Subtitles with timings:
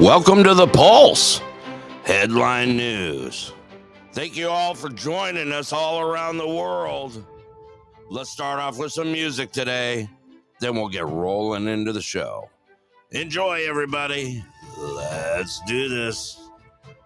[0.00, 1.40] Welcome to the Pulse
[2.04, 3.54] Headline News.
[4.12, 7.24] Thank you all for joining us all around the world.
[8.10, 10.06] Let's start off with some music today,
[10.60, 12.50] then we'll get rolling into the show.
[13.12, 14.44] Enjoy, everybody.
[14.76, 16.36] Let's do this.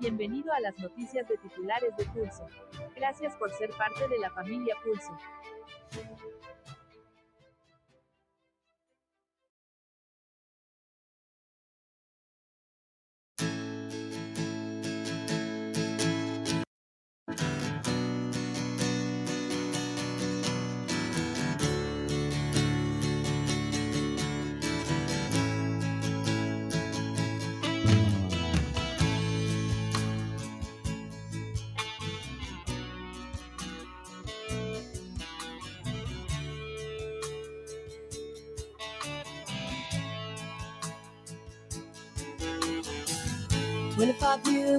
[0.00, 2.48] Bienvenido a las noticias de titulares de Pulso.
[2.96, 5.16] Gracias por ser parte de la familia Pulso.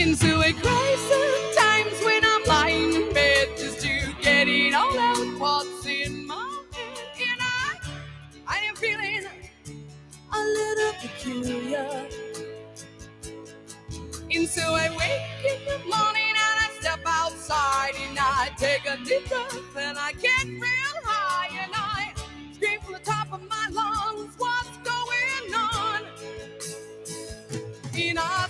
[0.00, 5.38] Into a crisis times when I'm lying in bed just to get it all out
[5.38, 7.04] what's in my head.
[7.20, 7.78] And I,
[8.46, 9.26] I am feeling
[10.32, 12.08] a little peculiar.
[14.34, 18.96] And so I wake in the morning and I step outside and I take a
[19.04, 22.14] deep breath and I get real high and I
[22.54, 26.02] scream from the top of my lungs, what's going on?
[27.96, 28.48] And I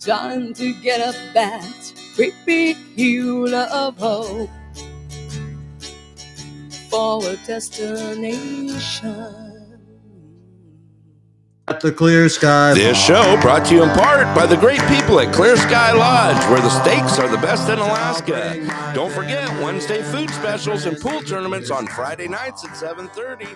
[0.00, 4.50] trying to get up that great big hill of hope
[6.90, 9.42] for a destination.
[11.68, 12.74] At the clear sky.
[12.74, 16.40] This show brought to you in part by the great people at Clear Sky Lodge,
[16.48, 18.92] where the steaks are the best in Alaska.
[18.94, 23.48] Don't forget Wednesday food specials and pool tournaments on Friday nights at 7:30.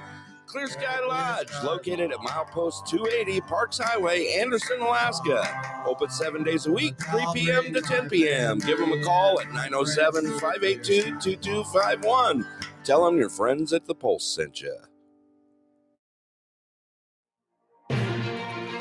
[0.51, 5.85] Clear Sky Lodge, located at milepost 280 Parks Highway, Anderson, Alaska.
[5.87, 7.73] Open seven days a week, 3 p.m.
[7.73, 8.59] to 10 p.m.
[8.59, 12.45] Give them a call at 907 582 2251.
[12.83, 14.77] Tell them your friends at the Pulse sent you.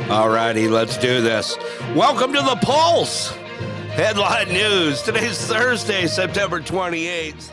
[0.09, 1.55] All righty, let's do this.
[1.95, 3.29] Welcome to the Pulse.
[3.91, 5.03] Headline news.
[5.03, 7.51] Today's Thursday, September 28th.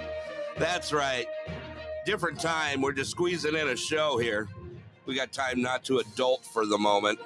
[0.57, 1.27] That's right.
[2.07, 2.83] Different time.
[2.83, 4.47] We're just squeezing in a show here.
[5.07, 7.19] We got time not to adult for the moment.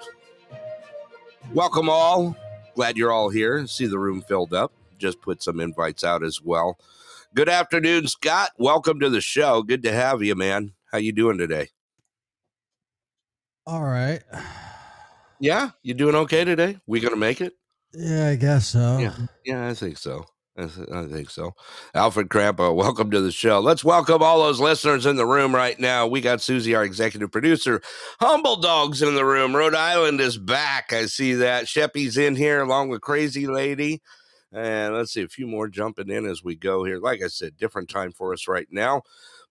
[1.53, 2.35] Welcome all.
[2.75, 3.67] Glad you're all here.
[3.67, 4.73] See the room filled up.
[4.99, 6.79] Just put some invites out as well.
[7.35, 8.53] Good afternoon, Scott.
[8.56, 9.62] Welcome to the show.
[9.62, 10.73] Good to have you, man.
[10.91, 11.69] How you doing today?
[13.67, 14.23] All right.
[15.41, 16.79] Yeah, you doing okay today?
[16.87, 17.53] We gonna make it?
[17.93, 18.97] Yeah, I guess so.
[18.99, 20.25] Yeah, yeah, I think so.
[20.61, 21.55] I, think so.
[21.95, 23.61] Alfred Crampo, welcome to the show.
[23.61, 26.07] Let's welcome all those listeners in the room right now.
[26.07, 27.81] We got Susie, our executive producer.
[28.21, 29.57] Humble Dogs in the room.
[29.57, 30.93] Rhode Island is back.
[30.93, 31.67] I see that.
[31.67, 34.03] Sheppy's in here along with Crazy Lady.
[34.53, 36.99] And let's see a few more jumping in as we go here.
[36.99, 39.03] Like I said, different time for us right now,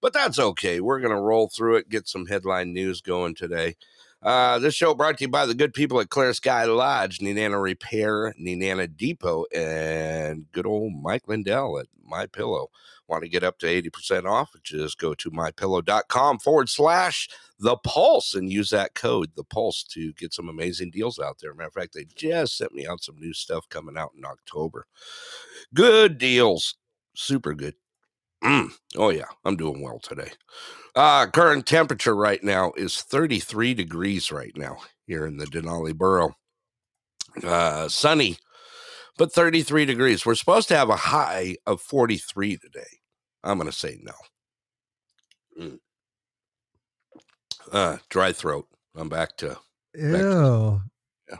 [0.01, 0.81] but that's okay.
[0.81, 3.77] We're going to roll through it, get some headline news going today.
[4.21, 7.61] Uh, this show brought to you by the good people at Clear Sky Lodge, Nenana
[7.61, 12.69] Repair, Nenana Depot, and good old Mike Lindell at My Pillow.
[13.07, 14.51] Want to get up to 80% off?
[14.61, 20.13] Just go to mypillow.com forward slash the pulse and use that code, the pulse, to
[20.13, 21.53] get some amazing deals out there.
[21.53, 24.85] Matter of fact, they just sent me out some new stuff coming out in October.
[25.73, 26.75] Good deals,
[27.15, 27.75] super good.
[28.43, 28.71] Mm.
[28.97, 30.31] Oh, yeah, I'm doing well today.
[30.99, 34.75] Uh, current temperature right now is 33 degrees right now
[35.07, 36.35] here in the Denali Borough.
[37.41, 38.37] Uh, sunny,
[39.17, 40.25] but 33 degrees.
[40.25, 42.99] We're supposed to have a high of 43 today.
[43.45, 44.11] I'm going to say no.
[45.57, 45.79] Mm.
[47.71, 48.67] Uh, dry throat.
[48.93, 49.57] I'm back to.
[49.95, 50.81] Ew.
[51.29, 51.37] Yeah.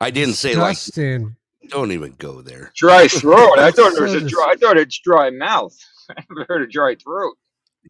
[0.00, 0.78] I didn't say like.
[1.68, 2.72] Don't even go there.
[2.74, 3.58] Dry throat.
[3.58, 4.52] I thought it was a dry.
[4.52, 5.76] I thought it's dry mouth.
[6.08, 7.36] I never heard a dry throat.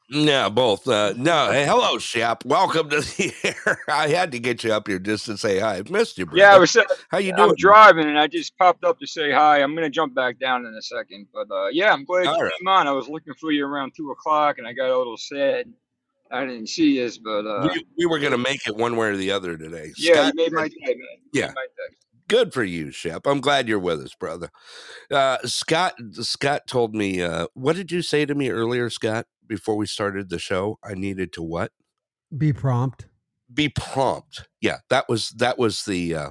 [0.09, 0.87] Yeah, both.
[0.87, 2.45] Uh, no, hey, hello, Shep.
[2.45, 3.33] Welcome to the
[3.67, 3.79] air.
[3.89, 5.77] I had to get you up here just to say hi.
[5.77, 6.39] I've missed you, brother.
[6.39, 6.77] Yeah, I was.
[6.77, 7.51] uh, How you doing?
[7.51, 9.63] I'm driving and I just popped up to say hi.
[9.63, 12.45] I'm gonna jump back down in a second, but uh, yeah, I'm glad All you
[12.45, 12.53] right.
[12.59, 12.87] came on.
[12.87, 15.73] I was looking for you around two o'clock and I got a little sad.
[16.31, 19.09] I didn't see you, but uh, we, we were going to make it one way
[19.09, 19.93] or the other today.
[19.97, 20.97] yeah, Scott, you made my day, man.
[21.33, 21.53] Yeah.
[21.55, 21.97] my day.
[22.29, 23.27] Good for you, Shep.
[23.27, 24.51] I'm glad you're with us, brother.
[25.11, 27.23] Uh, Scott, Scott told me.
[27.23, 29.27] Uh, what did you say to me earlier, Scott?
[29.47, 31.71] Before we started the show, I needed to what?
[32.37, 33.07] Be prompt.
[33.53, 34.49] Be prompt.
[34.61, 36.31] Yeah, that was that was the uh,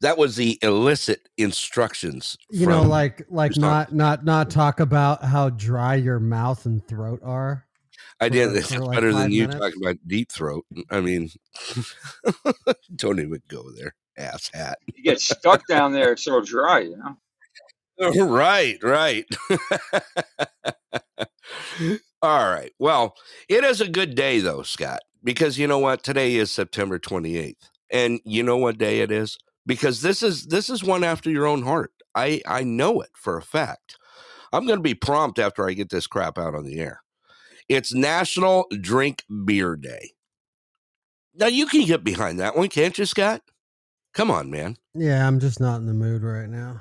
[0.00, 2.36] that was the illicit instructions.
[2.50, 7.20] You know, like like not not not talk about how dry your mouth and throat
[7.22, 7.66] are.
[8.20, 8.54] I did.
[8.56, 9.60] It's like better than five you minutes?
[9.60, 10.64] talking about deep throat.
[10.90, 11.30] I mean,
[12.96, 14.78] don't even go there, ass hat.
[14.94, 16.12] You get stuck down there.
[16.12, 17.16] It's so dry, you know.
[18.26, 19.24] right, right.
[22.20, 22.72] All right.
[22.78, 23.14] Well,
[23.48, 26.02] it is a good day though, Scott, because you know what?
[26.02, 27.70] Today is September 28th.
[27.90, 29.38] And you know what day it is?
[29.66, 31.92] Because this is this is one after your own heart.
[32.14, 33.96] I I know it for a fact.
[34.52, 37.02] I'm going to be prompt after I get this crap out on the air.
[37.68, 40.12] It's National Drink Beer Day.
[41.34, 43.42] Now you can get behind that one, can't you, Scott?
[44.18, 44.76] Come on, man.
[44.96, 46.80] Yeah, I'm just not in the mood right now.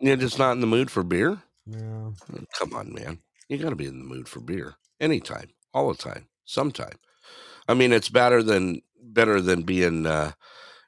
[0.00, 1.40] You're just not in the mood for beer?
[1.64, 2.10] Yeah.
[2.58, 3.20] Come on, man.
[3.48, 6.96] You got to be in the mood for beer anytime, all the time, sometime.
[7.68, 10.32] I mean, it's better than better than being, uh,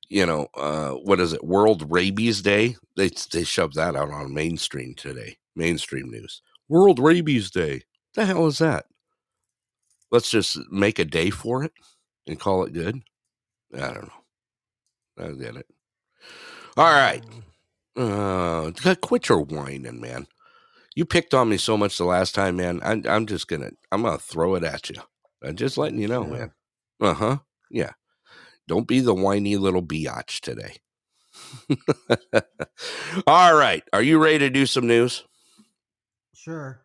[0.08, 1.44] you know, uh, what is it?
[1.44, 2.74] World Rabies Day.
[2.96, 6.42] They they shoved that out on mainstream today, mainstream news.
[6.68, 7.82] World Rabies Day.
[8.14, 8.86] The hell is that?
[10.10, 11.72] Let's just make a day for it
[12.26, 13.04] and call it good.
[13.72, 14.19] I don't know.
[15.20, 15.66] I get it.
[16.76, 17.24] All right.
[17.96, 18.70] Uh,
[19.02, 20.26] quit your whining, man.
[20.94, 22.80] You picked on me so much the last time, man.
[22.82, 24.96] I'm, I'm just gonna, I'm gonna throw it at you.
[25.42, 26.30] I'm just letting you know, Yeah.
[26.30, 26.52] man.
[27.00, 27.38] Uh huh.
[27.70, 27.92] Yeah.
[28.68, 30.76] Don't be the whiny little biatch today.
[33.26, 33.82] All right.
[33.92, 35.24] Are you ready to do some news?
[36.34, 36.80] Sure.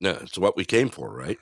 [0.00, 1.38] No, it's what we came for, right?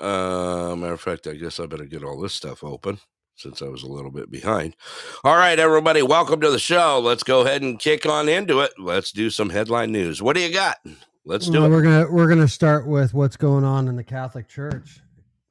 [0.00, 2.98] Uh, matter of fact, I guess I better get all this stuff open
[3.36, 4.76] since I was a little bit behind.
[5.24, 7.00] All right, everybody, welcome to the show.
[7.02, 8.72] Let's go ahead and kick on into it.
[8.78, 10.22] Let's do some headline news.
[10.22, 10.78] What do you got?
[11.24, 11.70] Let's do Well, it.
[11.70, 15.00] we're gonna we're gonna start with what's going on in the Catholic Church.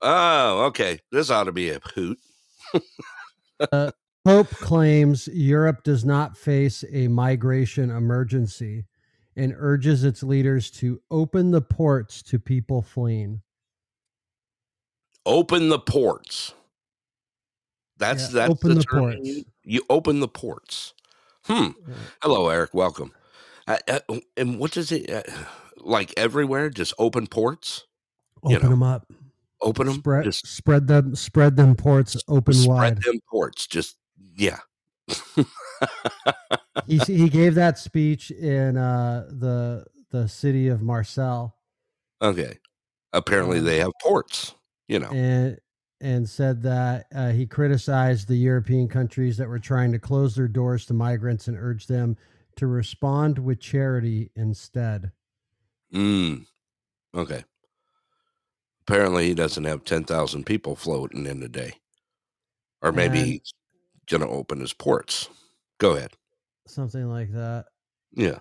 [0.01, 0.99] Oh, okay.
[1.11, 2.17] This ought to be a hoot.
[3.71, 3.91] Uh,
[4.25, 8.85] Pope claims Europe does not face a migration emergency
[9.35, 13.41] and urges its leaders to open the ports to people fleeing.
[15.27, 16.55] Open the ports.
[18.01, 19.19] That's Yeah, that's open the term ports.
[19.23, 20.93] You, you open the ports.
[21.45, 21.67] Hmm.
[21.87, 21.95] Yeah.
[22.23, 22.73] Hello, Eric.
[22.73, 23.13] Welcome.
[23.67, 23.99] Uh, uh,
[24.35, 25.21] and what does it uh,
[25.77, 26.71] like everywhere?
[26.71, 27.85] Just open ports.
[28.43, 29.05] You Open know, them up.
[29.61, 29.97] Open them.
[29.97, 33.03] Spread just spread them spread them ports open spread wide.
[33.03, 33.67] them ports.
[33.67, 33.97] Just
[34.35, 34.59] yeah.
[36.87, 41.53] he he gave that speech in uh, the the city of Marseille
[42.21, 42.57] okay.
[43.13, 44.55] Apparently, Um, they have ports.
[44.87, 45.09] You know.
[45.11, 45.59] and
[46.01, 50.47] and said that uh, he criticized the European countries that were trying to close their
[50.47, 52.17] doors to migrants and urged them
[52.55, 55.11] to respond with charity instead.
[55.93, 56.45] Mm.
[57.15, 57.43] Okay.
[58.87, 61.73] Apparently, he doesn't have ten thousand people floating in a day,
[62.81, 63.53] or maybe And- he's
[64.09, 65.29] gonna open his ports.
[65.77, 66.11] Go ahead.
[66.67, 67.65] Something like that.
[68.13, 68.39] Yeah.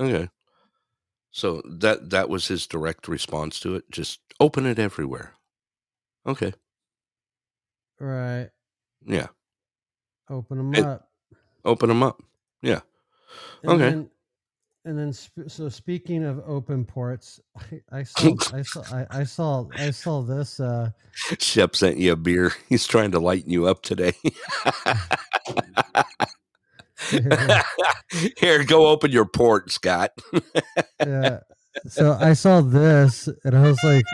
[0.00, 0.28] Okay.
[1.30, 3.90] So that that was his direct response to it.
[3.90, 5.34] Just open it everywhere.
[6.26, 6.52] Okay.
[8.00, 8.48] Right.
[9.06, 9.26] Yeah.
[10.30, 11.08] Open them It- up.
[11.64, 12.22] Open them up.
[12.62, 12.80] Yeah.
[13.62, 13.90] And okay.
[13.90, 14.10] Then,
[14.86, 19.24] and then, sp- so speaking of open ports, I, I saw, I saw, I, I
[19.24, 20.60] saw, I saw this.
[20.60, 20.90] Uh,
[21.38, 22.52] Shep sent you a beer.
[22.68, 24.12] He's trying to lighten you up today.
[28.38, 30.10] Here, go open your port, Scott.
[31.00, 31.40] yeah.
[31.88, 34.04] So I saw this, and I was like,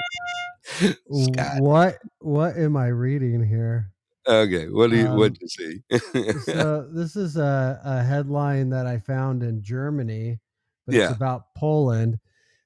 [1.12, 1.60] Scott.
[1.60, 1.98] "What?
[2.20, 3.92] What am I reading here?"
[4.28, 4.68] Okay.
[4.68, 5.82] What do you Um, what you see?
[6.44, 10.38] so this is a, a headline that I found in Germany,
[10.86, 11.04] but Yeah.
[11.08, 12.18] it's about Poland.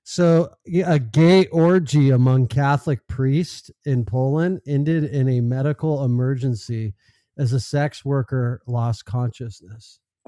[0.02, 0.50] So
[0.84, 6.92] a gay orgy among Catholic priests in Poland ended in a medical emergency
[7.38, 10.00] as a sex worker lost consciousness.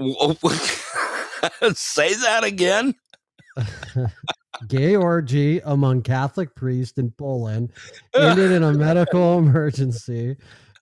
[1.75, 2.95] Say that again.
[4.69, 7.73] Gay orgy among Catholic priests in Poland
[8.15, 10.37] ended in a medical emergency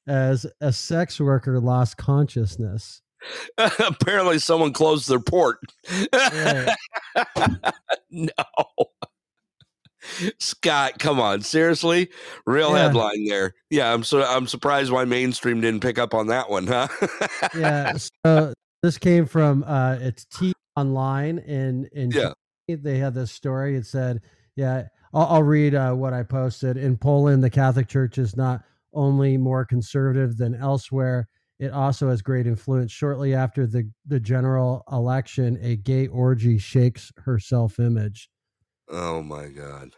[0.06, 3.00] as a sex worker lost consciousness.
[3.58, 5.58] Apparently, someone closed their port.
[6.12, 6.74] Right.
[8.10, 8.28] no.
[10.38, 12.10] Scott, come on, seriously?
[12.44, 12.82] Real Yeah.
[12.82, 13.54] headline there.
[13.70, 16.88] Yeah, I'm so I'm surprised why mainstream didn't pick up on that one, huh?
[17.56, 17.96] yeah.
[18.24, 18.52] So
[18.82, 22.32] this came from uh it's T online in in Yeah.
[22.68, 23.76] They had this story.
[23.76, 24.20] It said,
[24.56, 26.76] yeah, I'll, I'll read uh, what I posted.
[26.76, 31.28] In Poland, the Catholic Church is not only more conservative than elsewhere,
[31.58, 32.90] it also has great influence.
[32.90, 38.28] Shortly after the, the general election, a gay orgy shakes her self image.
[38.90, 39.90] oh my god.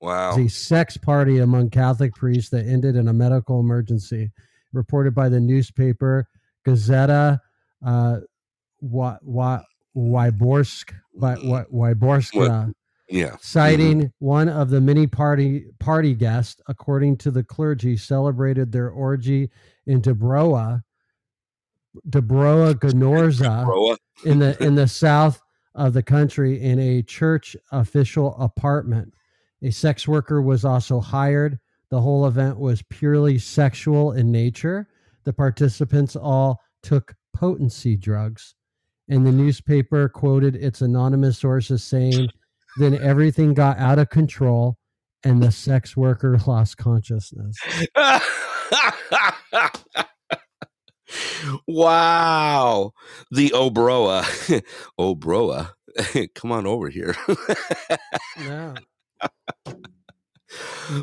[0.00, 0.38] Wow.
[0.38, 4.30] a sex party among Catholic priests that ended in a medical emergency,
[4.72, 6.28] reported by the newspaper
[6.64, 7.40] Gazeta
[7.84, 8.18] uh,
[8.80, 9.62] Wa- Wa-
[9.96, 11.64] Wyborsk, Wy- Wy-
[11.94, 12.72] Wyborska,
[13.08, 13.36] Yeah.
[13.40, 19.50] citing one of the many party party guests, according to the clergy, celebrated their orgy
[19.86, 20.82] in Dubrowa,
[22.08, 25.40] Dubrowa Gnorza in the in the south
[25.74, 29.14] of the country in a church official apartment.
[29.62, 31.58] A sex worker was also hired.
[31.90, 34.88] The whole event was purely sexual in nature.
[35.24, 38.54] The participants all took potency drugs.
[39.08, 42.28] And the newspaper quoted its anonymous sources saying,
[42.78, 44.76] then everything got out of control
[45.24, 47.56] and the sex worker lost consciousness.
[51.66, 52.92] wow.
[53.30, 54.22] The Obroa.
[55.00, 55.70] Obroa.
[56.34, 57.16] Come on over here.
[58.38, 58.74] Yeah.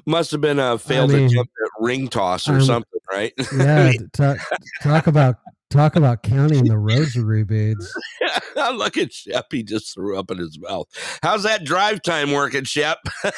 [0.06, 3.34] Must have been a failed mean, attempt at ring toss or I'm- something, right?
[3.56, 3.92] Yeah.
[4.14, 4.38] Talk,
[4.82, 5.36] talk about
[5.70, 7.94] talk about counting the rosary beads.
[8.56, 9.48] Look at Shep.
[9.52, 10.88] He just threw up in his mouth.
[11.22, 13.00] How's that drive time working, Shep?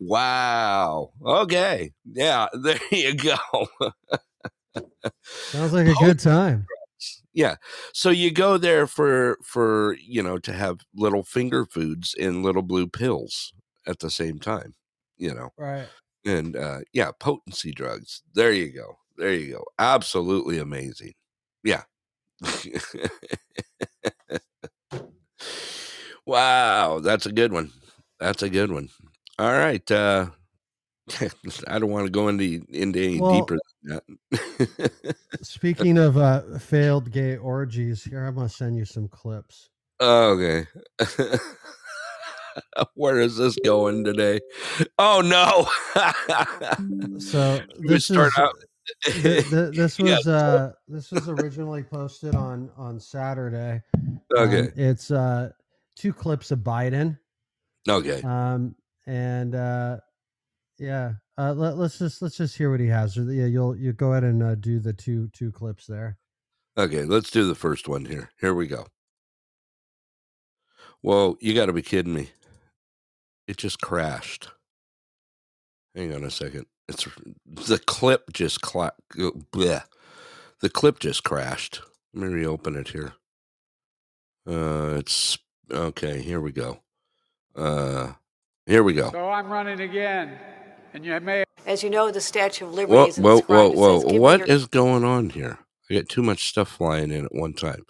[0.00, 1.10] wow.
[1.24, 1.92] Okay.
[2.04, 3.36] Yeah, there you go.
[5.22, 6.66] Sounds like a good time.
[7.32, 7.56] yeah.
[7.92, 12.62] So you go there for for, you know, to have little finger foods and little
[12.62, 13.52] blue pills
[13.86, 14.74] at the same time,
[15.16, 15.50] you know.
[15.56, 15.86] Right.
[16.24, 18.22] And uh yeah, potency drugs.
[18.34, 18.98] There you go.
[19.16, 19.64] There you go.
[19.78, 21.14] Absolutely amazing.
[21.64, 21.82] Yeah.
[26.26, 27.72] wow, that's a good one.
[28.20, 28.88] That's a good one.
[29.38, 29.90] All right.
[29.90, 30.26] Uh,
[31.68, 35.16] I don't want to go into into any Well- deeper than that.
[35.42, 39.70] Speaking of uh, failed gay orgies, here I'm gonna send you some clips.
[40.00, 40.66] okay.
[42.94, 44.40] Where is this going today?
[44.98, 45.68] Oh no!
[47.18, 48.54] So this start is out.
[49.04, 53.82] Th- th- this Yeah, was uh this was originally posted on on Saturday.
[54.36, 54.60] okay.
[54.60, 55.50] Um, it's uh
[55.96, 57.18] two clips of Biden.
[57.88, 58.20] Okay.
[58.22, 58.74] Um
[59.06, 59.98] and uh
[60.78, 63.16] yeah, uh let, let's just let's just hear what he has.
[63.16, 66.18] Yeah, you'll you go ahead and uh, do the two two clips there.
[66.78, 68.30] Okay, let's do the first one here.
[68.40, 68.86] Here we go.
[71.00, 72.30] Whoa, you got to be kidding me.
[73.46, 74.48] It just crashed.
[75.94, 76.66] Hang on a second.
[76.88, 77.06] It's
[77.46, 79.82] the clip just cla- bleh.
[80.60, 81.82] The clip just crashed.
[82.14, 83.14] Let me reopen it here.
[84.48, 85.38] Uh it's
[85.70, 86.80] okay, here we go.
[87.54, 88.12] Uh
[88.66, 89.10] here we go.
[89.10, 90.38] So I'm running again,
[90.94, 93.76] and you may As you know, the Statue of Liberty Whoa, is whoa, whoa, inscribed.
[93.76, 93.94] Whoa.
[93.94, 95.58] says, "Give me What your-" is going on here?
[95.90, 97.84] I got too much stuff flying in at one time.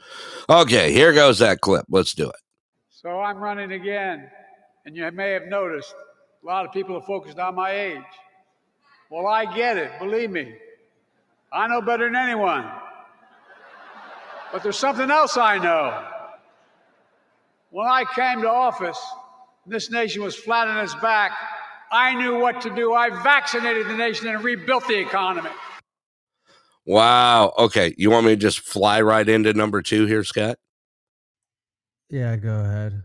[0.51, 1.87] Okay, here goes that clip.
[1.89, 2.37] Let's do it.
[2.91, 4.31] So I'm running again,
[4.85, 5.95] and you may have noticed
[6.43, 8.03] a lot of people are focused on my age.
[9.11, 10.55] Well, I get it, believe me.
[11.53, 12.69] I know better than anyone.
[14.53, 16.07] But there's something else I know.
[17.71, 18.99] When I came to office,
[19.67, 21.33] this nation was flat on its back.
[21.91, 22.95] I knew what to do.
[22.95, 25.51] I vaccinated the nation and rebuilt the economy.
[26.85, 27.53] Wow.
[27.59, 27.95] Okay.
[27.99, 30.59] You want me to just fly right into number two here, Scott?
[32.09, 33.03] Yeah, go ahead.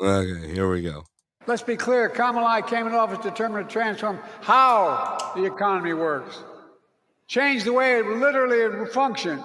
[0.00, 1.04] Okay, here we go.
[1.46, 6.42] Let's be clear Kamala came into office determined to transform how the economy works,
[7.28, 9.42] change the way it literally functions.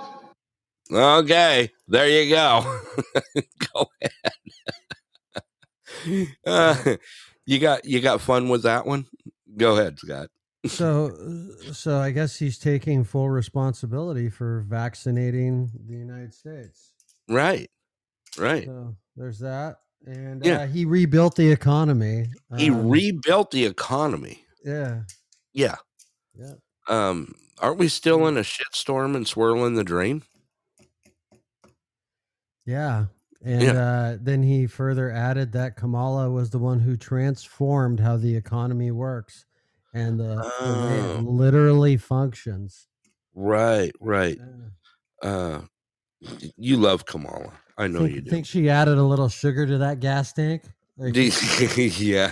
[0.91, 2.79] Okay, there you go.
[3.74, 4.12] go ahead.
[6.46, 6.96] uh,
[7.46, 9.05] you got you got fun with that one?
[9.55, 10.29] Go ahead, Scott.
[10.66, 11.11] So
[11.72, 16.94] so I guess he's taking full responsibility for vaccinating the United States.
[17.29, 17.70] Right.
[18.37, 18.66] Right.
[18.66, 19.77] So there's that.
[20.05, 20.61] And Yeah.
[20.61, 22.27] uh, he rebuilt the economy.
[22.57, 24.46] He Um, rebuilt the economy.
[24.66, 25.03] yeah.
[25.53, 25.75] Yeah.
[26.33, 26.55] Yeah.
[26.87, 30.24] Um, aren't we still in a shitstorm and swirling the drain?
[32.66, 33.05] Yeah.
[33.44, 33.72] And Yeah.
[33.74, 38.92] uh, then he further added that Kamala was the one who transformed how the economy
[38.92, 39.46] works
[39.94, 41.18] and the, the Oh.
[41.20, 42.87] it literally functions.
[43.33, 44.37] Right, right.
[45.24, 45.29] Yeah.
[45.29, 45.61] Uh
[46.55, 47.53] you love Kamala.
[47.81, 48.29] I know think, you do.
[48.29, 50.61] think she added a little sugar to that gas tank?
[50.98, 51.15] Like,
[51.98, 52.29] yeah.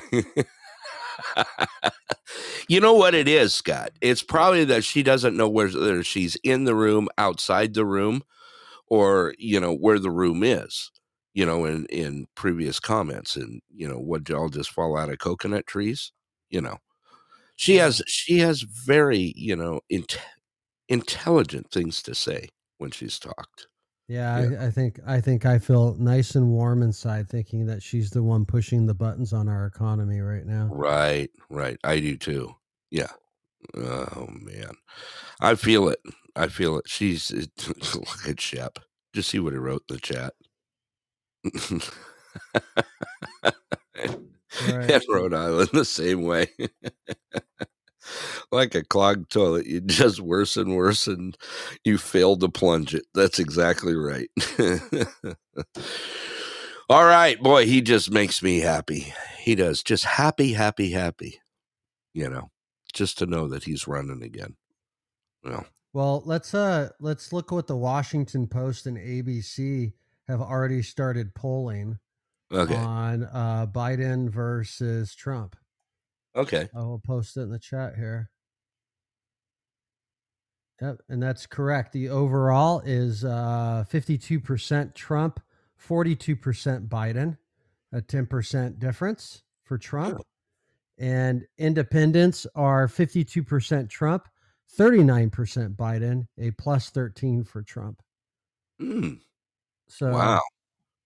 [2.67, 3.89] you know what it is, Scott?
[3.99, 8.21] It's probably that she doesn't know whether she's in the room, outside the room,
[8.85, 10.91] or you know where the room is.
[11.33, 15.17] You know, in in previous comments, and you know, would y'all just fall out of
[15.17, 16.11] coconut trees?
[16.51, 16.77] You know,
[17.55, 20.19] she has she has very you know int-
[20.87, 23.68] intelligent things to say when she's talked.
[24.09, 24.61] Yeah, Yeah.
[24.61, 28.23] I, I think I think I feel nice and warm inside thinking that she's the
[28.23, 30.69] one pushing the buttons on our economy right now.
[30.71, 31.77] Right, right.
[31.83, 32.55] I do too.
[32.91, 33.11] Yeah.
[33.77, 34.71] Oh man,
[35.39, 35.99] I feel it.
[36.35, 36.87] I feel it.
[36.87, 37.45] She's eh,
[37.95, 38.79] look at Shep.
[39.13, 40.33] Just see what he wrote in the chat.
[44.67, 44.89] Right.
[44.89, 46.47] And Rhode Island the same way.
[48.51, 51.37] like a clogged toilet, you just worse and worse, and
[51.83, 53.05] you fail to plunge it.
[53.13, 54.29] That's exactly right.
[56.89, 59.13] All right, boy, he just makes me happy.
[59.39, 59.83] He does.
[59.83, 61.39] Just happy, happy, happy.
[62.13, 62.49] You know,
[62.93, 64.55] just to know that he's running again.
[65.43, 69.93] Well, Well, let's uh let's look what the Washington Post and ABC
[70.27, 71.99] have already started polling
[72.51, 72.75] okay.
[72.75, 75.55] on uh Biden versus Trump.
[76.39, 76.69] Okay.
[76.75, 78.29] I will post it in the chat here.
[80.81, 81.91] Yep, and that's correct.
[81.91, 85.39] The overall is uh 52% Trump,
[85.85, 87.37] 42% Biden,
[87.91, 90.21] a 10% difference for Trump.
[90.97, 94.27] And independents are 52% Trump,
[94.77, 98.01] 39% Biden, a plus 13 for Trump.
[98.81, 99.19] Mm,
[99.87, 100.41] So wow.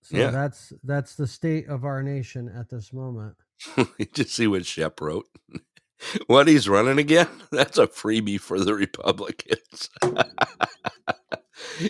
[0.04, 0.30] so Yeah.
[0.30, 3.36] that's that's the state of our nation at this moment.
[4.14, 5.28] Just see what Shep wrote.
[6.28, 7.28] what he's running again?
[7.52, 9.90] That's a freebie for the Republicans.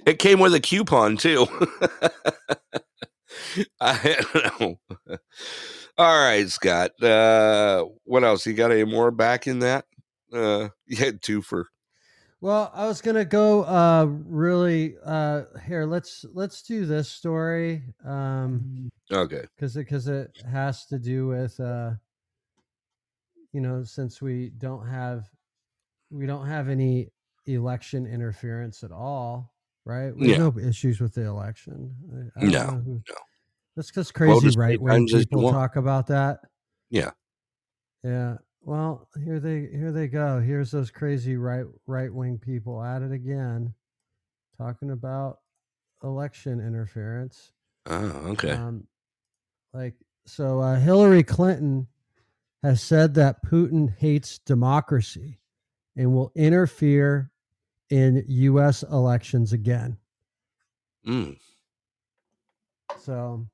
[0.05, 1.47] it came with a coupon too.
[3.79, 4.79] I don't know.
[5.97, 7.01] All right, Scott.
[7.01, 8.45] Uh, what else?
[8.45, 9.85] You got any more back in that?
[10.31, 11.67] Uh, you had two for.
[12.43, 17.83] Well, I was gonna go uh really uh here, let's let's do this story.
[18.05, 19.45] Um Okay.
[19.55, 21.91] because it because it has to do with uh
[23.53, 25.29] you know, since we don't have
[26.11, 27.13] we don't have any
[27.45, 29.53] election interference at all,
[29.85, 30.13] right?
[30.13, 30.39] We Yeah.
[30.43, 31.95] have no issues with the election.
[32.35, 33.15] I, I No, who- no.
[33.77, 36.41] That's because crazy many right wing times as you people talk about that.
[36.89, 37.11] Yeah.
[38.03, 38.35] Yeah.
[38.63, 40.39] Well, here they here they go.
[40.39, 43.73] Here's those crazy right right wing people at it again,
[44.57, 45.39] talking about
[46.03, 47.51] election interference.
[47.87, 48.51] Oh, okay.
[48.51, 48.87] Um,
[49.73, 49.95] like
[50.25, 51.87] so, uh, Hillary Clinton
[52.61, 55.39] has said that Putin hates democracy
[55.97, 57.31] and will interfere
[57.89, 58.83] in U.S.
[58.83, 59.97] elections again.
[61.05, 61.37] Mm.
[63.01, 63.45] So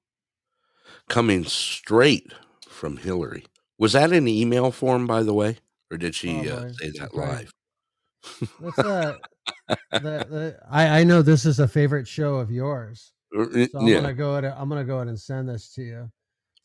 [1.08, 2.32] Coming straight
[2.68, 3.46] from Hillary.
[3.80, 5.58] Was that in email form, by the way,
[5.90, 7.52] or did she uh, say that live?
[8.60, 9.18] what's that?
[9.68, 13.14] the, the, I I know this is a favorite show of yours.
[13.36, 14.02] Uh, So I'm yeah.
[14.02, 14.54] gonna go ahead.
[14.58, 16.12] I'm gonna go ahead and send this to you.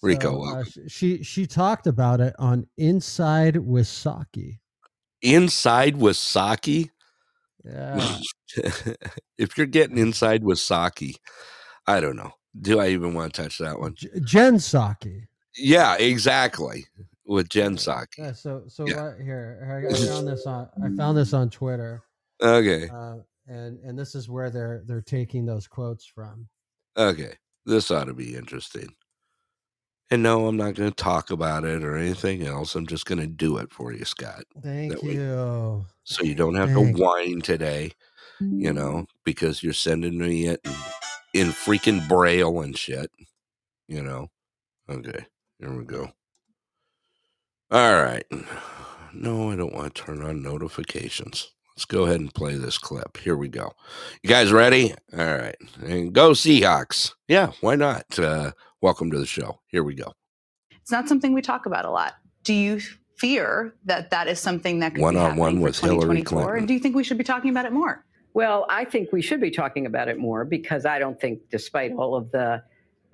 [0.03, 4.59] Rico, uh, she she talked about it on Inside with Psaki.
[5.23, 6.91] Inside with Psaki.
[7.65, 8.19] Yeah,
[9.39, 11.15] if you're getting inside with Psaki,
[11.87, 12.33] I don't know.
[12.61, 13.95] Do I even want to touch that one?
[14.25, 15.27] Jen Psaki.
[15.57, 16.87] Yeah, exactly.
[17.27, 18.07] With Psaki.
[18.19, 18.33] Yeah.
[18.33, 18.95] So so Yeah.
[19.01, 22.03] right here, I, I found this on I found this on Twitter,
[22.43, 22.89] Okay.
[22.89, 26.47] uh, and and this is where they're they're taking those quotes from.
[26.97, 27.35] Okay.
[27.67, 28.95] This ought to be interesting.
[30.11, 32.75] And no, I'm not going to talk about it or anything else.
[32.75, 34.45] I'm just going to do it for you, Scott.
[34.63, 35.87] Thank That way- you.
[36.05, 37.93] So you don't have Thank- to whine today,
[38.39, 40.61] you know, because you're sending me it
[41.33, 43.11] in freaking braille and shit,
[43.89, 44.29] you know.
[44.91, 45.25] Okay.
[45.65, 46.11] Here we go.
[47.71, 48.27] All right.
[49.15, 51.55] No, I don't want to turn on notifications.
[51.75, 53.17] Let's go ahead and play this clip.
[53.17, 53.73] Here we go.
[54.23, 54.93] You guys ready?
[55.17, 55.57] All right.
[55.83, 57.13] And go Seahawks.
[57.29, 58.19] Yeah, why not?
[58.19, 59.61] Uh, welcome to the show.
[59.69, 60.13] Here we go.
[60.83, 62.13] It's not something we talk about a lot.
[62.43, 62.79] Do you
[63.17, 66.43] fear that that is something that could One-on-one with for Hillary 2024?
[66.43, 66.59] Clinton.
[66.59, 68.05] And do you think we should be talking about it more?
[68.35, 71.93] Well, I think we should be talking about it more because I don't think, despite
[71.93, 72.63] all of the,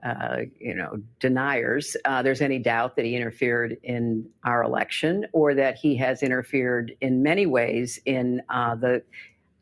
[0.03, 5.55] uh, you know, deniers, uh, there's any doubt that he interfered in our election or
[5.55, 9.03] that he has interfered in many ways in uh, the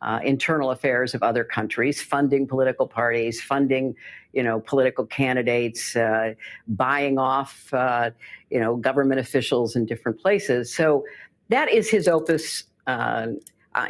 [0.01, 3.97] uh, internal affairs of other countries, funding political parties, funding,
[4.33, 6.35] you know, political candidates, uh,
[6.69, 8.11] buying off, uh,
[8.49, 10.73] you know, government officials in different places.
[10.73, 11.05] So
[11.49, 12.65] that is his opus.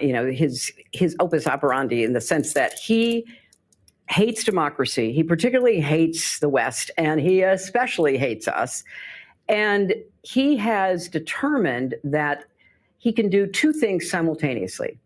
[0.03, 3.25] You know his his opus operandi in the sense that he
[4.09, 5.13] hates democracy.
[5.13, 8.83] He particularly hates the West, and he especially hates us.
[9.49, 12.45] And he has determined that
[12.99, 14.99] he can do two things simultaneously.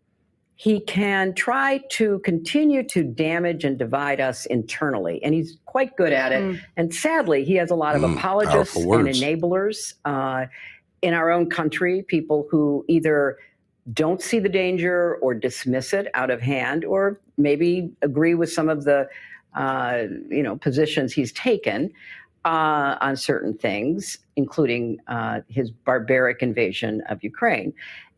[0.55, 6.13] He can try to continue to damage and divide us internally, and he's quite good
[6.13, 6.41] at it.
[6.41, 6.61] Mm.
[6.77, 10.45] And sadly, he has a lot of Mm, apologists and enablers uh,
[11.01, 13.37] in our own country, people who either
[13.91, 18.69] don't see the danger or dismiss it out of hand, or maybe agree with some
[18.69, 19.07] of the
[19.55, 21.91] uh, you know positions he's taken
[22.45, 27.73] uh, on certain things, including uh, his barbaric invasion of Ukraine.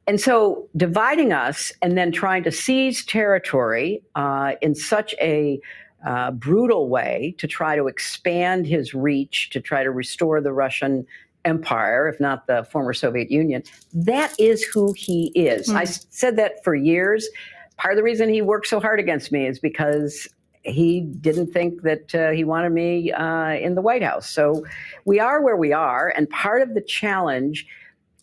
[0.07, 5.59] And so, dividing us and then trying to seize territory uh, in such a
[6.05, 11.07] uh, brutal way to try to expand his reach, to try to restore the Russian
[11.45, 13.63] empire, if not the former Soviet Union.
[13.93, 15.69] That is who he is.
[15.69, 17.29] I said that for years.
[17.77, 20.27] Part of the reason he worked so hard against me is because
[20.63, 24.29] he didn't think that uh, he wanted me uh, in the White House.
[24.29, 24.65] So
[25.05, 26.11] we are where we are.
[26.15, 27.67] And part of the challenge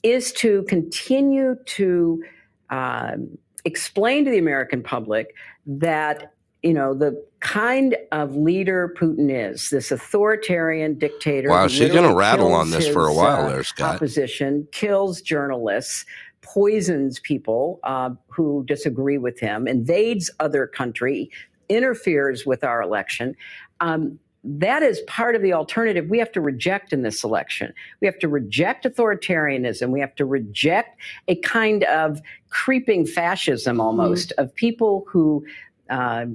[0.02, 2.22] is to continue to
[2.70, 5.35] um, explain to the American public
[5.66, 6.32] that
[6.62, 11.48] you know the kind of leader Putin is this authoritarian dictator.
[11.48, 13.96] Wow, she's going to rattle on kills this for a while uh, there, Scott.
[13.96, 16.05] opposition, kills journalists,
[16.40, 21.31] poisons people uh, who disagree with him, invades other country,
[21.68, 23.35] interferes with our election.
[23.81, 27.72] Um, that is part of the alternative we have to reject in this election.
[28.01, 29.90] We have to reject authoritarianism.
[29.90, 32.20] We have to reject a kind of
[32.51, 35.46] creeping fascism almost of people who
[35.90, 36.27] uh,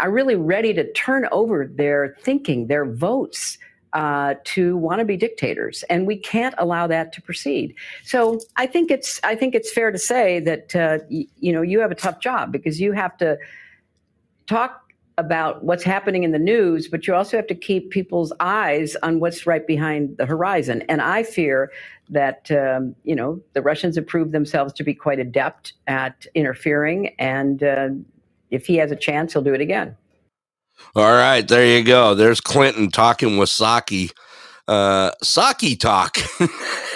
[0.00, 3.58] are really ready to turn over their thinking, their votes.
[3.92, 7.74] Uh, to want to be dictators, and we can't allow that to proceed.
[8.04, 11.60] So I think it's I think it's fair to say that uh, y- you know
[11.60, 13.36] you have a tough job because you have to
[14.46, 18.96] talk about what's happening in the news, but you also have to keep people's eyes
[19.02, 20.82] on what's right behind the horizon.
[20.88, 21.70] And I fear
[22.08, 27.14] that um, you know the Russians have proved themselves to be quite adept at interfering,
[27.18, 27.88] and uh,
[28.50, 29.96] if he has a chance, he'll do it again.
[30.94, 32.14] All right, there you go.
[32.14, 34.10] There's Clinton talking with Psaki
[34.70, 36.16] uh, Psaki talk.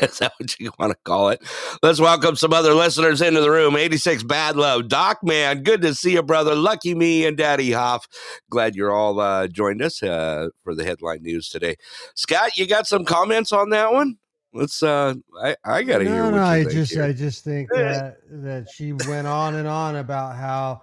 [0.03, 1.43] Is that what you want to call it?
[1.83, 3.77] Let's welcome some other listeners into the room.
[3.77, 4.87] 86 Bad Love.
[4.87, 6.55] Doc, man, good to see you, brother.
[6.55, 8.07] Lucky me and Daddy Hoff.
[8.49, 11.75] Glad you're all uh, joined us uh, for the headline news today.
[12.15, 14.19] Scott, you got some comments on that one?
[14.53, 17.03] Let's, uh, I, I got to no, hear what no, you I think just, here.
[17.03, 20.83] I just think that that she went on and on about how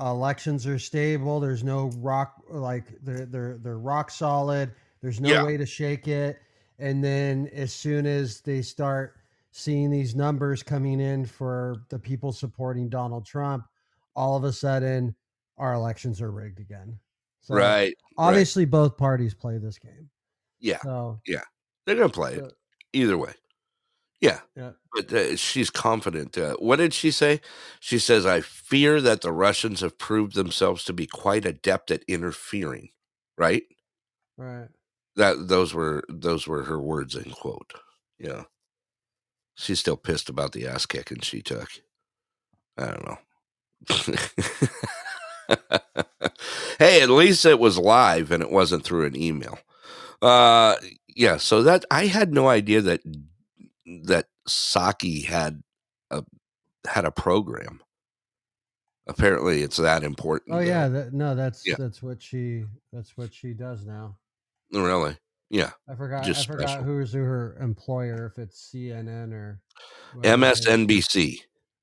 [0.00, 1.40] elections are stable.
[1.40, 4.72] There's no rock, like they're they're they're rock solid.
[5.00, 5.44] There's no Yeah.
[5.44, 6.38] way to shake it.
[6.78, 9.16] And then as soon as they start
[9.50, 13.66] seeing these numbers coming in for the people supporting Donald Trump,
[14.16, 15.14] all of a sudden
[15.58, 16.98] our elections are rigged again.
[17.40, 17.64] So right.
[17.64, 17.94] right.
[18.16, 20.08] obviously both parties play this game.
[20.60, 20.80] Yeah.
[20.82, 21.42] So yeah.
[21.84, 22.52] They're going to play it
[22.92, 23.32] either way.
[24.22, 24.38] Yeah.
[24.56, 24.70] yeah.
[24.94, 26.38] But uh, she's confident.
[26.38, 27.40] Uh, what did she say?
[27.80, 32.04] She says, I fear that the Russians have proved themselves to be quite adept at
[32.06, 32.90] interfering.
[33.36, 33.64] Right?
[34.38, 34.68] Right.
[35.16, 37.74] That those were those were her words in quote.
[38.18, 38.44] Yeah.
[39.56, 41.68] She's still pissed about the ass kicking she took.
[42.78, 43.18] I don't know.
[46.78, 49.58] hey, at least it was live and it wasn't through an email.
[50.22, 50.76] Uh
[51.14, 53.02] yeah, so that I had no idea that
[54.04, 55.62] that Psaki had
[56.10, 56.24] a
[56.86, 57.80] had a program.
[59.06, 60.56] Apparently it's that oh, important.
[60.56, 61.74] Oh yeah, that, no, that's Yeah.
[61.78, 64.16] that's what she that's what she does now.
[64.72, 65.16] Really?
[65.50, 65.70] Yeah.
[65.88, 66.24] I forgot.
[66.24, 66.84] Just I forgot special.
[66.84, 69.60] who's her employer, if it's CNN or
[70.16, 70.30] is.
[70.30, 71.40] MSNBC.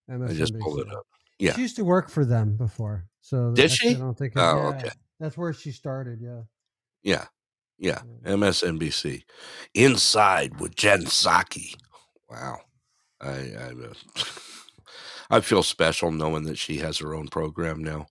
[0.09, 1.05] I just pulled it up.
[1.37, 1.53] Yeah.
[1.53, 3.89] She used to work for them before, so Did she?
[3.89, 4.33] I don't think.
[4.35, 4.89] Oh, yeah, okay.
[5.19, 6.19] That's where she started.
[6.19, 6.41] Yeah.
[7.03, 7.25] Yeah.
[7.77, 8.01] Yeah.
[8.25, 8.31] Yeah.
[8.31, 9.23] MSNBC.
[9.75, 11.75] Inside with Jen Psaki.
[12.29, 12.59] Wow.
[13.21, 13.93] I I, uh,
[15.29, 18.07] I feel special knowing that she has her own program now.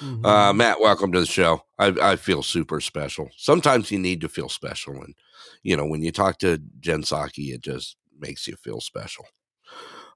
[0.00, 0.24] Mhm.
[0.24, 1.62] Uh, Matt, welcome to the show.
[1.78, 3.30] I, I feel super special.
[3.36, 4.94] Sometimes you need to feel special.
[4.94, 5.14] And,
[5.62, 9.24] you know, when you talk to Jen Psaki, it just makes you feel special.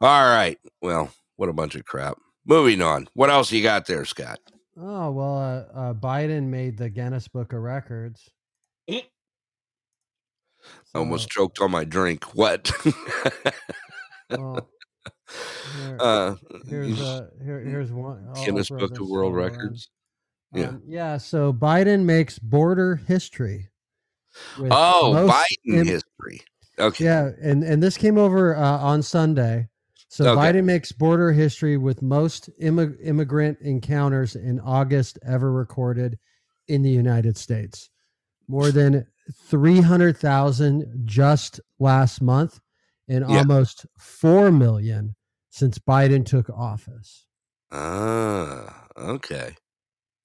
[0.01, 0.59] All right.
[0.83, 2.19] Well, what a bunch of crap.
[2.45, 3.09] Moving on.
[3.15, 4.41] What else you got there, Scott?
[4.77, 8.31] oh well, uh, uh, Biden made the Guinness Book of Records.
[10.95, 12.35] I almost choked on my drink.
[12.35, 12.71] What?
[14.31, 14.69] well,
[15.77, 16.35] here- uh,
[16.69, 18.27] here's uh, here, here's one.
[18.45, 19.35] Guinness Book of World.
[19.35, 19.89] Records.
[20.55, 20.69] Yeah.
[20.69, 21.17] Um, yeah.
[21.17, 23.69] So Biden makes border history.
[24.59, 26.41] Oh, Biden im- history.
[26.79, 27.05] Okay.
[27.05, 29.69] Yeah, and and this came over uh, on Sunday.
[30.09, 30.41] So Okay.
[30.53, 36.19] Biden makes border history with most immig- immigrant encounters in August ever recorded
[36.69, 37.89] in the United States.
[38.47, 42.61] More than 300,000 just last month
[43.09, 43.39] and Yeah.
[43.39, 45.15] almost 4 million
[45.51, 47.25] since Biden took office.
[47.71, 49.55] Ah, okay.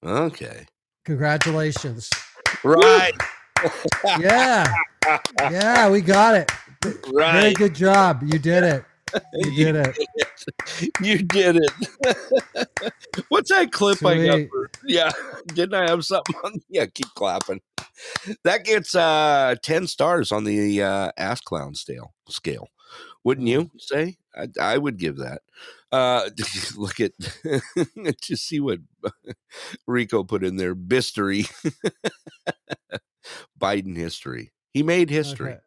[0.04, 0.66] Okay.
[1.04, 2.10] Congratulations.
[2.64, 3.12] Right.
[4.20, 4.72] Yeah.
[5.50, 6.52] Yeah, we got it.
[7.12, 7.32] Right.
[7.40, 8.22] Very good job.
[8.22, 8.84] You did it.
[9.32, 9.96] You did it.
[11.00, 11.72] You did it.
[13.30, 14.40] What's that clip I got?
[14.50, 15.10] For, yeah,
[15.46, 16.60] didn't I have something on?
[16.68, 17.60] Yeah, keep clapping.
[18.44, 22.68] That gets uh 10 stars on the uh ass clown scale scale.
[23.24, 24.16] Wouldn't you say?
[24.34, 25.42] I, I would give that.
[25.90, 26.28] Uh
[26.76, 27.12] look at
[28.22, 28.80] just see what
[29.86, 30.74] Rico put in there.
[30.74, 31.50] Bistery.
[33.58, 34.52] Biden history.
[34.72, 35.50] He made history.
[35.50, 35.58] Okay.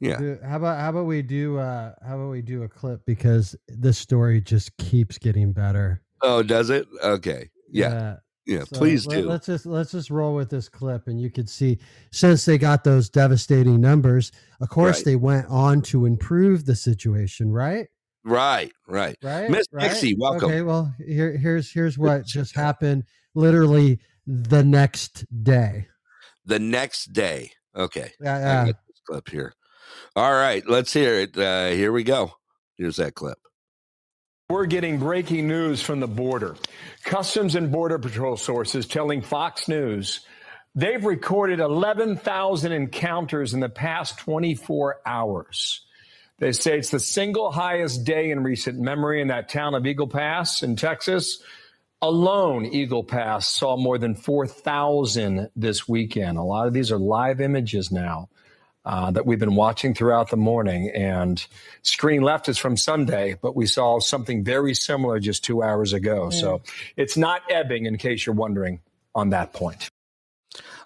[0.00, 0.18] Yeah.
[0.18, 3.56] Do- how about how about we do uh how about we do a clip because
[3.68, 6.02] this story just keeps getting better.
[6.22, 6.86] Oh, does it?
[7.02, 7.50] Okay.
[7.70, 7.90] Yeah.
[7.90, 8.16] Yeah.
[8.46, 9.28] So please let- do.
[9.28, 11.78] Let's just let's just roll with this clip, and you could see
[12.12, 14.32] since they got those devastating numbers.
[14.60, 15.04] Of course, Right.
[15.06, 17.88] they went on to improve the situation, right?
[18.24, 18.72] Right.
[18.86, 19.16] Right.
[19.22, 19.90] Right, Miss right?
[19.90, 20.50] Dixie, welcome.
[20.50, 23.04] Okay, well here here's here's what just happened.
[23.34, 25.88] Literally the next day.
[26.46, 27.52] The next day.
[27.76, 28.12] Okay.
[28.20, 28.66] Yeah, I yeah.
[28.66, 29.54] got this clip here.
[30.16, 30.66] All right.
[30.68, 31.36] Let's hear it.
[31.36, 32.32] Uh, here we go.
[32.76, 33.38] Here's that clip.
[34.48, 36.56] We're getting breaking news from the border.
[37.04, 40.20] Customs and Border Patrol sources telling Fox News
[40.74, 45.82] they've recorded 11,000 encounters in the past 24 hours.
[46.38, 50.08] They say it's the single highest day in recent memory in that town of Eagle
[50.08, 51.42] Pass in Texas.
[52.00, 56.38] Alone, Eagle Pass saw more than 4,000 this weekend.
[56.38, 58.30] A lot of these are live images now
[58.84, 60.90] uh, that we've been watching throughout the morning.
[60.94, 61.44] And
[61.82, 66.30] screen left is from Sunday, but we saw something very similar just two hours ago.
[66.30, 66.62] So
[66.96, 68.80] it's not ebbing, in case you're wondering
[69.14, 69.88] on that point.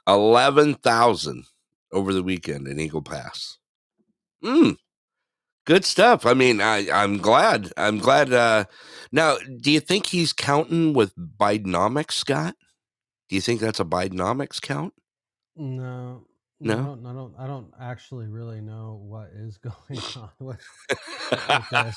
[0.06, 1.44] 11,000
[1.92, 3.58] over the weekend in Eagle Pass.
[4.44, 4.76] Mm,
[5.66, 6.24] good stuff.
[6.24, 7.72] I mean, I, I'm glad.
[7.76, 8.32] I'm glad.
[8.32, 8.64] Uh,
[9.10, 12.54] now, do you think he's counting with Bidenomics, Scott?
[13.28, 14.94] Do you think that's a Bidenomics count?
[15.56, 16.24] No,
[16.66, 16.82] I No?
[16.82, 17.34] don't, I don't.
[17.38, 20.60] I don't actually really know what is going on with,
[21.70, 21.96] with.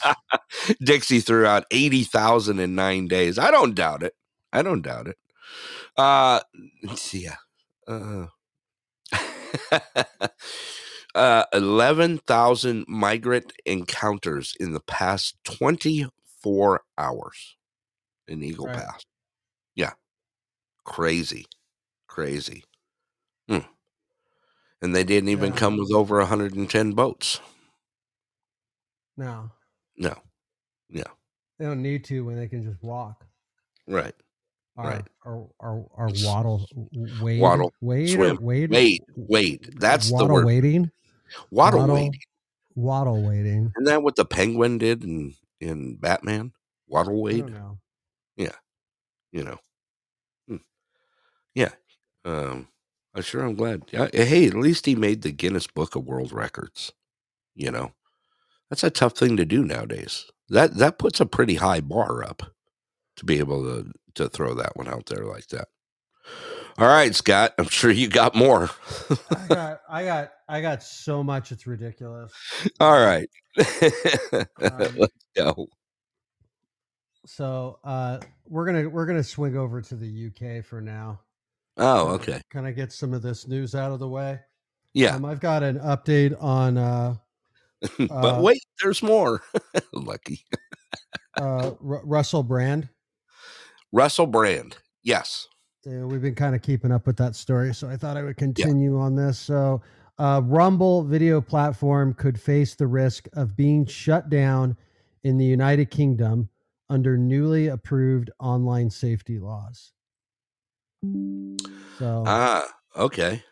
[0.84, 3.38] Dixie threw out 80,000 in nine days.
[3.40, 4.16] I don't doubt it.
[4.54, 5.18] I don't doubt it.
[5.98, 6.42] Uh,
[6.84, 7.28] let's see.
[7.88, 8.28] Uh,
[11.16, 17.58] uh, 11,000 migrant encounters in the past 24 hours
[18.28, 18.72] in Eagle Right.
[18.72, 19.06] Pass.
[19.76, 19.94] Yeah.
[20.86, 21.46] Crazy.
[22.08, 22.64] Crazy.
[24.82, 25.60] And they didn't even Yeah.
[25.60, 27.40] come with over 110 boats.
[29.18, 29.52] No,
[29.98, 30.16] No.
[30.90, 31.04] Yeah.
[31.60, 33.26] they don't need to when they can just walk.
[33.88, 34.16] Right.
[34.76, 35.08] Or, Right.
[35.26, 36.66] Or or or waddle,
[37.22, 39.04] wade, Waddle, wade, swim, wade, Wade.
[39.16, 39.70] Wade.
[39.80, 40.46] That's waddle the word.
[40.46, 40.92] wading,
[41.52, 42.20] Waddle, waddle, wading.
[42.76, 43.72] waddle wading.
[43.76, 46.54] Isn't that what the penguin did in, in Batman?
[46.88, 47.46] Waddle wade?
[47.48, 47.78] know.
[49.34, 49.60] You know.
[50.50, 50.58] Hmm.
[51.56, 51.74] Yeah.
[52.26, 52.68] Um,
[53.14, 53.84] I sure I'm glad.
[53.92, 56.94] Yeah, Hey, at least he made the Guinness Book of World Records.
[57.56, 57.92] You know,
[58.70, 60.26] that's a tough thing to do nowadays.
[60.50, 62.44] That that puts a pretty high bar up
[63.18, 65.68] to be able to to throw that one out there like that.
[66.78, 67.54] All right, Scott.
[67.58, 68.70] I'm sure you got more.
[69.36, 71.52] I got, I got, I got so much.
[71.52, 72.32] It's ridiculous.
[72.80, 73.30] All right.
[74.62, 75.68] Um, Let's go.
[77.26, 81.20] So uh, we're gonna we're gonna swing over to the UK for now.
[81.78, 82.42] Oh, okay.
[82.50, 84.40] Can I get some of this news out of the way?
[84.94, 85.16] Yeah.
[85.16, 87.16] Um, I've got an update on uh,
[87.98, 89.42] but uh, wait, there's more.
[89.94, 90.46] Lucky.
[91.38, 92.90] uh, Ru- Russell Brand.
[93.92, 94.78] Russell Brand.
[95.04, 95.48] Yes.
[95.88, 98.38] Uh, we've been kind of keeping up with that story, so I thought I would
[98.38, 99.40] continue on this.
[99.40, 99.82] So,
[100.20, 104.78] uh, Rumble video platform could face the risk of being shut down
[105.24, 106.50] in the United Kingdom
[106.90, 109.92] under newly approved online safety laws.
[111.98, 113.44] So, Ah, okay.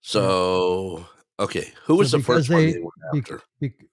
[0.00, 1.06] So,
[1.38, 1.72] okay.
[1.84, 3.42] Who was so the first one they, they went after?
[3.60, 3.86] bec-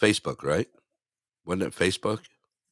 [0.00, 0.68] Facebook, right?
[1.46, 2.20] Wasn't it Facebook?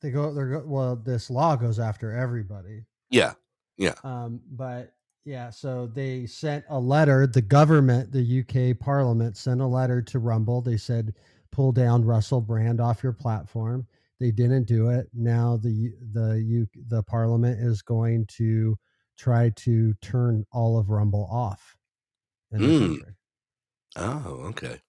[0.03, 2.85] they go, they're go, well, this law goes after everybody.
[3.11, 3.35] Yeah.
[3.77, 3.95] Yeah.
[4.03, 7.27] Um, but yeah, so they sent a letter.
[7.27, 10.63] The government, the UK Parliament, sent a letter to Rumble.
[10.63, 11.15] They said,
[11.53, 13.87] "Pull down Russell Brand off your platform."
[14.19, 15.09] They didn't do it.
[15.13, 18.77] Now the the U, the Parliament is going to
[19.21, 21.77] try to turn all of Rumble off.
[22.55, 22.99] Mm.
[23.97, 24.81] Oh, okay.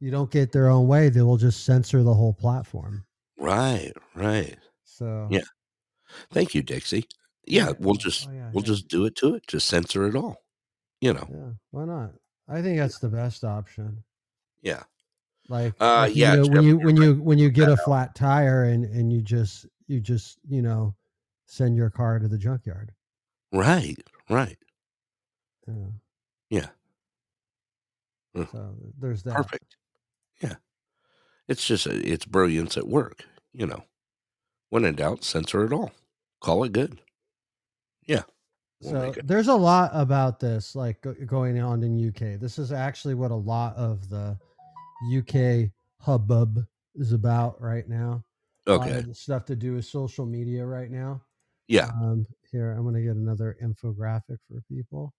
[0.00, 3.04] You don't get their own way; they will just censor the whole platform.
[3.38, 3.92] Right.
[4.14, 4.56] Right.
[4.84, 5.42] So Yeah.
[6.30, 7.06] Thank you, Dixie.
[7.46, 8.68] Yeah, we'll just Oh, yeah, we'll yeah.
[8.68, 9.46] just do it to it.
[9.46, 10.36] Just censor it all.
[11.00, 11.28] You know.
[11.30, 12.12] yeah, why not?
[12.48, 14.04] I think that's the best option.
[14.62, 14.84] Yeah.
[15.48, 17.04] like, Uh, like, yeah, you know, when you when right.
[17.04, 20.94] you when you get a flat tire and and you just you just you know
[21.46, 22.92] send your car to the junkyard
[23.54, 23.96] Right.
[24.28, 24.58] Right.
[25.66, 25.74] yeah.
[26.50, 26.66] Yeah.
[28.36, 28.50] Mm.
[28.50, 29.76] so there's that Perfect.
[30.42, 30.54] Yeah.
[31.46, 33.84] It's just it's brilliance at work, you know.
[34.70, 35.92] When in doubt, censor it all.
[36.40, 36.98] Call it good.
[38.06, 38.22] Yeah.
[38.82, 42.72] We'll so there's a lot about this like go- going on in uk this is
[42.72, 44.36] actually what a lot of the
[45.16, 48.22] uk hubbub is about right now
[48.66, 49.04] Okay.
[49.12, 51.22] stuff to do with social media right now
[51.68, 51.90] Yeah.
[52.00, 55.14] Um, here, I'm going to get another infographic for people,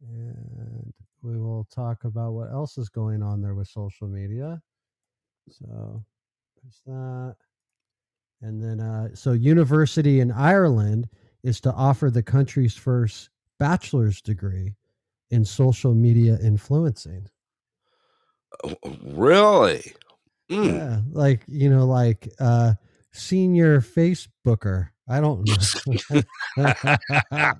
[0.00, 0.92] and
[1.22, 4.60] we will talk about what else is going on there with social media.
[5.50, 6.04] So
[6.62, 7.36] there's that,
[8.40, 11.08] and then uh, so university in Ireland
[11.42, 14.74] is to offer the country's first bachelor's degree
[15.30, 17.28] in social media influencing.
[18.64, 19.94] Oh, Really?
[20.50, 20.66] Mm.
[20.66, 22.74] Yeah, like you know, like uh,
[23.12, 24.90] senior Facebooker.
[25.08, 25.54] I don't know.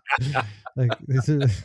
[0.76, 1.62] like this is.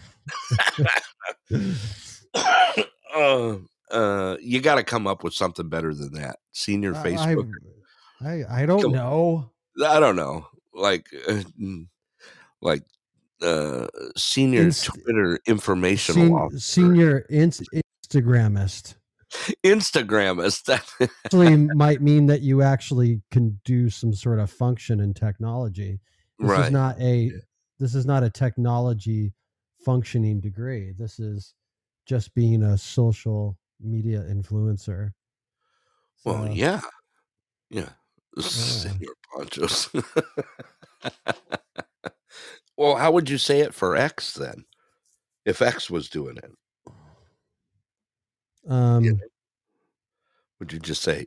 [3.16, 3.56] uh,
[3.92, 6.38] uh, you got to come up with something better than that.
[6.52, 7.52] Senior I- Facebook.
[8.22, 9.52] I I don't Come- know.
[9.86, 10.46] I don't know.
[10.74, 11.88] Like, uh, mm,
[12.62, 12.84] like
[13.42, 17.64] uh, senior Inst- Twitter informational Sen- senior inst-
[18.06, 18.96] Instagramist
[19.64, 20.66] Instagramist.
[20.66, 20.90] That
[21.26, 26.00] actually might mean that you actually can do some sort of function in technology.
[26.40, 26.66] This right.
[26.66, 27.32] is not a
[27.80, 29.34] this is not a technology
[29.84, 30.94] functioning degree.
[30.98, 31.54] This is
[32.06, 35.12] just being a social media influencer.
[36.26, 36.82] well, So, yeah,
[37.70, 37.90] yeah.
[38.40, 39.90] Senior ponchos.
[42.78, 44.66] well, how would you say it for X then?
[45.46, 46.52] If X was doing it,
[48.70, 49.20] Um,
[50.60, 51.26] would you just say,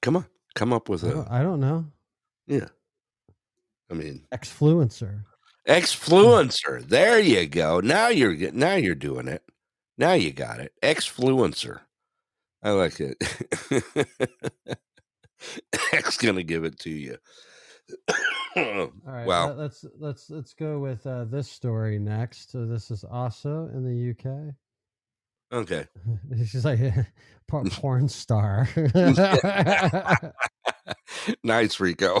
[0.00, 1.86] "Come on, come up with I a I don't know.
[2.46, 2.68] yeah"?
[3.90, 5.22] I mean, Exfluencer.
[5.68, 6.82] Exfluencer.
[6.88, 7.80] There you go.
[7.80, 9.42] Now you're now you're doing it.
[9.98, 10.72] Now you got it.
[10.82, 11.80] Exfluencer.
[12.62, 13.16] I like it.
[15.92, 17.16] X gonna give it to you.
[18.56, 19.26] All right.
[19.26, 19.48] wow.
[19.48, 22.50] let- Let's let's let's go with uh, this story next.
[22.50, 24.54] So this is also in the UK.
[25.52, 25.86] Okay.
[26.46, 26.80] She's like
[27.48, 28.68] por- porn star.
[31.44, 32.20] nice, Rico.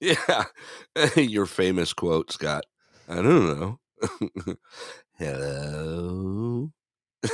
[0.00, 0.44] yeah.
[1.16, 2.64] Your famous quote, Scott.
[3.08, 3.78] I don't know.
[5.18, 6.72] Hello.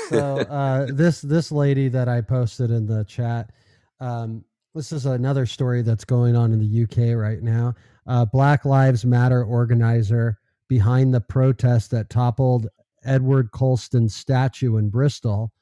[0.08, 3.52] so uh, this this lady that I posted in the chat,
[4.00, 7.74] um, this is another story that's going on in the UK right now.
[8.08, 10.38] Uh, Black Lives Matter organizer
[10.68, 12.68] behind the protest that toppled
[13.04, 15.52] Edward Colston's statue in Bristol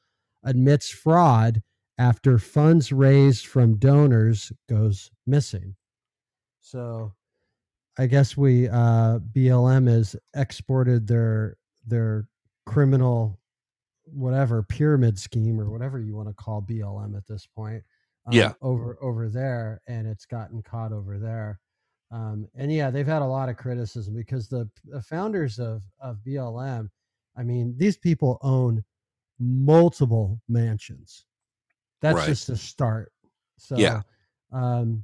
[0.43, 1.61] admits fraud
[1.97, 5.75] after funds raised from donors goes missing.
[6.61, 7.13] So
[7.97, 12.27] I guess we uh, BLM has exported their their
[12.65, 13.39] criminal
[14.05, 17.83] whatever pyramid scheme or whatever you want to call BLM at this point.
[18.25, 18.53] um, Yeah.
[18.61, 21.59] over over there, and it's gotten caught over there.
[22.15, 26.19] Um, and yeah, they've had a lot of criticism because the, the founders of of
[26.25, 26.89] BLM,
[27.35, 28.83] I mean, these people own
[29.37, 31.25] multiple mansions.
[32.01, 32.27] That's Right.
[32.27, 33.11] just a start.
[33.57, 34.01] So Yeah.
[34.53, 35.03] um,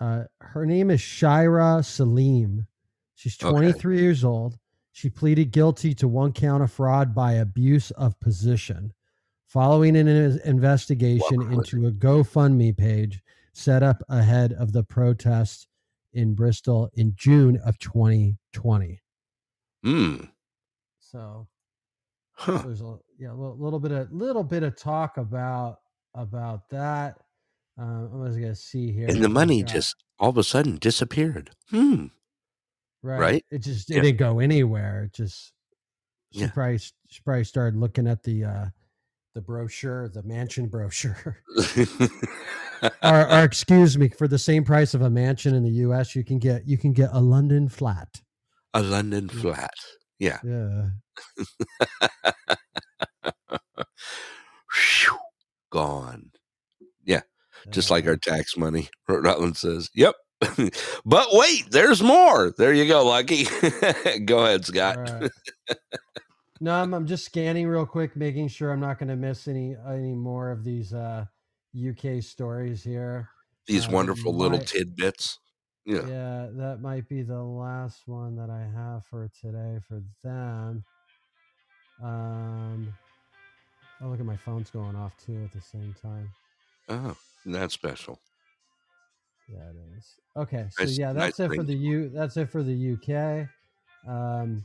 [0.00, 2.66] uh, her name is Xahra Saleem.
[3.14, 3.50] She's Okay.
[3.50, 4.58] 23 years old.
[4.92, 8.94] She pleaded guilty to one count of fraud by abuse of position.
[9.46, 13.22] Following an investigation into a GoFundMe page
[13.60, 15.66] set up ahead of the protest
[16.12, 19.00] in Bristol in June of 2020.
[19.84, 20.16] Hmm.
[20.98, 21.48] So
[22.32, 22.62] Huh.
[22.64, 25.78] there's a yeah, a little, little bit of little bit of talk about
[26.14, 27.18] about that.
[27.78, 29.08] Um, I'm just gonna see here.
[29.08, 31.50] And the money just all of a sudden disappeared.
[31.70, 32.06] Hmm.
[33.02, 33.20] right.
[33.20, 33.44] right?
[33.50, 34.02] It just it Yeah.
[34.02, 35.04] didn't go anywhere.
[35.04, 35.52] It just
[36.32, 36.50] she Yeah.
[36.50, 38.66] probably she probably started looking at the uh
[39.40, 41.38] the brochure, the mansion brochure.
[43.02, 46.24] or, or excuse me, for the same price of a mansion in the U.S., you
[46.24, 48.20] can get you can get a London flat.
[48.74, 49.70] a London flat.
[50.18, 50.38] Yeah.
[50.44, 50.88] Yeah.
[54.70, 55.18] Phew.
[55.70, 56.30] Gone.
[57.04, 57.22] Yeah.
[57.70, 58.36] Just like our uh-huh.
[58.36, 58.88] tax money.
[59.08, 60.16] Rhode Island says, yep.
[61.04, 62.52] but wait, there's more.
[62.56, 63.44] There you go, Lucky.
[64.24, 64.98] go ahead, Scott.
[64.98, 65.30] Right.
[66.60, 69.76] No, I'm, I'm just scanning real quick, making sure I'm not going to miss any
[69.88, 71.24] any more of these uh,
[71.88, 73.28] UK stories here.
[73.66, 75.38] These Uh, wonderful little might- tidbits.
[75.86, 76.06] Yeah.
[76.06, 80.84] Yeah, that might be the last one that I have for today for them.
[82.02, 82.94] Um,
[84.02, 86.30] oh, look at my phone's going off too at the same time.
[86.90, 88.18] Oh, that's special.
[89.48, 90.14] Yeah, it is.
[90.36, 92.10] Okay, so Nice- yeah, that's nice it for the U.
[92.10, 93.48] That's it for the UK.
[94.06, 94.64] Um,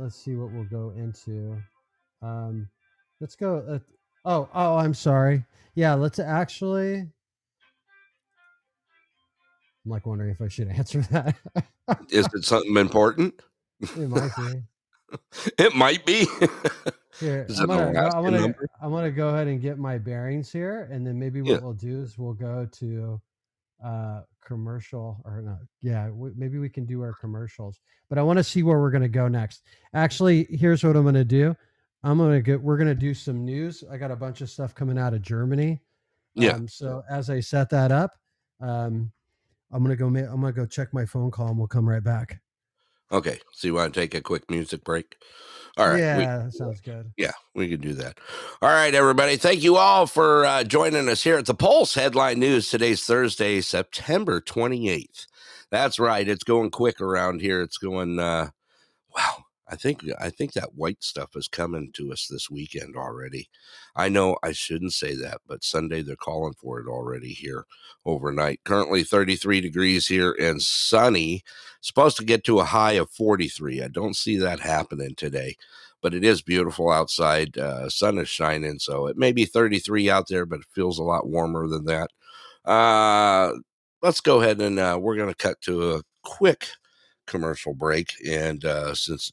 [0.00, 1.56] let's see what we'll go into.
[2.22, 2.68] Um,
[3.20, 3.64] let's go.
[3.68, 3.78] Uh,
[4.24, 5.44] oh, oh, I'm sorry.
[5.74, 6.96] Yeah, let's actually.
[9.84, 11.36] I'm like wondering if I should answer that.
[12.10, 13.40] Is it something important?
[13.80, 14.62] it might be.
[15.58, 16.24] It might be.
[17.18, 18.54] Here, I'm gonna, I'm gonna.
[18.80, 21.58] I'm gonna go ahead and get my bearings here, and then maybe what Yeah.
[21.58, 23.20] we'll do is we'll go to
[23.84, 25.58] uh commercial or not.
[25.82, 28.90] Yeah, w- maybe we can do our commercials, but I want to see where we're
[28.90, 29.62] gonna go next.
[29.94, 31.54] Actually, here's what I'm gonna do.
[32.02, 32.60] I'm gonna get.
[32.60, 33.84] We're gonna do some news.
[33.90, 35.80] I got a bunch of stuff coming out of Germany.
[36.34, 36.52] Yeah.
[36.52, 38.12] Um, so as I set that up,
[38.60, 39.10] um,
[39.70, 40.08] I'm gonna go.
[40.08, 42.40] Ma- I'm gonna go check my phone call, and we'll come right back.
[43.12, 43.40] Okay.
[43.52, 45.16] So you want to take a quick music break?
[45.76, 46.16] All right.
[46.16, 47.12] we- Yeah, that sounds good.
[47.16, 48.18] Yeah, we can do that.
[48.60, 49.36] All right, everybody.
[49.36, 52.68] Thank you all for uh, joining us here at the Pulse Headline News.
[52.70, 55.26] Today's Thursday, September 28th.
[55.70, 56.26] That's right.
[56.28, 57.62] It's going quick around here.
[57.62, 58.50] It's going, uh,
[59.16, 59.44] wow.
[59.70, 63.48] I think I think that white stuff is coming to us this weekend already.
[63.94, 67.66] I know I shouldn't say that, but Sunday they're calling for it already here
[68.04, 68.60] overnight.
[68.64, 71.44] Currently 33 degrees here and sunny.
[71.80, 73.82] Supposed to get to a high of 43.
[73.82, 75.56] I don't see that happening today
[76.02, 77.56] but it is beautiful outside.
[77.58, 81.02] Uh, sun is shining, so it may be 33 out there, but it feels a
[81.02, 82.10] lot warmer than that.
[82.64, 83.52] Uh,
[84.02, 86.68] let's go ahead and uh, we're going to cut to a quick
[87.26, 89.32] commercial break, and uh, since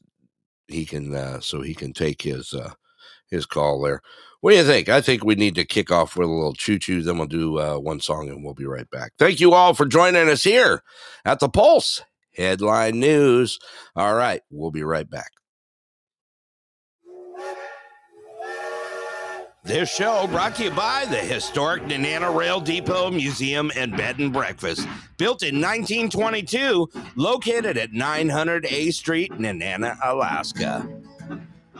[0.68, 2.70] he can, uh, so he can take his uh,
[3.30, 4.00] his call there.
[4.40, 4.88] What do you think?
[4.88, 7.02] I think we need to kick off with a little choo choo.
[7.02, 9.12] Then we'll do uh, one song, and we'll be right back.
[9.18, 10.82] Thank you all for joining us here
[11.24, 12.02] at the Pulse
[12.36, 13.58] Headline News.
[13.96, 15.32] All right, we'll be right back.
[19.68, 24.32] This show brought to you by the historic Nenana Rail Depot Museum and Bed and
[24.32, 24.88] Breakfast,
[25.18, 30.88] built in 1922, located at 900 A Street, Nenana, Alaska.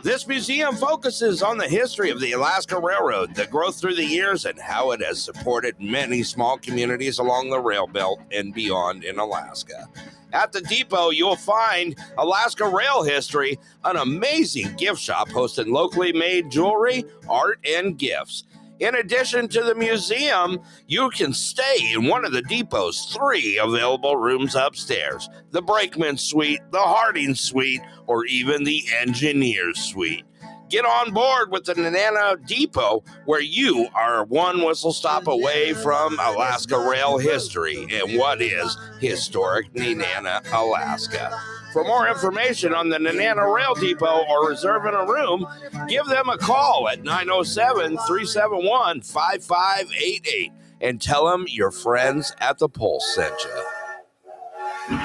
[0.03, 4.45] This museum focuses on the history of the Alaska Railroad, the growth through the years,
[4.45, 9.17] and how it has supported many small communities along the rail belt and beyond in
[9.17, 9.89] Alaska.
[10.31, 16.51] At the depot, you'll find Alaska rail history, an amazing gift shop hosting locally made
[16.51, 18.43] jewelry, art, and gifts.
[18.79, 24.15] In addition to the museum, you can stay in one of the depot's three available
[24.15, 30.23] rooms upstairs the Brakeman Suite, the Harding Suite, or even the Engineer's Suite.
[30.69, 36.19] Get on board with the Nenana Depot, where you are one whistle stop away from
[36.19, 41.41] Alaska rail history and what is historic Nenana, Alaska.
[41.73, 45.47] For more information on the Nanana Rail Depot or reserving a room,
[45.87, 50.51] give them a call at 907 371 5588
[50.81, 54.99] and tell them your friends at the Pulse sent you.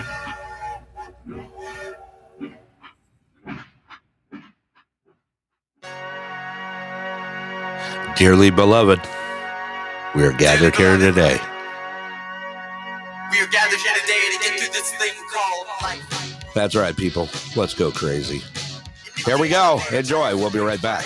[8.16, 9.00] Dearly beloved,
[10.14, 11.36] we are gathered here today
[13.32, 16.54] We are gathered here today to get through this thing called life.
[16.54, 17.28] That's right, people.
[17.56, 18.40] Let's go crazy.
[19.26, 19.80] Here we go.
[19.92, 20.36] Enjoy.
[20.36, 21.04] We'll be right back.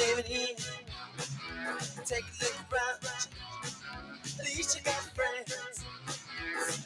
[0.00, 0.56] Living in?
[2.04, 3.28] Take a look around.
[4.40, 5.84] At least you got friends.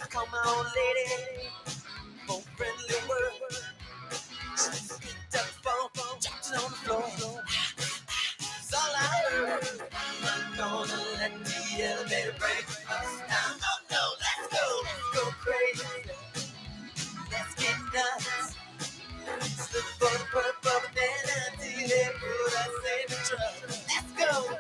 [0.03, 1.49] I call my old lady.
[2.27, 3.55] For friendly word.
[4.57, 7.43] She picked up the phone, dropped it on the floor.
[8.39, 9.83] That's all I heard.
[9.93, 13.55] I'm not gonna let the elevator break us down.
[13.63, 14.67] Oh no, let's go.
[14.85, 16.11] Let's go crazy.
[17.31, 18.44] Let's get nuts.
[19.73, 20.25] Let's look for the
[20.63, 23.71] purple banana till they put us in the truck.
[23.71, 24.59] Let's go.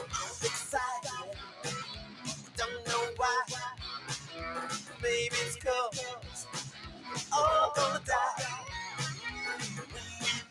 [0.00, 1.38] I'm excited.
[2.56, 3.42] Don't know why.
[5.02, 6.32] Maybe it's 'cause we're
[7.38, 8.64] all gonna die.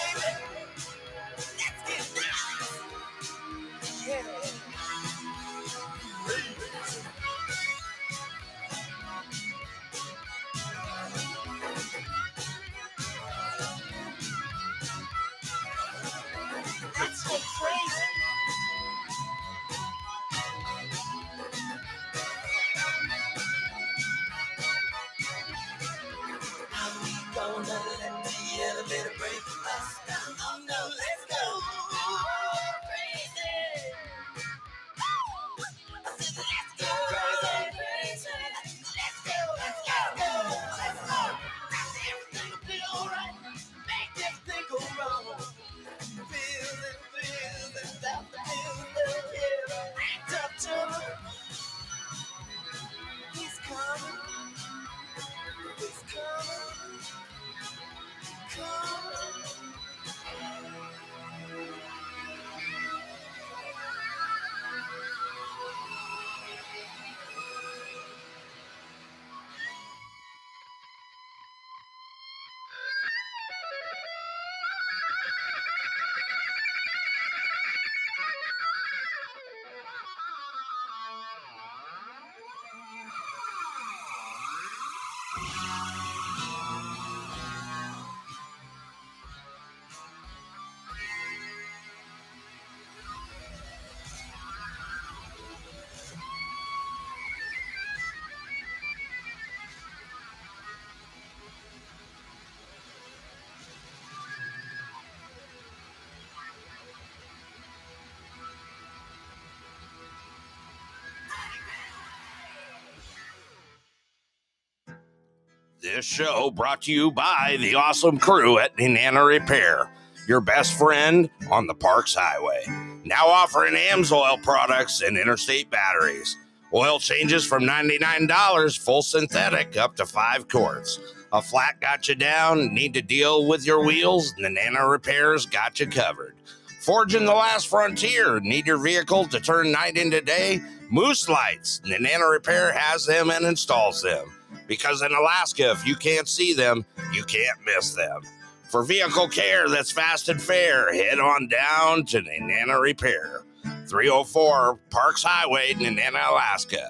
[115.81, 119.89] This show brought to you by the awesome crew at Nenana Repair,
[120.27, 122.61] your best friend on the Parks Highway.
[123.03, 126.37] Now offering AMSOIL products and interstate batteries.
[126.71, 130.99] Oil changes from $99 full synthetic up to five quarts.
[131.33, 134.35] A flat got you down, need to deal with your wheels?
[134.39, 136.35] Nenana Repairs got you covered.
[136.81, 140.61] Forging the last frontier, need your vehicle to turn night into day?
[140.91, 144.31] Moose lights, Nenana Repair has them and installs them.
[144.67, 148.21] Because in Alaska, if you can't see them, you can't miss them.
[148.69, 153.41] For vehicle care that's fast and fair, head on down to Nenana Repair,
[153.87, 156.87] 304 Parks Highway, Nenana, Alaska.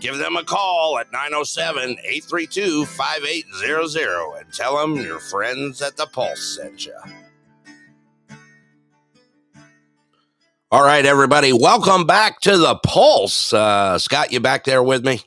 [0.00, 6.06] Give them a call at 907 832 5800 and tell them your friends at the
[6.06, 6.96] Pulse sent you.
[10.72, 13.52] All right, everybody, welcome back to the Pulse.
[13.52, 15.20] Uh, Scott, you back there with me?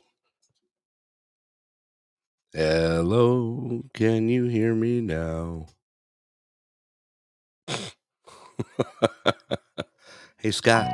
[2.56, 5.66] Hello, can you hear me now?
[10.38, 10.88] hey, Scott.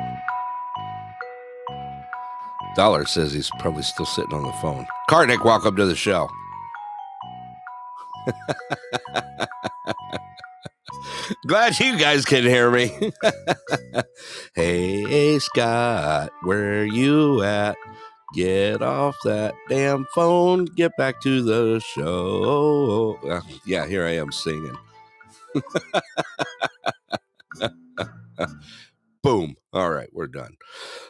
[2.75, 4.87] Dollar says he's probably still sitting on the phone.
[5.07, 6.27] Karnik, welcome to the show.
[11.47, 13.11] Glad you guys can hear me.
[14.55, 17.77] hey, Scott, where are you at?
[18.35, 20.65] Get off that damn phone.
[20.65, 23.19] Get back to the show.
[23.27, 24.77] Uh, yeah, here I am singing.
[29.23, 29.55] Boom.
[29.73, 30.55] All right, we're done.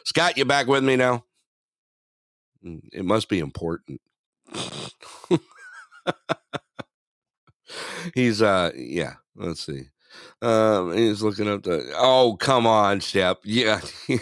[0.04, 1.24] Scott, you back with me now?
[2.64, 4.00] Mm, It must be important.
[8.14, 9.84] he's uh yeah, let's see.
[10.42, 13.38] Um he's looking up the oh come on, Shep.
[13.44, 13.80] Yeah.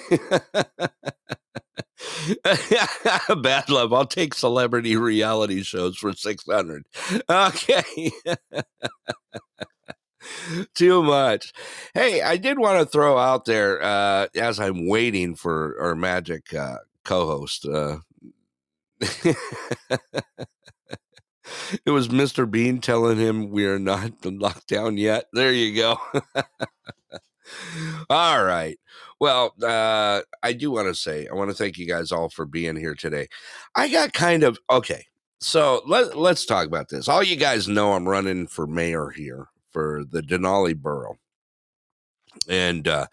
[3.43, 3.93] Bad love.
[3.93, 6.85] I'll take celebrity reality shows for 600.
[7.29, 8.11] Okay.
[10.75, 11.53] Too much.
[11.95, 16.53] Hey, I did want to throw out there uh as I'm waiting for our magic
[16.55, 17.99] uh co-host uh
[19.01, 19.37] it
[21.91, 22.51] was Mr.
[22.51, 25.25] Bean telling him we are not locked down yet.
[25.33, 25.99] There you go.
[28.11, 28.79] all right.
[29.21, 32.47] Well, uh, I do want to say, I want to thank you guys all for
[32.47, 33.29] being here today.
[33.77, 35.05] I got kind of okay.
[35.41, 37.09] So let, let's talk about this.
[37.09, 41.19] All you guys know I'm running for mayor here for the Denali borough.
[42.49, 43.07] And uh,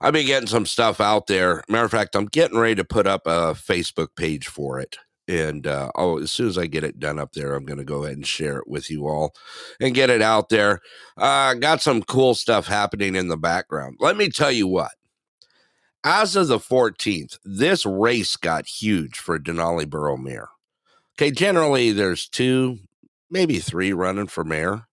[0.00, 1.62] I've been getting some stuff out there.
[1.68, 4.96] Matter of fact, I'm getting ready to put up a Facebook page for it.
[5.28, 7.84] And uh, oh, as soon as I get it done up there, I'm going to
[7.84, 9.34] go ahead and share it with you all
[9.80, 10.80] and get it out there.
[11.18, 13.96] Uh, got some cool stuff happening in the background.
[14.00, 14.92] Let me tell you what.
[16.04, 20.48] As of the 14th, this race got huge for Denali Borough Mayor.
[21.16, 22.78] Okay, generally there's two,
[23.30, 24.86] maybe three running for mayor.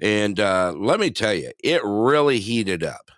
[0.00, 3.10] And uh, let me tell you, it really heated up.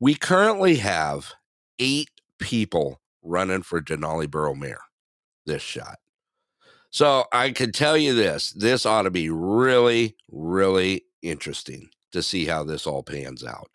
[0.00, 1.32] We currently have
[1.78, 2.10] eight
[2.40, 4.80] people running for Denali Borough Mayor
[5.46, 5.98] this shot.
[6.90, 12.44] So I can tell you this this ought to be really, really interesting to see
[12.46, 13.70] how this all pans out.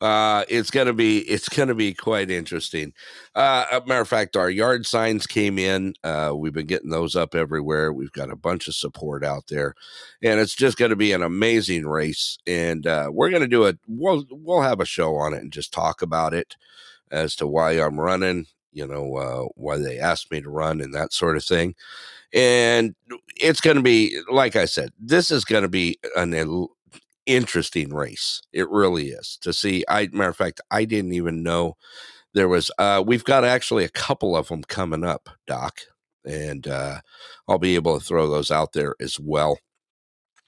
[0.00, 2.92] Uh, it's gonna be it's gonna be quite interesting.
[3.34, 5.94] Uh, a matter of fact, our yard signs came in.
[6.02, 7.92] Uh, we've been getting those up everywhere.
[7.92, 9.74] We've got a bunch of support out there,
[10.22, 12.38] and it's just to be an amazing race.
[12.46, 13.78] And uh, we're to do it.
[13.86, 16.56] We'll we'll have a show on it and just talk about it
[17.10, 18.46] as to why I'm running.
[18.72, 21.74] You know uh, why they asked me to run and that sort of thing.
[22.32, 22.94] And
[23.40, 24.92] it's going to be like I said.
[24.98, 26.70] This is going to be an el-
[27.30, 28.42] interesting race.
[28.52, 29.84] It really is to see.
[29.88, 31.76] I matter of fact, I didn't even know
[32.34, 32.70] there was.
[32.78, 35.80] Uh, we've got actually a couple of them coming up, Doc,
[36.24, 37.00] and uh,
[37.48, 39.58] I'll be able to throw those out there as well.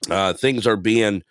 [0.09, 1.23] Uh, things are being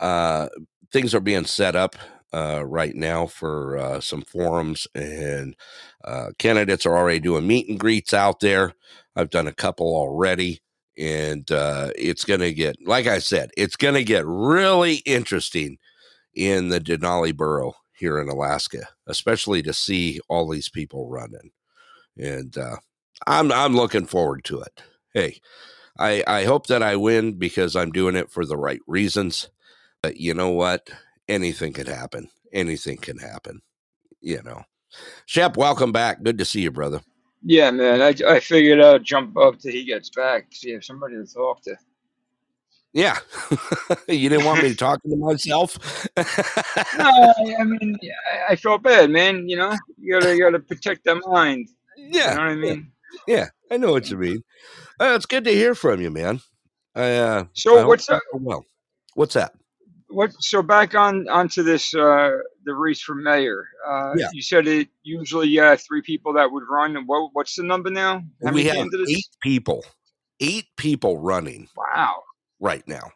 [0.00, 0.48] uh,
[0.92, 1.96] things are being set up
[2.32, 5.56] uh, right now for uh, some forums, and
[6.04, 8.74] uh, candidates are already doing meet and greets out there.
[9.16, 10.60] I've done a couple already,
[10.98, 15.78] and uh, it's going to get, like I said, it's going to get really interesting
[16.34, 21.52] in the Denali Borough here in Alaska, especially to see all these people running.
[22.16, 22.76] And uh,
[23.26, 24.82] I'm I'm looking forward to it.
[25.14, 25.40] Hey,
[25.98, 29.50] I I hope that I win because I'm doing it for the right reasons.
[30.02, 30.90] But you know what?
[31.28, 32.28] Anything can happen.
[32.52, 33.60] Anything can happen.
[34.20, 34.62] You know.
[35.26, 36.22] Shep, welcome back.
[36.22, 37.02] Good to see you, brother.
[37.42, 38.02] Yeah, man.
[38.02, 40.46] I, I figured I'd jump up till he gets back.
[40.52, 41.76] See if somebody to talk to.
[42.92, 43.18] Yeah.
[44.08, 45.78] you didn't want me talking to myself?
[46.16, 46.22] no,
[47.04, 47.96] I, I mean,
[48.48, 49.48] I, I felt bad, man.
[49.48, 51.68] You know, you gotta you gotta protect the mind.
[51.96, 52.30] Yeah.
[52.30, 52.92] You know what I mean?
[53.26, 54.42] Yeah, I know what you mean.
[55.00, 56.40] Uh, it's good to hear from you, man.
[56.94, 58.22] I, uh, So I what's up?
[58.32, 58.64] well.
[59.14, 59.52] What's that?
[60.08, 60.32] What?
[60.42, 63.68] So back on onto this uh, the race for mayor.
[63.86, 64.28] Uh, Yeah.
[64.32, 66.96] You said it usually uh, three people that would run.
[66.96, 68.22] And what what's the number now?
[68.44, 69.84] How we have eight people,
[70.40, 72.22] eight people running Wow.
[72.58, 73.12] right now.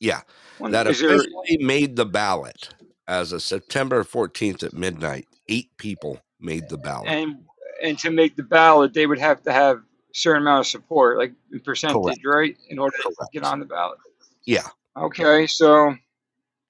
[0.00, 0.20] Yeah,
[0.60, 2.70] that that is there- officially made the ballot
[3.08, 5.28] as of September 14th at midnight.
[5.48, 7.08] Eight people made the ballot.
[7.08, 7.44] and
[7.82, 9.82] and to make the ballot, they would have to have a
[10.12, 13.98] certain amount of support, like in percentage, right, in order to get on the ballot.
[14.44, 15.94] Yeah, Okay, so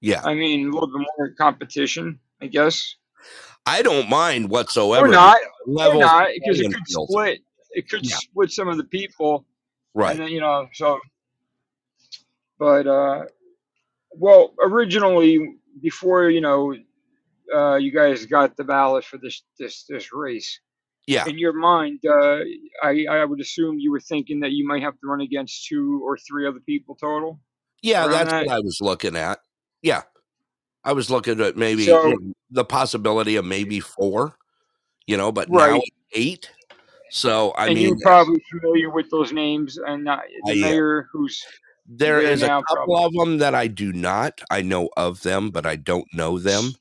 [0.00, 0.22] yeah.
[0.24, 2.96] I mean, a little bit more competition, I guess.
[3.66, 5.06] I don't mind whatsoever.
[5.06, 7.08] Or not, the or level not, because it could field.
[7.10, 7.40] split.
[7.72, 8.16] It could Yeah.
[8.16, 9.46] split some of the people,
[9.94, 10.12] Right.
[10.12, 11.00] And then, you know, so.
[12.58, 13.24] But uh,
[14.12, 16.74] well, originally, before you know,
[17.54, 20.60] uh, you guys got the ballot for this this this race.
[21.06, 21.26] Yeah.
[21.26, 22.40] In your mind, uh,
[22.82, 26.02] I I would assume you were thinking that you might have to run against two
[26.04, 27.40] or three other people total.
[27.82, 28.46] Yeah, that's that?
[28.46, 29.38] what I was looking at.
[29.82, 30.02] Yeah.
[30.84, 34.36] I was looking at maybe So- you know, the possibility of maybe four,
[35.06, 35.80] you know, but now Right.
[35.82, 36.50] it's eight.
[37.10, 41.08] So I and mean, you're probably familiar with those names, and uh, the I mayor
[41.12, 41.44] who's
[41.86, 43.04] there there is a couple probably.
[43.04, 44.40] of them that I do not.
[44.50, 46.72] I know of them, but I don't know them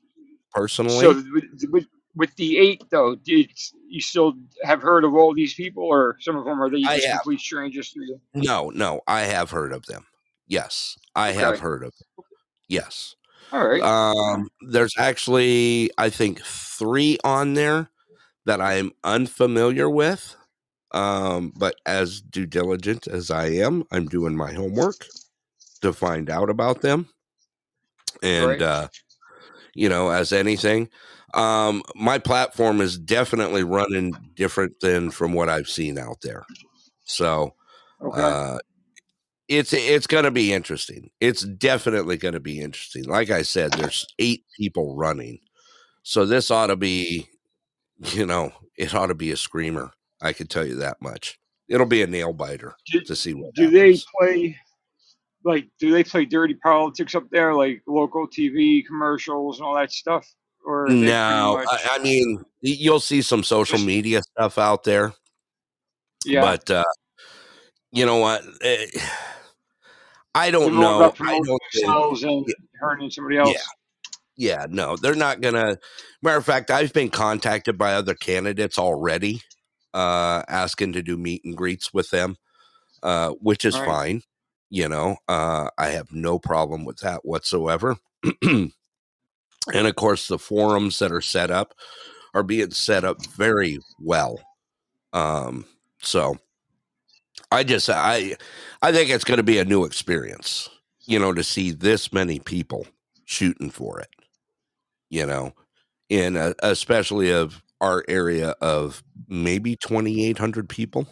[0.54, 1.00] personally.
[1.00, 1.86] So with, with,
[2.16, 3.50] with the eight though, did
[3.88, 4.34] you still
[4.64, 7.90] have heard of all these people, or some of them are they just complete strangers
[7.92, 8.20] to you?
[8.34, 10.06] no, no, I have heard of them.
[10.46, 12.08] Yes, I have heard of them.
[12.68, 13.16] Yes.
[13.52, 13.82] All right.
[13.82, 17.90] Um, there's actually, I think, three on there
[18.46, 20.36] that I'm unfamiliar with.
[20.92, 25.06] Um, but as due diligent as I am, I'm doing my homework
[25.82, 27.08] to find out about them.
[28.22, 28.62] And, Right.
[28.62, 28.88] uh,
[29.74, 30.88] you know, as anything,
[31.34, 36.44] um, my platform is definitely running different than from what I've seen out there.
[37.04, 37.54] So,
[38.00, 38.20] Okay.
[38.22, 38.58] uh,
[39.52, 41.10] it's it's going to be interesting.
[41.20, 43.04] It's definitely going to be interesting.
[43.04, 45.38] Like I said, there's eight people running,
[46.02, 47.28] so this ought to be,
[48.12, 49.90] you know, it ought to be a screamer.
[50.20, 51.38] I can tell you that much.
[51.68, 52.74] It'll be a nail biter
[53.06, 53.54] to see what.
[53.54, 54.56] do they play
[55.44, 59.92] like do they play dirty politics up there, like local TV commercials and all that
[59.92, 60.26] stuff?
[60.64, 64.58] Or are they pretty No, much- I, I mean you'll see some social media stuff
[64.58, 65.12] out there,
[66.24, 66.84] yeah, but uh,
[67.90, 68.42] you know what?
[68.62, 68.86] Eh,
[70.34, 71.12] I don't know.
[71.20, 72.46] I don't think- themselves and
[72.80, 73.56] hurting somebody else.
[74.36, 75.78] Yeah, no, they're not gonna.
[76.22, 79.42] Matter of fact, I've been contacted by other candidates already,
[79.92, 82.36] uh, asking to do meet and greets with them,
[83.02, 83.86] uh, which is Right.
[83.86, 84.22] fine.
[84.70, 87.98] You know, uh, I have no problem with that whatsoever.
[88.42, 88.72] and
[89.74, 91.74] of course, the forums that are set up
[92.32, 94.40] are being set up very well.
[95.12, 95.66] Um,
[96.00, 96.38] so
[97.52, 98.36] I just I
[98.82, 100.70] I think it's going to be a new experience.
[101.06, 102.86] You know, to see this many people
[103.26, 104.08] shooting for it
[105.10, 105.52] you know,
[106.08, 111.06] in a, especially of our area of maybe 2,800 people,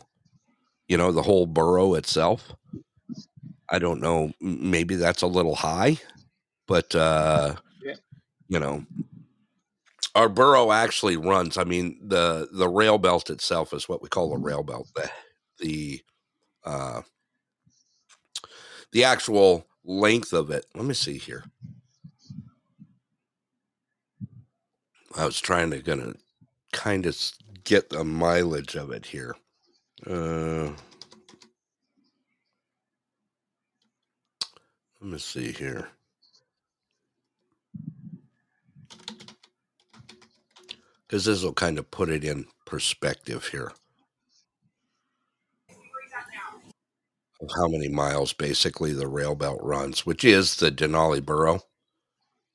[0.88, 2.54] you know, the whole borough itself.
[3.68, 5.98] I don't know, maybe that's a little high,
[6.68, 7.94] but, uh, Yeah.
[8.48, 8.84] you know,
[10.14, 11.56] our borough actually runs.
[11.56, 14.88] I mean, the the rail belt itself is what we call a rail belt.
[14.94, 15.10] The
[15.58, 16.00] the
[16.64, 17.02] uh,
[18.92, 20.66] the actual length of it.
[20.74, 21.44] Let me see here.
[25.16, 26.14] I was trying to gonna
[26.72, 27.16] kind of
[27.64, 29.34] get the mileage of it here.
[30.06, 30.70] Uh,
[35.00, 35.88] let me see here.
[41.06, 43.72] Because this will kind of put it in perspective here.
[45.68, 45.76] Of
[47.56, 51.60] how many miles basically the rail belt runs, which is the Denali Borough.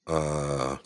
[0.07, 0.77] Uh,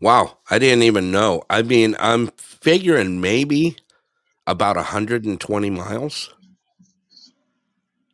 [0.00, 1.42] Wow, I didn't even know.
[1.50, 3.76] I mean, I'm figuring maybe
[4.46, 6.30] about 120 miles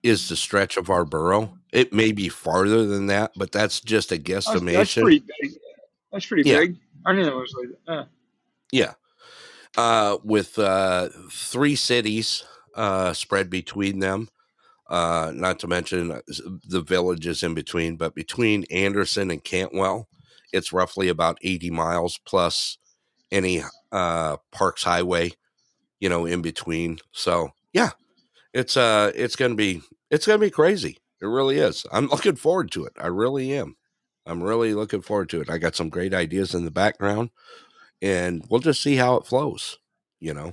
[0.03, 1.59] is the stretch of our borough.
[1.73, 4.75] It may be farther than that, but that's just a guesstimation.
[4.77, 5.53] that's pretty big.
[6.13, 6.61] That's pretty Yeah.
[6.61, 6.77] big.
[7.07, 8.09] I knew it was like that.
[8.75, 8.95] Yeah.
[9.77, 12.45] Uh, with uh, three cities
[12.75, 14.29] uh, spread between them,
[14.91, 16.21] uh, not to mention uh,
[16.69, 20.09] the villages in between, but between Anderson and Cantwell,
[20.53, 22.79] it's roughly about 80 miles plus
[23.33, 23.63] any
[23.93, 25.33] uh, Parks Highway,
[26.01, 26.99] you know, in between.
[27.13, 27.91] So, yeah,
[28.53, 30.99] it's uh it's to be it's to be crazy.
[31.21, 31.87] It really is.
[31.93, 32.93] I'm looking forward to it.
[33.01, 33.77] I really am.
[34.27, 35.51] I'm really looking forward to it.
[35.51, 37.31] I got some great ideas in the background
[38.05, 39.79] and we'll just see how it flows.
[40.21, 40.53] You know.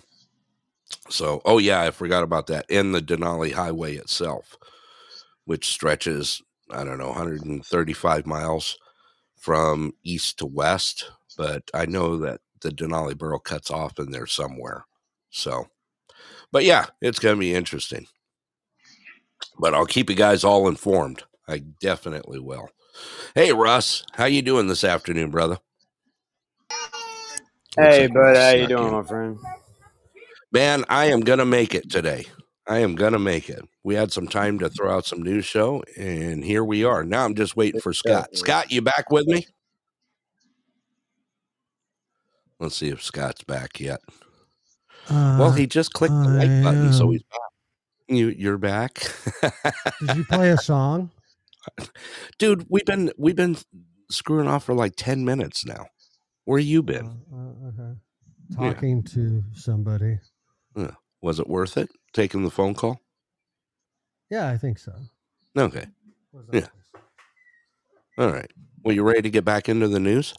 [1.09, 2.65] So, oh yeah, I forgot about that.
[2.69, 4.57] And the Denali Highway itself,
[5.45, 8.77] which stretches I don't know 135 miles
[9.37, 14.27] from east to west, but I know that the Denali Borough cuts off in there
[14.27, 14.85] somewhere.
[15.31, 15.67] So,
[16.51, 18.07] but yeah, it's going to be interesting.
[19.59, 21.23] But I'll keep you guys all informed.
[21.47, 22.69] I definitely will.
[23.33, 25.57] Hey Russ, how you doing this afternoon, brother?
[27.77, 28.93] Hey, like bud, how you doing, in.
[28.93, 29.37] my friend?
[30.51, 32.25] Man, I am gonna make it today.
[32.67, 33.63] I am gonna make it.
[33.83, 37.03] We had some time to throw out some news show, and here we are.
[37.03, 38.29] Now I'm just waiting for Scott.
[38.35, 39.47] Scott, you back with me?
[42.59, 44.01] Let's see if Scott's back yet.
[45.09, 47.39] well, Uh, he just clicked the I like button, so he's back.
[48.07, 48.99] You, you're back,
[50.01, 51.11] Did you play a song?
[52.37, 52.65] dude.
[52.69, 53.55] We've been we've been
[54.09, 55.85] screwing off for like ten minutes now.
[56.45, 57.21] Where you been?
[57.33, 57.97] Uh, okay.
[58.49, 58.73] Yeah.
[58.73, 60.19] Talking to somebody.
[60.75, 60.91] Yeah.
[61.21, 62.99] Was it worth it taking the phone call?
[64.29, 64.93] Yeah, I think so.
[65.57, 65.85] Okay.
[66.53, 66.67] Yeah.
[68.17, 68.51] All right.
[68.83, 70.33] Well, you ready to get back into the news?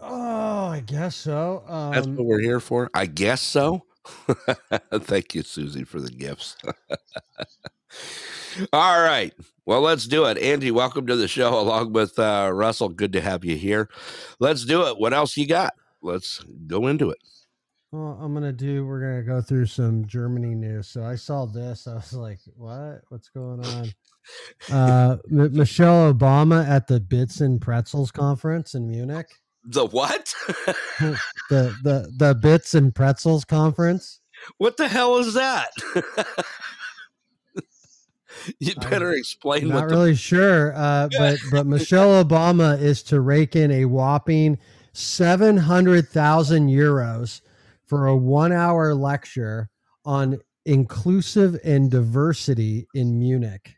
[0.00, 1.62] Oh, I guess so.
[1.92, 2.90] That's Um, what we're here for.
[2.94, 3.84] I guess so.
[4.92, 6.56] Thank you, Susie, for the gifts.
[8.72, 9.32] All right.
[9.66, 10.38] Well, let's do it.
[10.38, 12.88] Angie, welcome to the show along with uh, Russell.
[12.88, 13.88] Good to have you here.
[14.40, 14.98] Let's do it.
[14.98, 15.74] What else you got?
[16.02, 17.18] Let's go into it.
[17.92, 18.84] well, I'm gonna do.
[18.84, 20.88] We're gonna go through some Germany news.
[20.88, 21.86] So I saw this.
[21.86, 23.02] I was like, "What?
[23.08, 23.88] What's going on?"
[24.70, 29.26] Uh, M- Michelle Obama at the Bits and Pretzels conference in Munich.
[29.64, 30.32] The what?
[31.00, 31.18] the
[31.82, 34.20] the the Bits and Pretzels conference.
[34.58, 35.70] what the hell is that?
[38.58, 43.02] you I'm better explain Not what the really sure, uh, but but Michelle Obama is
[43.04, 44.58] to rake in a whopping
[44.92, 47.40] seven hundred thousand euros
[47.86, 49.68] for a one-hour lecture
[50.04, 53.76] on inclusive and diversity in Munich,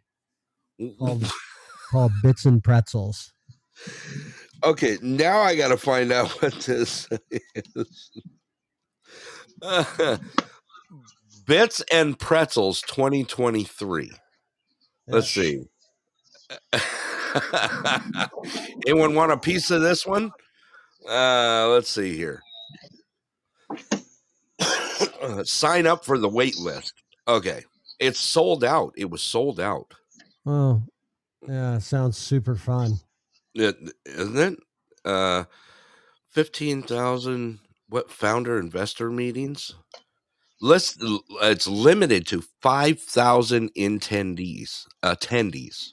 [0.99, 1.31] called
[1.91, 3.33] called Bits and Pretzels.
[4.63, 7.09] Okay, now I got to find out what this
[7.75, 8.11] is.
[11.47, 14.13] Bits and Pretzels 2023.
[15.07, 15.65] Let's see.
[18.87, 20.31] Anyone want a piece of this one?
[21.09, 22.41] Uh, let's see here.
[25.45, 26.93] Sign up for the wait list.
[27.29, 27.65] Okay.
[27.99, 28.93] It's sold out.
[28.97, 29.95] It was sold out.
[30.47, 30.83] Oh,
[31.47, 32.95] yeah, sounds super fun.
[33.55, 34.59] It, isn't it?
[35.05, 35.45] Uh,
[36.31, 39.75] 15,000 what founder investor meetings?
[40.65, 40.97] List
[41.43, 44.87] it's limited to 5,000 attendees.
[45.03, 45.91] Attendees.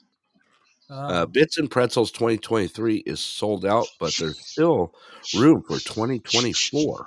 [0.88, 4.94] Uh, Bits and Pretzels 2023 is sold out, but there's still
[5.36, 7.06] room for 2024.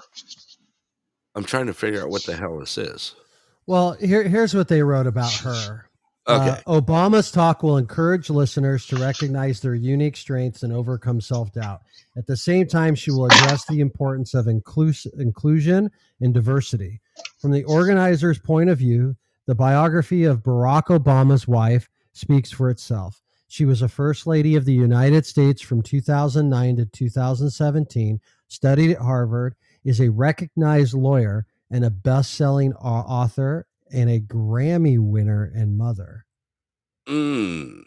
[1.34, 3.16] I'm trying to figure out what the hell this is.
[3.66, 5.90] Well, here, here's what they wrote about her.
[6.28, 6.62] Okay.
[6.66, 11.82] Uh, Obama's talk will encourage listeners to recognize their unique strengths and overcome self doubt.
[12.18, 17.00] At the same time, she will address the importance of inclus- inclusion and diversity.
[17.38, 19.16] From the organizer's point of view,
[19.46, 23.22] the biography of Barack Obama's wife speaks for itself.
[23.48, 28.98] She was a First Lady of the United States from 2009 to 2017, studied at
[28.98, 35.78] Harvard, is a recognized lawyer and a best selling author and a Grammy winner and
[35.78, 36.26] mother.
[37.08, 37.84] Mm.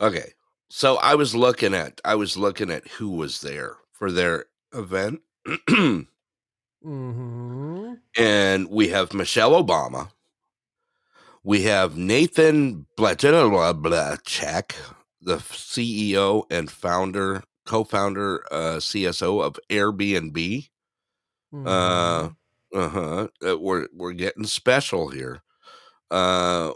[0.00, 0.32] Okay.
[0.68, 5.20] So I was looking at I was looking at who was there for their event.
[6.84, 7.94] Mm-hmm.
[8.14, 10.10] and we have Michelle Obama.
[11.42, 14.74] We have Nathan Blecharczyk,
[15.22, 20.68] the CEO and founder, co-founder, uh, CSO of Airbnb.
[21.64, 22.28] Uh,
[22.74, 23.28] uh-huh.
[23.46, 25.42] Uh, we're we're getting special here.
[26.10, 26.72] Uh,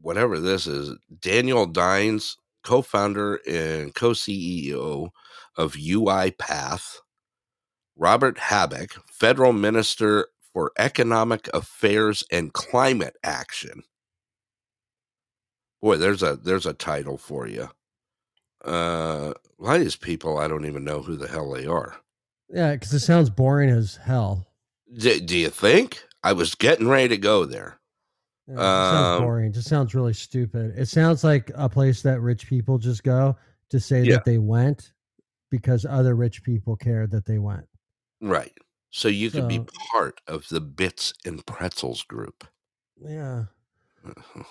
[0.00, 5.10] whatever this is, Daniel Dines, co-founder and co-CEO
[5.56, 6.96] of UiPath.
[7.98, 13.82] Robert Habeck, federal minister for economic affairs and climate action.
[15.80, 17.68] Boy, there's a there's a title for you.
[18.66, 21.96] Uh, a lot of these people, I don't even know who the hell they are.
[22.48, 24.46] Yeah, because it sounds boring as hell.
[24.94, 26.04] D- do you think?
[26.22, 27.78] I was getting ready to go there.
[28.48, 29.50] Yeah, sounds Um, boring.
[29.50, 30.78] It just sounds really stupid.
[30.78, 33.36] It sounds like a place that rich people just go
[33.70, 34.14] to say Yeah.
[34.16, 34.92] that they went
[35.50, 37.66] because other rich people cared that they went.
[38.20, 38.56] Right.
[38.90, 42.44] So you could be part of the Bits and Pretzels group.
[43.00, 43.44] Yeah.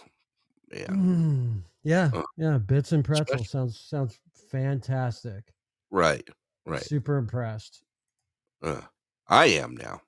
[0.73, 0.87] Yeah.
[0.87, 2.09] Mm, yeah.
[2.13, 2.57] Uh, Yeah.
[2.57, 4.19] Bits and pretzels especially- sounds sounds
[4.51, 5.53] fantastic.
[5.91, 6.27] Right.
[6.65, 6.81] Right.
[6.83, 7.83] Super impressed.
[8.61, 8.81] Uh,
[9.27, 10.01] I am now.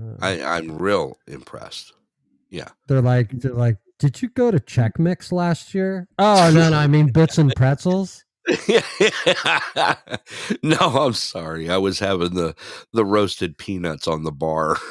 [0.00, 1.92] Uh, I, I'm real impressed.
[2.50, 2.68] Yeah.
[2.86, 6.08] they're like they're like, did you go to Chex Mix last year?
[6.18, 8.24] Oh no, no, I mean bits and pretzels.
[10.62, 11.70] no, I'm sorry.
[11.70, 12.54] I was having the
[12.92, 14.76] the roasted peanuts on the bar.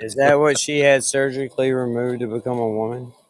[0.00, 3.12] Is that what she had surgically removed to become a woman?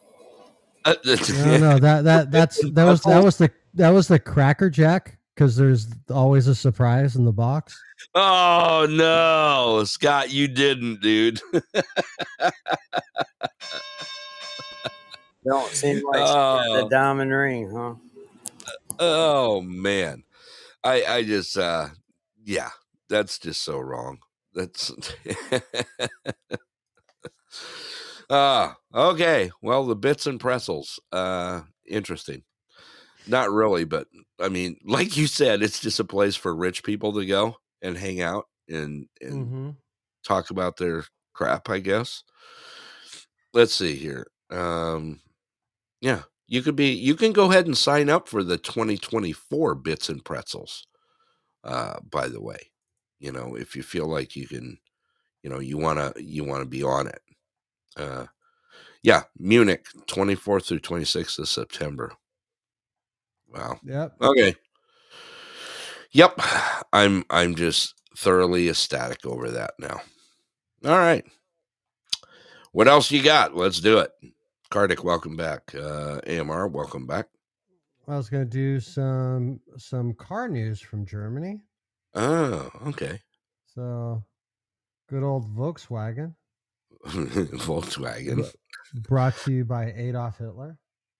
[0.85, 5.18] No, no, that that that's that was that was the that was the Cracker Jack
[5.39, 7.81] because there's always a surprise in the box.
[8.13, 11.39] oh no, Scott, you didn't, dude.
[15.45, 16.89] Don't seem like she got the Oh.
[16.89, 17.93] diamond ring, huh?
[18.99, 20.25] oh man,
[20.83, 21.87] I I just uh
[22.43, 22.71] yeah,
[23.07, 24.17] that's just so wrong.
[24.53, 24.91] That's
[28.29, 29.51] ah okay.
[29.61, 32.43] Well, the bits and pretzels, uh, interesting.
[33.29, 34.09] Not really, but
[34.41, 37.97] I mean, like you said, it's just a place for rich people to go and
[37.97, 39.71] hang out and and Mm-hmm.
[40.25, 42.23] talk about their crap, I guess.
[43.53, 44.27] Let's see here.
[44.51, 45.21] Um
[46.01, 50.09] yeah, you could be you can go ahead and sign up for the 2024 bits
[50.09, 50.87] and pretzels.
[51.63, 52.59] Uh by the way,
[53.19, 54.79] you know, if you feel like you can,
[55.43, 57.21] you know, you want to you want to be on it.
[57.97, 58.27] Uh
[59.03, 62.13] yeah, Munich 24th through 26th of September.
[63.53, 63.79] Wow.
[63.83, 64.15] Yep.
[64.21, 64.55] Okay.
[66.11, 66.39] Yep.
[66.93, 70.01] I'm I'm just thoroughly ecstatic over that now.
[70.85, 71.25] All right.
[72.71, 73.55] What else you got?
[73.55, 74.11] Let's do it.
[74.71, 75.73] Kardik, welcome back.
[75.75, 77.27] Uh AMR, welcome back.
[78.07, 81.61] I was gonna do some some car news from Germany.
[82.15, 83.19] Oh, okay.
[83.75, 84.23] So,
[85.09, 86.33] good old Volkswagen,
[87.07, 88.51] Volkswagen.
[89.07, 90.77] brought to you by Adolf Hitler.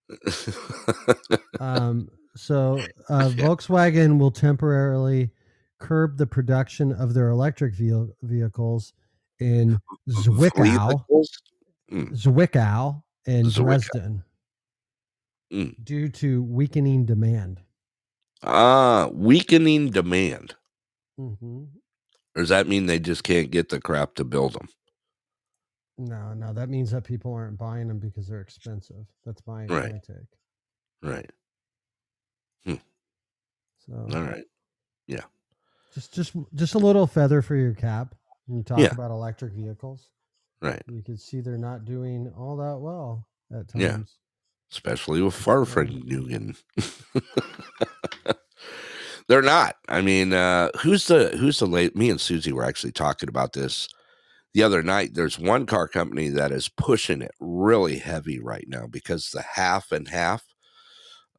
[1.59, 2.09] Um,
[2.39, 2.79] so,
[3.09, 5.29] uh, Volkswagen will temporarily
[5.79, 8.93] curb the production of their electric vehi- vehicles
[9.39, 9.77] in
[10.09, 11.03] Zwickau,
[11.91, 12.11] Mm.
[12.11, 13.63] Zwickau, and Zwickau.
[13.65, 14.23] Dresden
[15.51, 15.83] Mm.
[15.83, 17.61] due to weakening demand.
[18.43, 20.55] Ah, weakening demand.
[21.17, 21.63] hmm
[22.35, 24.67] Or does that mean they just can't get the crap to build them?
[25.97, 29.05] No, no, that means that people aren't buying them because they're expensive.
[29.25, 29.91] That's my, Right.
[29.93, 30.27] my take.
[31.01, 31.29] Right.
[32.65, 32.77] So,
[34.13, 34.43] All right.
[35.07, 35.23] Yeah.
[35.95, 38.13] just just just a little feather for your cap
[38.45, 38.91] when you talk Yeah.
[38.91, 40.09] about electric vehicles.
[40.61, 40.83] Right.
[40.87, 43.81] You can see they're not doing all that well at times.
[43.81, 43.97] Yeah.
[44.71, 46.55] Especially with Fahrvergnügen.
[49.27, 49.75] They're not.
[49.87, 51.95] I mean, uh, who's the who's the late?
[51.95, 53.87] Me and Susie were actually talking about this
[54.55, 55.11] the other night.
[55.13, 59.91] There's one car company that is pushing it really heavy right now because the half
[59.91, 60.45] and half,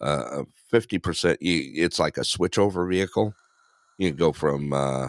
[0.01, 1.39] uh, fifty percent.
[1.41, 3.35] It's like a switchover vehicle.
[3.99, 5.09] You can go from uh,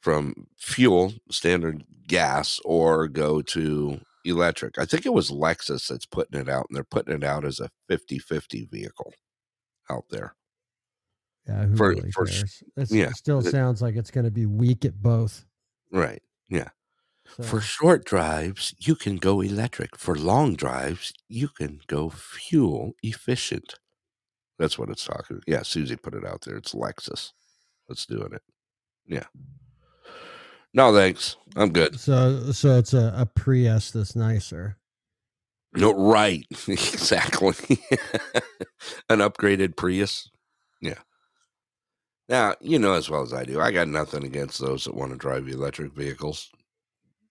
[0.00, 4.78] from fuel standard gas or go to electric.
[4.78, 7.60] I think it was Lexus that's putting it out, and they're putting it out as
[7.60, 9.12] a 50-50 vehicle
[9.90, 10.34] out there.
[11.46, 12.62] Yeah, who For- really for cares?
[12.76, 15.44] It's, yeah, it still sounds like it's going to be weak at both.
[15.90, 16.22] Right.
[16.50, 16.68] Yeah.
[17.36, 19.96] So, For short drives, you can go electric.
[19.96, 23.74] For long drives, you can go fuel efficient.
[24.58, 25.40] That's what it's talking.
[25.46, 26.56] Yeah, Susie put it out there.
[26.56, 27.32] It's Lexus.
[27.88, 28.42] That's doing it.
[29.06, 29.24] Yeah.
[30.74, 31.36] No, thanks.
[31.56, 31.98] I'm good.
[31.98, 34.76] so so it's a, a Prius that's nicer.
[35.74, 36.44] No, right.
[36.68, 37.78] exactly.
[39.08, 40.30] An upgraded Prius.
[40.80, 40.98] Yeah.
[42.28, 45.12] Now, you know as well as I do, I got nothing against those that want
[45.12, 46.50] to drive electric vehicles.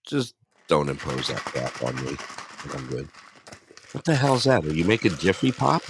[0.08, 0.36] Just
[0.68, 2.16] don't impose that crap on me.
[2.74, 3.08] I'm good.
[3.92, 4.66] What the hell's that?
[4.66, 5.84] Are you making Jiffy Pop?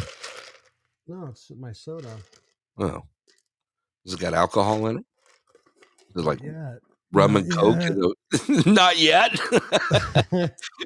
[1.07, 2.15] No, it's my soda.
[2.77, 3.03] Oh.
[4.05, 5.05] Has it got alcohol in it?
[6.15, 6.75] Is it like Yeah.
[7.11, 7.79] rum Not and coke?
[7.79, 8.65] yet.
[8.65, 9.39] Not yet.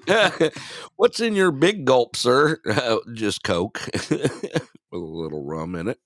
[0.95, 2.59] What's in your big gulp, sir?
[2.69, 4.51] Uh, just coke with
[4.91, 5.99] a little rum in it.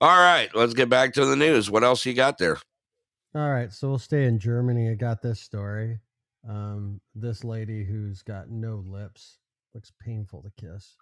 [0.00, 1.70] All right, let's get back to the news.
[1.70, 2.58] What else you got there?
[3.34, 4.90] All right, so we'll stay in Germany.
[4.90, 6.00] I got this story.
[6.46, 9.38] Um, this lady who's got no lips
[9.74, 10.96] looks painful to kiss.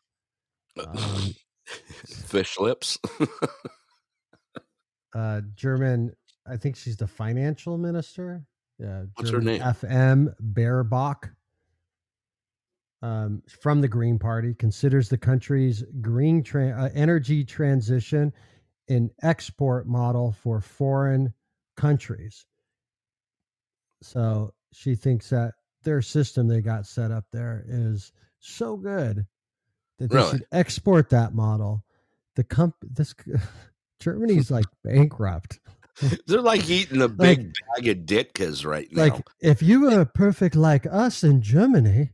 [0.87, 1.35] Um,
[2.07, 2.99] Fish lips.
[5.17, 6.13] uh, German,
[6.47, 8.45] I think she's the financial minister.
[8.79, 9.61] Yeah, What's her name?
[9.61, 11.31] FM Baerbock.
[13.03, 18.33] Um, from the Green Party considers the country's green tra- uh, energy transition
[18.89, 21.33] an export model for foreign
[21.81, 22.45] countries.
[24.03, 29.27] So she thinks that their system they got set up there is so good
[29.99, 30.31] that they Really?
[30.31, 31.85] should export that model
[32.37, 33.15] the comp this
[34.01, 35.61] Germany's like bankrupt.
[36.27, 39.03] They're like eating a big bag of Ditkas right now.
[39.03, 42.11] Like if you were perfect like us in Germany,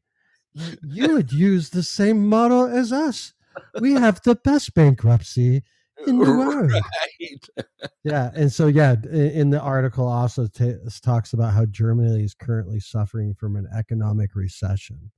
[0.82, 3.34] you would use the same model as us.
[3.80, 5.62] We have the best bankruptcy
[6.06, 6.70] in the world.
[6.72, 7.66] right.
[8.04, 10.72] Yeah, and so yeah, in the article also ta
[11.02, 15.10] talks about how Germany is currently suffering from an economic recession.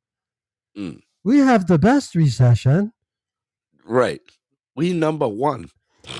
[0.76, 1.00] Mm.
[1.24, 2.92] We have the best recession
[3.84, 4.20] Right.
[4.76, 5.70] We number one.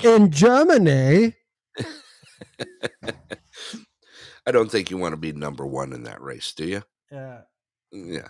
[0.02, 1.34] in Germany.
[4.46, 6.82] I don't think you want to be number one in that race, do you?
[7.12, 7.42] Yeah.
[7.92, 8.28] Yeah.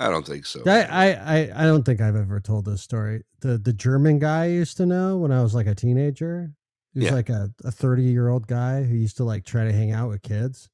[0.00, 0.62] I don't think so.
[0.66, 3.22] I, I, I, don't think I've ever told this story.
[3.40, 6.52] The the German guy I used to know when I was like a teenager.
[6.94, 7.14] He was Yeah.
[7.14, 10.08] like a, a 30 year old guy who used to like try to hang out
[10.08, 10.68] with kids.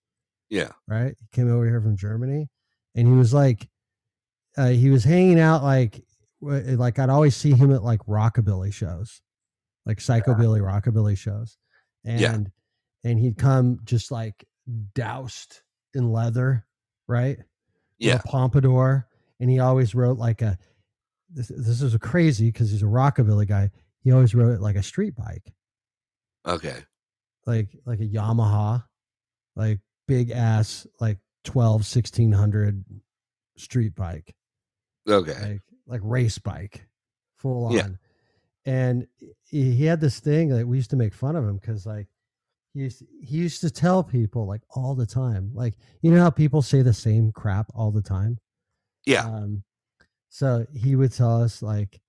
[0.48, 0.70] yeah.
[0.88, 1.14] right?
[1.18, 2.48] He came over here from Germany,
[2.94, 3.68] and he was like,
[4.56, 6.02] uh, he was hanging out like,
[6.40, 9.20] like I'd always see him at like rockabilly shows,
[9.84, 11.58] like psychobilly rockabilly shows,
[12.04, 12.38] and Yeah.
[13.04, 14.44] and he'd come just like
[14.94, 15.62] doused
[15.94, 16.64] in leather,
[17.08, 17.38] right?
[17.98, 18.20] Yeah.
[18.24, 19.08] a pompadour,
[19.40, 20.58] and he always wrote like a.
[21.28, 23.70] This, this is crazy because he's a rockabilly guy.
[24.00, 25.52] He always wrote it like a street bike
[26.46, 26.76] Okay.
[27.46, 28.84] like like a Yamaha,
[29.56, 32.84] like big ass like 12 1600
[33.56, 34.34] street bike,
[35.08, 35.32] Okay.
[35.42, 36.86] like like race bike,
[37.38, 37.72] full on.
[37.72, 37.88] Yeah.
[38.64, 39.06] And
[39.44, 42.06] he, he had this thing that we used to make fun of him because like
[42.72, 46.30] he used he used to tell people like all the time, like you know how
[46.30, 48.38] people say the same crap all the time.
[49.06, 49.24] Yeah.
[49.26, 49.62] Um,
[50.28, 52.00] so he would tell us like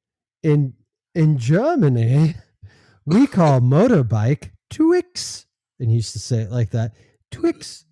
[0.43, 0.73] in
[1.15, 2.35] in Germany,
[3.05, 5.45] we call motorbike Twix,
[5.79, 6.93] and he used to say it like that,
[7.31, 7.85] Twix.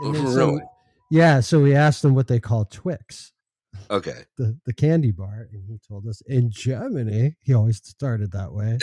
[0.00, 0.62] And then so- Really?
[1.10, 1.40] yeah.
[1.40, 3.32] So we asked him what they call Twix,
[3.90, 4.22] Okay.
[4.36, 7.36] the the candy bar, and he told us in Germany.
[7.40, 8.78] He always started that way.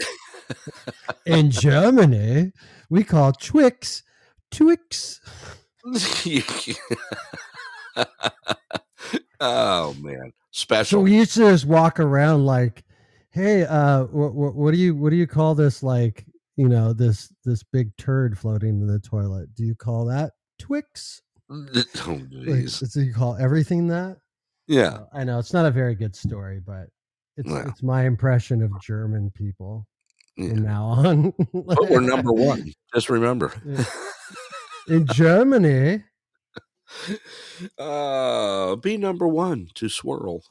[1.26, 2.52] in Germany,
[2.90, 4.04] we call Twix
[4.52, 5.20] Twix.
[9.40, 10.32] Oh man.
[10.52, 11.00] special.
[11.00, 12.84] So we used to just walk around like,
[13.32, 15.84] "Hey, uh, what, what, what do you what do you call this?
[15.84, 16.26] Like,
[16.58, 19.54] you know, this this big turd floating in the toilet?
[19.56, 21.22] Do you call that Twix?
[21.50, 22.94] oh, Like, jeez.
[22.94, 24.18] do you call everything that?
[24.68, 24.92] Yeah.
[24.92, 26.88] So, I know it's not a very good story, but
[27.38, 27.68] it's Well.
[27.68, 29.86] it's my impression of German people
[30.38, 30.50] Yeah.
[30.50, 31.34] from now on.
[31.54, 32.72] But we're number one.
[32.94, 33.54] Just remember.
[33.66, 33.84] Yeah.
[34.88, 36.04] in Germany.
[37.78, 40.44] Uh, be number one to swirl.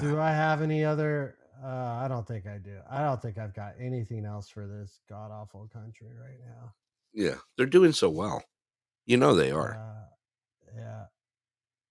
[0.00, 1.36] Do I have any other?
[1.62, 1.66] Uh,
[2.02, 2.78] I don't think I do.
[2.90, 6.72] I don't think I've got anything else for this god awful country right now.
[7.12, 8.42] Yeah, they're doing so well.
[9.06, 9.74] You know they are.
[9.74, 11.04] Uh, yeah.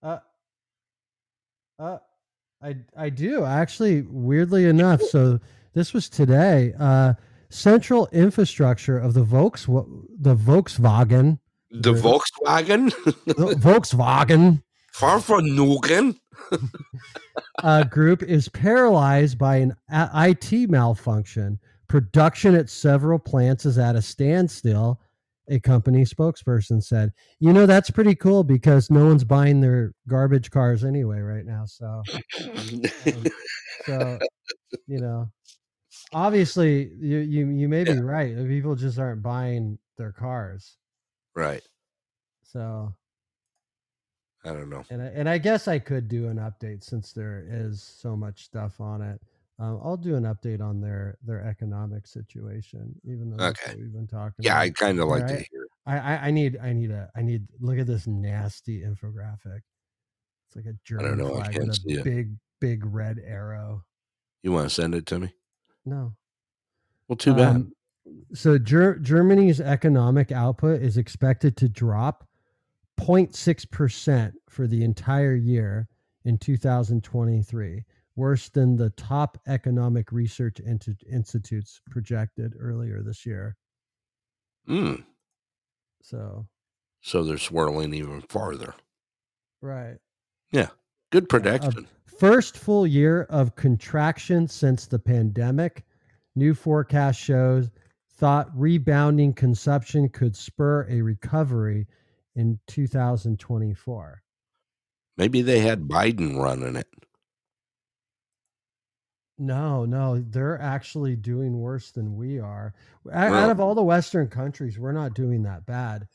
[0.01, 0.19] Uh,
[1.79, 1.97] uh,
[2.61, 4.01] I I do actually.
[4.01, 5.39] Weirdly enough, so
[5.73, 6.73] this was today.
[6.79, 7.13] Uh,
[7.49, 11.39] central infrastructure of the Volks the Volkswagen
[11.81, 12.91] The Volkswagen,
[13.25, 14.63] the Volkswagen
[14.93, 16.15] Fahrvergnügen.
[17.63, 21.59] uh, group is paralyzed by an IT malfunction.
[21.87, 24.99] Production at several plants is at a standstill.
[25.49, 30.51] A company spokesperson said, "You know that's pretty cool because no one's buying their garbage
[30.51, 31.63] cars anyway right now.
[31.65, 32.01] So,
[32.51, 32.83] um,
[33.85, 34.19] so
[34.87, 35.31] you know,
[36.11, 38.35] obviously you you you may be right.
[38.47, 40.75] People just aren't buying their cars.
[41.37, 41.63] Right.
[42.43, 42.95] So
[44.43, 44.83] I don't know.
[44.89, 48.45] and I, and I guess I could do an update since there is so much
[48.45, 49.21] stuff on it.
[49.59, 53.75] Um, I'll do an update on their their economic situation, even though Okay.
[53.75, 54.45] we've been talking.
[54.45, 54.61] Yeah, about.
[54.61, 55.67] I kind of like to hear.
[55.85, 59.61] I, I I need I need a I need look at this nasty infographic.
[60.47, 62.03] It's like a German know, I flag can't with see a it.
[62.03, 63.83] big big red arrow.
[64.43, 65.33] You want to send it to me?
[65.85, 66.15] No,
[67.07, 67.55] Well, too bad.
[67.55, 67.73] Um,
[68.33, 72.27] so Ger- Germany's economic output is expected to drop
[72.99, 75.87] 0.6% for the entire year
[76.25, 77.85] in 2023,
[78.15, 83.55] worse than the top economic research institutes projected earlier this year.
[84.67, 85.03] Mm.
[86.01, 86.47] So,
[87.01, 88.73] So they're swirling even farther.
[89.61, 89.97] right.
[90.51, 90.69] Yeah,
[91.11, 91.87] good prediction.
[92.05, 95.83] first full year of contraction since the pandemic.
[96.35, 97.69] New forecast shows
[98.17, 101.87] thought rebounding consumption could spur a recovery
[102.35, 104.23] in 2024.
[105.17, 106.87] Maybe they had Biden running it.
[109.39, 112.73] No, no, they're actually doing worse than we are.
[113.11, 116.07] Out Well- of all the Western countries, we're not doing that bad.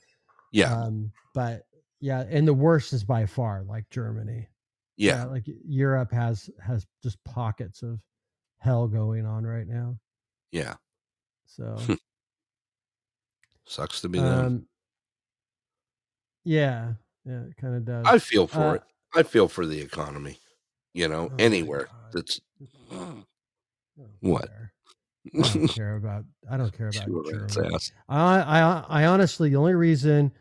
[0.50, 1.66] Yeah, Um, but
[2.00, 4.48] yeah, and the worst is by far like Germany.
[4.96, 8.00] yeah, like Europe has has just pockets of
[8.58, 9.98] hell going on right now.
[10.50, 10.74] Yeah.
[11.56, 11.76] So
[13.66, 14.28] Sucks to be them.
[14.46, 14.66] um
[16.44, 16.92] yeah,
[17.24, 18.06] yeah, it kind of does.
[18.06, 18.82] I feel for Uh, it.
[19.14, 20.38] I feel for the economy.
[20.94, 22.40] You know, Oh anywhere that's
[24.20, 24.48] what.
[24.48, 24.72] care.
[25.34, 27.78] I don't care about I don't care about Germany.
[28.08, 30.32] I, I I honestly the only reason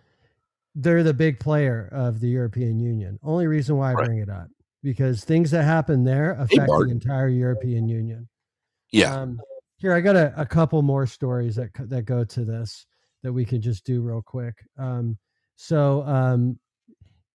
[0.76, 3.20] they're the big player of the European Union.
[3.24, 4.06] Only reason why I Right.
[4.08, 4.48] bring it up
[4.84, 6.88] because things that happen there affect Bart.
[6.88, 8.28] the entire European Union.
[8.92, 9.22] Yeah.
[9.22, 9.40] Um,
[9.82, 12.86] here I got a, a couple more stories that that go to this
[13.24, 14.56] that we can just do real quick.
[14.78, 15.18] Um,
[15.56, 16.58] so um,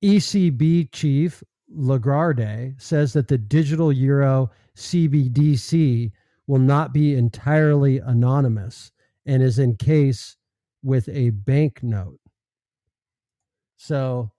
[0.05, 6.11] ECB chief Lagarde says that the digital euro CBDC
[6.47, 8.93] will not be entirely anonymous
[9.27, 10.37] and is in case
[10.83, 12.21] with a banknote.
[13.77, 14.31] So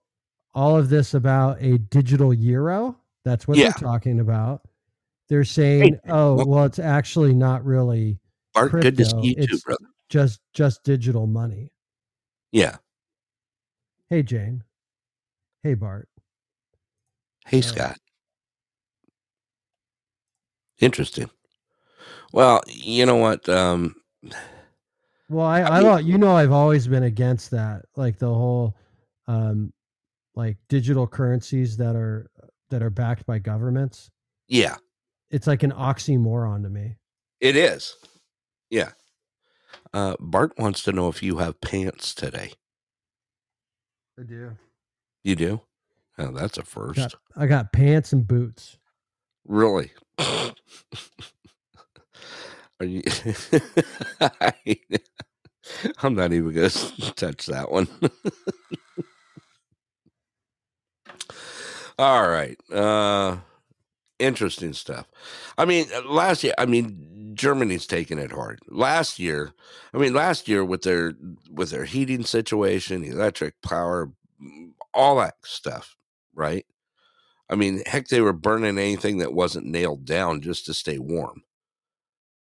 [0.54, 3.64] all of this about a digital euro, that's what Yeah.
[3.64, 4.62] they're talking about.
[5.28, 8.18] They're saying, "Oh, well- it's actually not really
[8.54, 9.22] Bart, good to crypto.
[9.22, 9.84] see you too, brother.
[10.08, 11.72] just just digital money."
[12.52, 12.76] Yeah.
[14.08, 14.64] Hey, Jane.
[15.62, 16.08] Hey, Bart.
[17.46, 17.98] Hey, Uh, Scott.
[20.80, 21.30] Interesting.
[22.32, 23.48] Well, you know what?
[23.48, 23.96] Um,
[25.28, 28.76] Well, I, I, mean- don't, you know, I've always been against that, like the whole,
[29.26, 29.72] um,
[30.34, 32.30] like digital currencies that are
[32.70, 34.10] that are backed by governments.
[34.46, 34.76] yeah,
[35.30, 36.96] It's like an oxymoron to me.
[37.40, 37.94] it is.
[38.70, 38.90] Yeah.
[39.92, 42.52] Uh, Bart wants to know if you have pants today.
[44.18, 44.52] I do.
[45.24, 45.60] You do?
[46.18, 46.96] Oh, that's a first.
[46.96, 48.78] Got, I got pants and boots.
[49.46, 49.92] Really?
[50.18, 50.52] Are
[52.82, 53.02] you?
[56.02, 57.86] I'm not even going to touch that one.
[61.98, 62.56] All right.
[62.72, 63.38] Uh
[64.18, 65.06] interesting stuff.
[65.56, 68.60] I mean, uh, last year, I mean, Germany's taking it hard.
[68.68, 69.52] Last year,
[69.94, 71.14] I mean, last year with their
[71.50, 74.10] with their heating situation, electric power,
[74.42, 75.96] mm, all that stuff,
[76.34, 76.66] right?
[77.50, 81.42] I mean, heck, they were burning anything that wasn't nailed down just to stay warm.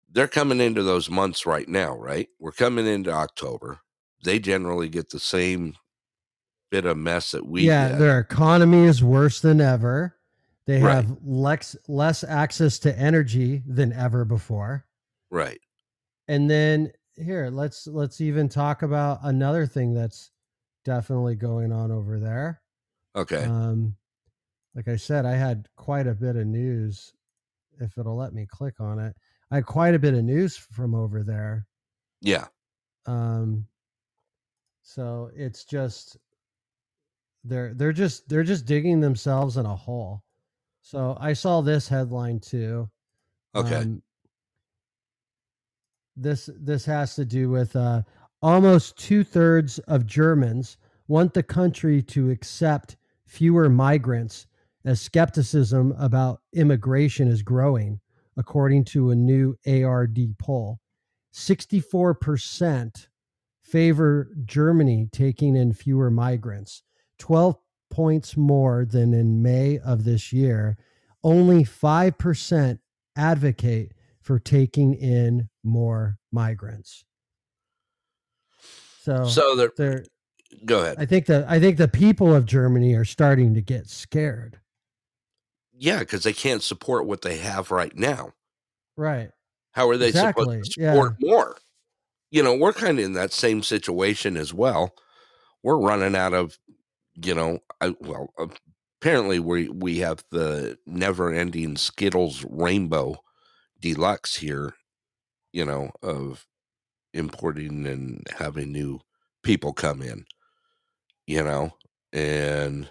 [0.10, 2.30] They're coming into those months right now, right?
[2.40, 3.80] We're coming into October.
[4.24, 5.76] They generally get the same
[6.72, 10.15] bit of mess that we yeah, their economy is worse than ever.
[10.68, 10.96] They Right.
[10.96, 14.86] have lex, less access to energy than ever before.
[15.30, 15.60] Right.
[16.28, 20.32] And then here, let's let's even talk about another thing that's
[20.84, 22.62] definitely going on over there.
[23.16, 23.44] Okay.
[23.44, 23.96] Um,
[24.74, 27.14] like I said, I had quite a bit of news.
[27.80, 29.16] If it'll let me click on it,
[29.52, 31.68] I had quite a bit of news from over there.
[32.22, 32.48] yeah.
[33.06, 33.68] Um,
[34.82, 36.18] so it's just
[37.44, 40.24] they're they're just they're just digging themselves in a hole.
[40.86, 42.88] So I saw this headline too.
[43.56, 43.78] Okay.
[43.78, 44.04] Um,
[46.16, 48.04] this this has to do with uh,
[48.44, 54.46] almost two thirds of Germans want the country to accept fewer migrants
[54.86, 58.00] as skepticism about immigration is growing,
[58.38, 60.80] according to a new ARD poll.
[61.34, 63.08] 64%
[63.64, 66.84] favor Germany taking in fewer migrants,
[67.18, 67.58] 12
[67.90, 70.78] points more than in May of this year.
[71.24, 72.80] Only 5%
[73.16, 77.06] advocate for taking in more migrants.
[79.02, 80.06] So, So they're, they're
[80.66, 80.98] go ahead.
[81.00, 84.60] I think that I think the people of Germany are starting to get scared.
[85.78, 88.32] Yeah, because they can't support what they have right now.
[88.98, 89.30] Right.
[89.74, 90.94] How are they Exactly, supposed to yeah.
[90.94, 91.58] support more?
[92.32, 94.96] You know, we're kind of in that same situation as well.
[95.64, 96.58] We're running out of,
[97.16, 98.48] you know, I, well, uh,
[99.02, 103.18] apparently we we have the never-ending Skittles Rainbow
[103.80, 104.76] Deluxe here.
[105.54, 106.46] You know, of
[107.14, 109.02] importing and having new
[109.44, 110.26] people come in.
[111.28, 111.74] You know,
[112.14, 112.90] and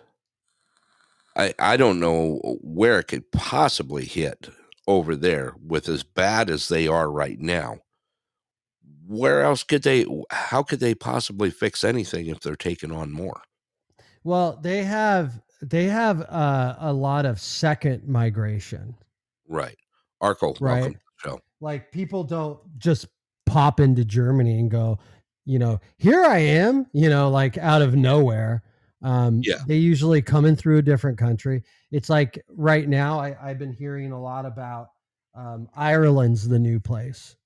[1.36, 4.48] I I don't know where it could possibly hit
[4.86, 7.78] over there with as bad as they are right now.
[9.06, 13.42] Where else could they how could they possibly fix anything if they're taking on more?
[14.24, 18.94] Well, they have they have uh, a lot of second migration.
[19.48, 19.76] Right.
[20.20, 20.80] Arco, Right.
[20.80, 21.40] welcome to the show.
[21.60, 23.06] Like people don't just
[23.46, 24.98] pop into Germany and go,
[25.44, 28.62] you know, here I am, you know, like out of nowhere.
[29.02, 29.56] Um, Yeah.
[29.66, 31.62] They usually come in through a different country.
[31.90, 34.88] It's like right now, I, I've been hearing a lot about
[35.34, 37.36] um, Ireland's the new place.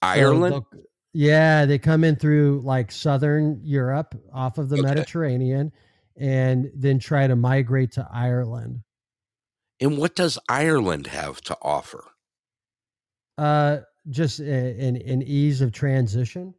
[0.00, 0.54] Ireland?
[0.54, 0.82] they'll-
[1.14, 4.82] yeah, they come in through like southern Europe off of the Okay.
[4.86, 5.70] Mediterranean
[6.16, 8.82] and then try to migrate to Ireland.
[9.80, 12.04] And what does Ireland have to offer?
[13.38, 13.78] Uh,
[14.10, 16.54] just an an ease of transition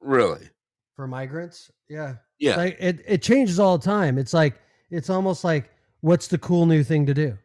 [0.00, 0.48] Really?
[0.94, 1.70] for migrants.
[1.88, 2.16] Yeah.
[2.38, 2.56] Yeah.
[2.56, 4.18] Like it, it changes all the time.
[4.18, 4.58] It's like
[4.90, 5.70] it's almost like
[6.00, 7.36] what's the cool new thing to do?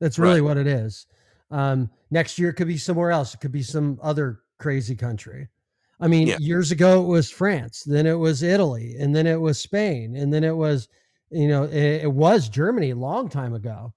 [0.00, 0.48] That's really Right.
[0.48, 1.06] what it is.
[1.50, 3.34] Um, next year it could be somewhere else.
[3.34, 5.48] It could be some other crazy country.
[6.00, 6.38] I mean, Yeah.
[6.38, 10.32] years ago it was France, then it was Italy, and then it was Spain, and
[10.32, 10.88] then it was,
[11.30, 13.92] you know, it, it was Germany a long time ago.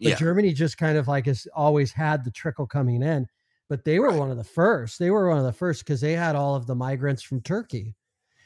[0.00, 0.14] But Yeah.
[0.16, 3.26] Germany just kind of like has always had the trickle coming in.
[3.68, 4.98] But they were one of the first.
[4.98, 7.96] They were one of the first because they had all of the migrants from Turkey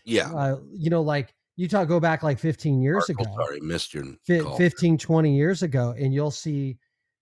[0.04, 0.32] Yeah.
[0.32, 4.04] uh, you know, like you talk, go back like 15 years ago, sorry, missed your
[4.42, 4.56] call.
[4.56, 6.78] 15, 20 years ago, and you'll see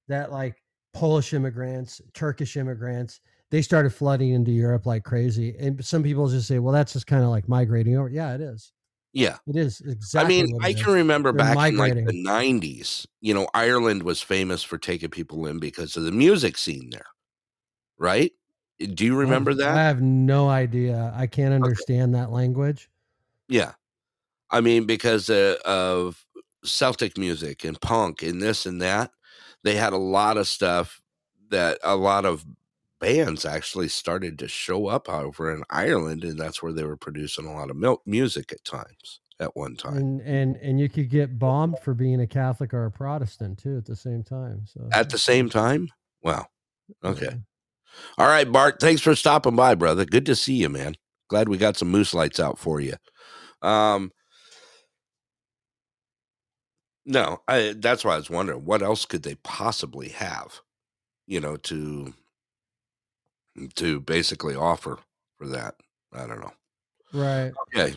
[0.07, 0.63] that like
[0.93, 3.21] Polish immigrants, Turkish immigrants,
[3.51, 5.57] they started flooding into Europe like crazy.
[5.59, 8.09] And some people just say, well, that's just kind of like migrating over.
[8.09, 8.73] Yeah, it is.
[9.13, 9.39] Yeah.
[9.47, 10.41] It is exactly.
[10.41, 10.95] I mean, I can is.
[10.97, 15.47] remember They're back in like the 90s, you know, Ireland was famous for taking people
[15.47, 17.07] in because of the music scene there.
[17.99, 18.33] Right?
[18.79, 19.77] Do you remember I that?
[19.77, 21.13] I have no idea.
[21.17, 22.89] I can't understand that language.
[23.49, 23.73] Yeah.
[24.51, 26.25] I mean, because uh, of
[26.65, 29.11] Celtic music and punk and this and that,
[29.65, 31.03] they had a lot of stuff
[31.51, 32.45] that a lot of
[33.01, 37.47] bands actually started to show up over in Ireland, and that's where they were producing
[37.47, 39.97] a lot of mil- music at times at one time.
[39.97, 43.77] And and and you could get bombed for being a Catholic or a Protestant too
[43.77, 44.63] at the same time.
[44.67, 45.89] So At the same time?
[46.23, 46.47] Wow.
[47.05, 47.37] Okay.
[48.17, 48.81] All right, Bart.
[48.81, 50.05] Thanks for stopping by, brother.
[50.05, 50.95] Good to see you, man.
[51.29, 52.95] Glad we got some moose lights out for you.
[53.63, 54.13] Um,
[57.05, 60.61] no, I, that's why I was wondering what else could they possibly have,
[61.27, 62.15] you know, to
[63.77, 64.99] to basically offer
[65.39, 65.75] for that.
[66.13, 66.53] I don't know.
[67.13, 67.53] right.
[67.75, 67.97] Okay.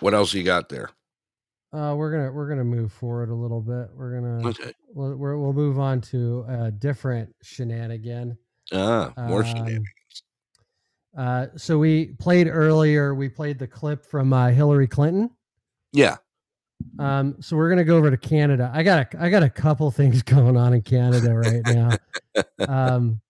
[0.00, 0.90] What else you got there?
[1.72, 3.88] Uh, we're gonna we're gonna move forward a little bit.
[3.94, 4.72] We're gonna Okay.
[4.92, 8.36] we'll, we're, we'll move on to a different shenanigan.
[8.72, 9.88] Ah, more Um, shenanigans.
[11.16, 13.14] Uh, so we played earlier.
[13.14, 15.30] We played the clip from uh, Hillary Clinton.
[15.92, 16.16] Yeah.
[16.98, 18.70] Um, so we're gonna go over to Canada.
[18.74, 21.90] I got a, I got a couple things going on in Canada right now.
[22.68, 23.20] um,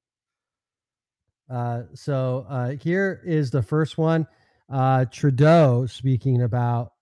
[1.50, 4.26] uh, so uh, here is the first one.
[4.72, 6.92] Uh, Trudeau speaking about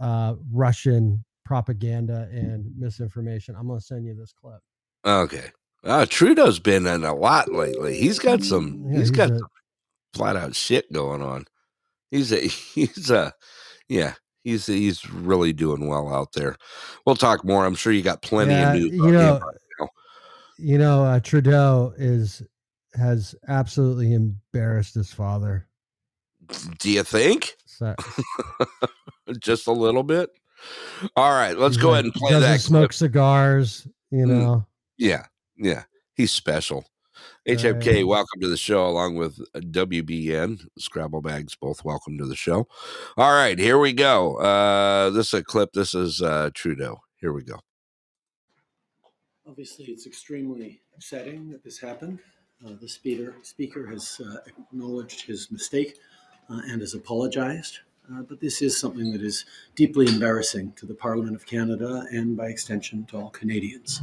[0.00, 3.54] uh, Russian propaganda and misinformation.
[3.58, 4.60] I'm gonna send you this clip.
[5.06, 5.46] Okay.
[5.84, 7.96] Uh, Trudeau's been in a lot lately.
[7.98, 8.82] He's got some.
[8.86, 9.48] Yeah, he's he's got a- some
[10.12, 11.44] flat out shit going on.
[12.10, 12.40] He's a.
[12.74, 13.32] He's a.
[13.88, 14.14] Yeah.
[14.44, 16.56] He's he's really doing well out there.
[17.06, 17.66] We'll talk more.
[17.66, 18.92] I'm sure you got plenty Yeah, of news.
[18.92, 19.88] you know, right now.
[20.58, 22.42] you know, uh, Trudeau is
[22.94, 25.66] has absolutely embarrassed his father.
[26.78, 27.56] Do you think?
[27.66, 27.94] So,
[29.40, 30.30] Just a little bit.
[31.16, 32.60] All right, let's he's go like- ahead and play doesn't that.
[32.60, 32.94] smoke clip.
[32.94, 33.86] cigars.
[34.10, 34.28] You Mm.
[34.28, 34.66] know,
[34.96, 35.26] Yeah,
[35.58, 35.84] yeah,
[36.14, 36.86] he's special.
[37.46, 41.54] HMK, welcome to the show, along with uh, WBN Scrabble Bags.
[41.56, 42.68] Both welcome to the show.
[43.16, 44.36] All right, here we go.
[44.36, 45.72] Uh, this is a clip.
[45.72, 47.00] This is uh, Trudeau.
[47.16, 47.58] Here we go.
[49.46, 52.18] Obviously, it's extremely upsetting that this happened.
[52.66, 55.96] Uh, the speaker, speaker has uh, acknowledged his mistake
[56.50, 57.78] uh, and has apologized.
[58.12, 59.44] Uh, but this is something that is
[59.76, 64.00] deeply embarrassing to the Parliament of Canada and, by extension, to all Canadians.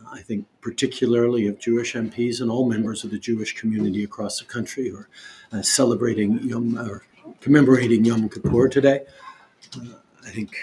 [0.00, 4.40] Uh, I think, particularly of Jewish MPs and all members of the Jewish community across
[4.40, 5.08] the country who are
[5.52, 7.04] uh, celebrating Yom or
[7.40, 9.04] commemorating Yom Kippur today.
[10.26, 10.56] I think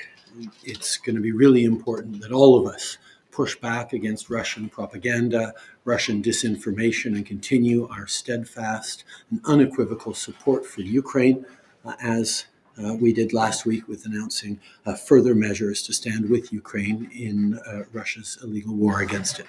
[0.64, 2.98] it's going to be really important that all of us
[3.32, 5.54] push back against Russian propaganda,
[5.86, 11.46] Russian disinformation, and continue our steadfast and unequivocal support for Ukraine,
[11.86, 12.46] uh, as
[12.82, 17.60] uh, we did last week with announcing uh, further measures to stand with Ukraine in
[17.68, 19.48] uh, Russia's illegal war against it.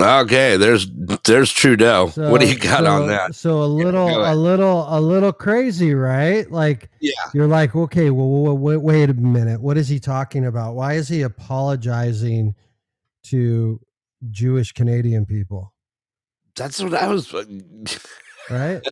[0.00, 0.86] Okay, there's
[1.24, 2.08] there's Trudeau.
[2.14, 3.34] what do you got on that?
[3.34, 4.32] So a little, ahead.
[4.32, 6.50] a little, a little crazy, right?
[6.50, 7.12] Like, Yeah.
[7.34, 9.60] you're like, okay, well, wait, wait a minute.
[9.60, 10.74] What is he talking about?
[10.74, 12.54] Why is he apologizing
[13.24, 13.80] to
[14.30, 15.74] Jewish Canadian people?
[16.56, 17.32] That's what I was.
[17.32, 17.44] Uh,
[18.50, 18.80] right?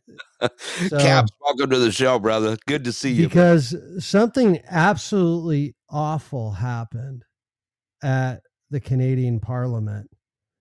[0.89, 2.57] So- Caps, welcome to the show, brother.
[2.69, 3.27] Good to see you.
[3.29, 7.25] because something absolutely awful happened
[8.05, 10.09] at the Canadian Parliament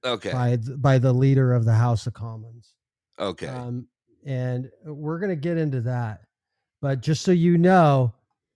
[0.08, 0.32] Okay.
[0.32, 2.74] by by the leader of the House of Commons.
[3.20, 3.48] Okay.
[3.48, 3.88] Um,
[4.26, 6.22] and we're going to get into that.
[6.82, 8.14] But just so you know,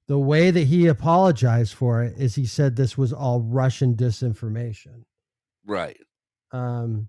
[0.07, 5.03] the way that he apologized for it is he said this was all Russian disinformation.
[5.65, 5.98] right.
[6.52, 7.07] Um,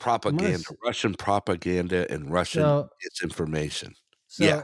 [0.00, 2.88] Propaganda, Russian propaganda, and Russian So-
[3.22, 3.92] disinformation.
[4.26, 4.62] so yeah.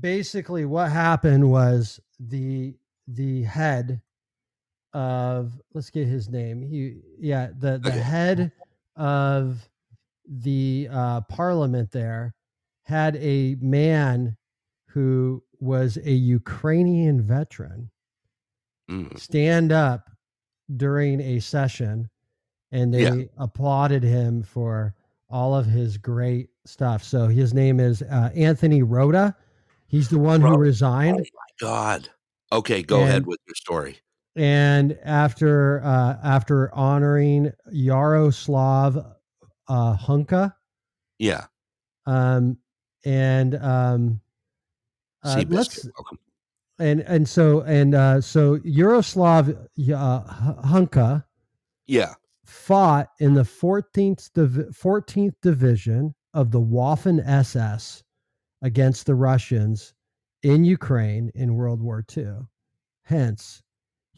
[0.00, 2.74] basically what happened was the
[3.06, 4.00] the head
[4.96, 6.62] of let's get his name.
[6.62, 8.00] He yeah, the the Okay.
[8.00, 8.52] head
[8.96, 9.68] of
[10.26, 12.34] the uh, parliament there
[12.84, 14.36] had a man
[14.86, 17.90] who was a Ukrainian veteran
[18.90, 19.18] Mm.
[19.18, 20.10] stand up
[20.76, 22.08] during a session
[22.70, 23.24] and they Yeah.
[23.36, 24.94] applauded him for
[25.28, 27.02] all of his great stuff.
[27.02, 29.34] So his name is uh, Anthony Rota.
[29.88, 30.58] He's the one who Rota.
[30.58, 31.26] resigned.
[31.60, 32.08] God.
[32.52, 33.98] Okay, go ahead with your story.
[34.36, 38.98] And after uh, after honoring Yaroslav
[39.68, 40.52] uh, Hunka,
[41.18, 41.46] Yeah.
[42.04, 42.58] um,
[43.04, 44.20] and um,
[45.24, 46.18] uh, let's welcome.
[46.78, 49.54] and and so and uh, so Yaroslav uh,
[50.64, 51.24] Hunka
[51.86, 52.12] Yeah.
[52.44, 58.04] fought in the 14th Div- 14th division of the Waffen SS
[58.60, 59.94] against the Russians
[60.42, 62.34] in Ukraine in World War II.
[63.04, 63.62] Hence,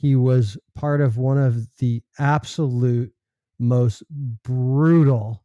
[0.00, 3.12] he was part of one of the absolute
[3.58, 4.04] most
[4.44, 5.42] brutal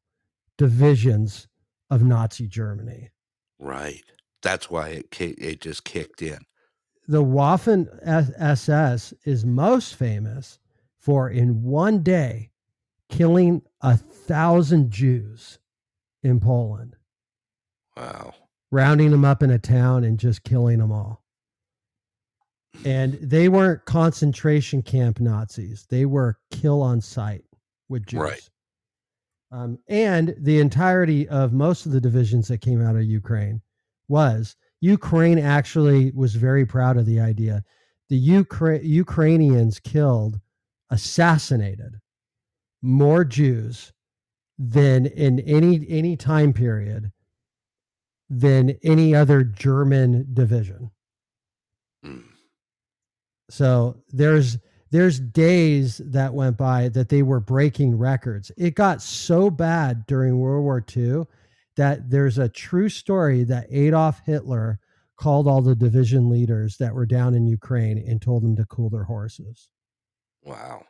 [0.60, 1.48] divisions
[1.90, 3.10] of Nazi Germany.
[3.58, 4.04] Right.
[4.44, 6.40] That's why it it just kicked in.
[7.08, 10.60] the Waffen SS is most famous
[11.00, 12.52] for in one day
[13.10, 15.58] killing a thousand Jews
[16.22, 16.96] in Poland,
[17.98, 18.34] Wow.
[18.72, 21.23] rounding them up in a town and just killing them all.
[22.86, 27.46] And they weren't concentration camp Nazis; they were kill on sight
[27.88, 28.20] with Jews.
[28.20, 28.50] Right.
[29.52, 33.62] Um, and the entirety of most of the divisions that came out of Ukraine
[34.08, 37.64] was Ukraine actually was very proud of the idea.
[38.10, 40.40] The Ukra- Ukrainians killed,
[40.90, 42.00] assassinated
[42.82, 43.94] more Jews
[44.60, 47.12] than in any any time period
[48.30, 50.92] than any other German division.
[52.04, 52.24] Mm.
[53.54, 54.58] So there's
[54.90, 58.52] there's days that went by that they were breaking records.
[58.58, 61.26] It got so bad during World War II
[61.76, 64.80] that there's a true story that Adolf Hitler
[65.18, 68.90] called all the division leaders that were down in Ukraine and told them to cool
[68.90, 69.70] their horses.
[70.42, 70.86] Wow.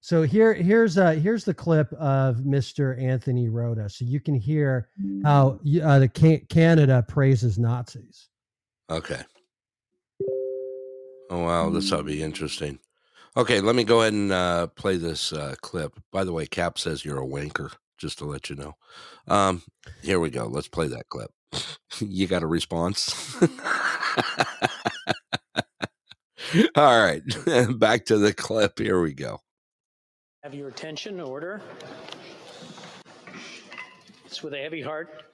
[0.00, 3.02] So here here's uh here's the clip of Mr.
[3.02, 4.90] Anthony Rota, so you can hear
[5.24, 8.28] how uh, the Canada praises Nazis.
[8.88, 9.24] Okay.
[11.34, 12.78] Oh wow, this will be interesting.
[13.36, 15.98] Okay, let me go ahead and uh, play this uh, clip.
[16.12, 18.74] By the way, Cap says you're a wanker, just to let you know.
[19.26, 19.64] Um,
[20.00, 20.46] here we go.
[20.46, 21.32] Let's play that clip.
[21.98, 23.34] you got a response?
[26.76, 27.22] All right,
[27.80, 28.78] back to the clip.
[28.78, 29.40] Here we go.
[30.44, 31.60] Have your attention, order.
[34.24, 35.24] It's with a heavy heart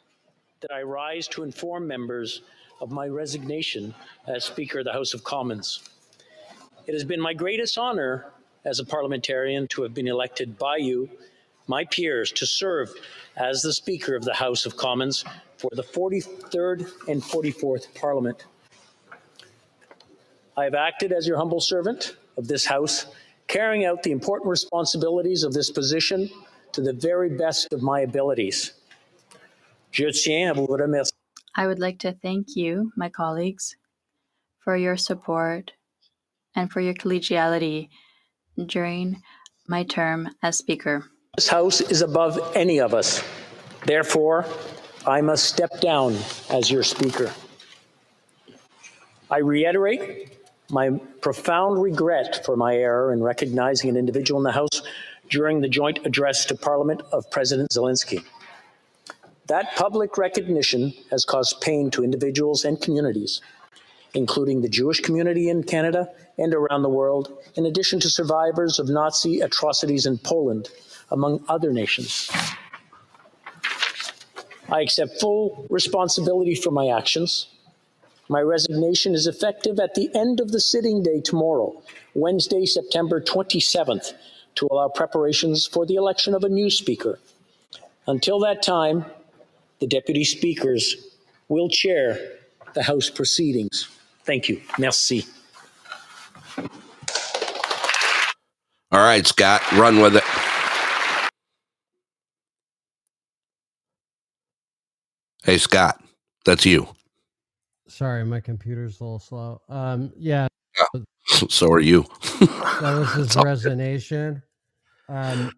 [0.62, 2.40] that I rise to inform members
[2.80, 3.94] of my resignation
[4.26, 5.80] as Speaker of the House of Commons.
[6.86, 8.26] It has been my greatest honor
[8.64, 11.08] as a parliamentarian to have been elected by you,
[11.66, 12.90] my peers, to serve
[13.36, 15.24] as the Speaker of the House of Commons
[15.56, 18.44] for the 43rd and 44th Parliament.
[20.56, 23.06] I have acted as your humble servant of this House,
[23.46, 26.30] carrying out the important responsibilities of this position
[26.72, 28.72] to the very best of my abilities.
[29.92, 31.19] Je tiens à vous remercier.
[31.56, 33.76] I would like to thank you, my colleagues,
[34.60, 35.72] for your support
[36.54, 37.88] and for your collegiality
[38.66, 39.22] during
[39.66, 41.04] my term as Speaker.
[41.36, 43.22] This House is above any of us.
[43.84, 44.46] Therefore,
[45.06, 46.16] I must step down
[46.50, 47.32] as your Speaker.
[49.30, 50.36] I reiterate
[50.70, 50.90] my
[51.20, 54.82] profound regret for my error in recognizing an individual in the House
[55.28, 58.24] during the joint address to Parliament of President Zelensky.
[59.50, 63.40] That public recognition has caused pain to individuals and communities,
[64.14, 66.08] including the Jewish community in Canada
[66.38, 70.68] and around the world, in addition to survivors of Nazi atrocities in Poland,
[71.10, 72.30] among other nations.
[74.68, 77.48] I accept full responsibility for my actions.
[78.28, 81.82] My resignation is effective at the end of the sitting day tomorrow,
[82.14, 84.12] Wednesday, September 27th,
[84.54, 87.18] to allow preparations for the election of a new speaker.
[88.06, 89.06] Until that time,
[89.80, 90.96] the deputy speakers
[91.48, 92.18] will chair
[92.74, 93.88] the House proceedings.
[94.24, 94.60] Thank you.
[94.78, 95.24] Merci.
[98.92, 100.24] All right, Scott, run with it.
[105.44, 106.02] Hey, Scott,
[106.44, 106.88] that's you.
[107.88, 109.60] Sorry, my computer's a little slow.
[109.68, 110.48] Um, yeah,
[111.48, 112.06] So are you.
[112.40, 113.74] that was his It's all good.
[113.74, 114.42] resignation.
[115.08, 115.52] Um,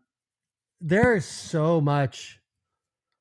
[0.80, 2.40] there is so much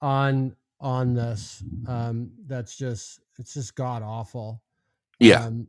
[0.02, 4.62] on on this um, that's just it's just god awful.
[5.20, 5.46] Yeah.
[5.46, 5.68] Um,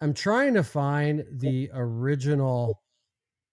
[0.00, 2.82] I'm trying to find the original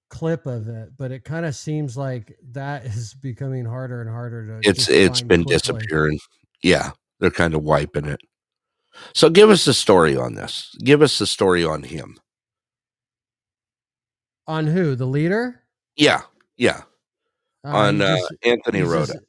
[0.10, 4.62] clip of it, but it kind of seems like that is becoming harder and harder
[4.62, 4.70] to.
[4.70, 5.58] It's it's been quickly.
[5.58, 6.20] disappearing.
[6.64, 8.20] Yeah, they're kind of wiping it.
[9.14, 10.76] So give us the story on this.
[10.84, 12.18] Give us the story on him.
[14.48, 14.96] On who?
[14.96, 15.62] The leader?
[15.96, 16.22] Yeah,
[16.58, 16.82] yeah.
[17.64, 19.14] Uh, on uh, just- Anthony Rota.
[19.14, 19.26] just-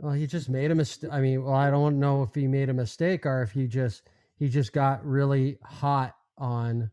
[0.00, 1.10] well, he just made a mistake.
[1.12, 4.02] I mean, well, I don't know if he made a mistake or if he just
[4.38, 6.90] he just got really hot on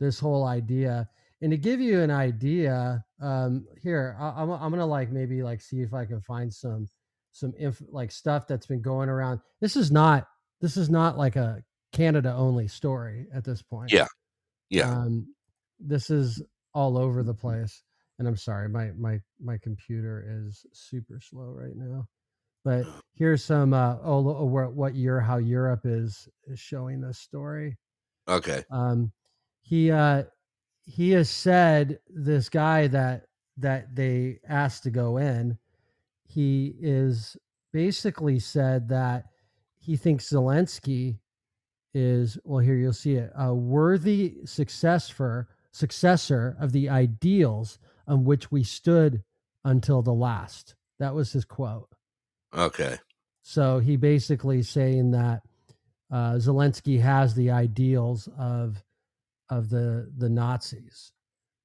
[0.00, 1.08] this whole idea.
[1.42, 5.60] And to give you an idea, um, here I, I'm I'm gonna like maybe like
[5.60, 6.88] see if I can find some
[7.32, 9.40] some inf- like stuff that's been going around.
[9.60, 10.26] This is not
[10.60, 11.62] this is not like a
[11.92, 13.92] Canada only story at this point.
[13.92, 14.06] Yeah,
[14.70, 14.90] yeah.
[14.90, 15.34] Um,
[15.78, 16.42] this is
[16.72, 17.82] all over the place.
[18.18, 22.08] And I'm sorry, my my my computer is super slow right now.
[22.66, 22.84] But
[23.14, 27.78] here's some uh oh what what year how Europe is is showing this story.
[28.26, 28.64] Okay.
[28.72, 29.12] Um,
[29.62, 30.24] he uh
[30.84, 33.26] he has said this guy that
[33.58, 35.56] that they asked to go in.
[36.24, 37.36] He is
[37.72, 39.26] basically said that
[39.78, 41.20] he thinks Zelensky
[41.94, 47.78] is well here you'll see it a worthy successor successor of the ideals
[48.08, 49.22] on which we stood
[49.64, 50.74] until the last.
[50.98, 51.88] That was his quote.
[52.56, 52.96] Okay.
[53.42, 55.42] So he basically saying that
[56.10, 58.82] uh, Zelensky has the ideals of
[59.50, 61.12] of the the Nazis,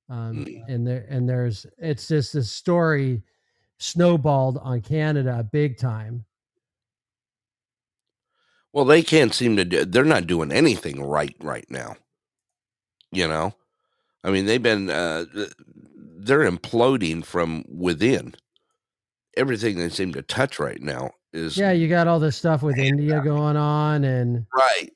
[0.10, 3.24] um, and there and there's it's just this story
[3.80, 6.26] snowballed on Canada big time.
[8.74, 9.86] Well, they can't seem to do.
[9.86, 11.96] They're not doing anything right right now.
[13.12, 13.54] You know,
[14.24, 14.90] I mean, they've been.
[14.90, 15.26] Uh,
[16.24, 18.36] they're imploding from within.
[19.38, 22.78] Everything they seem to touch right now is Yeah, you got all this stuff with
[22.78, 24.90] India going on, and right.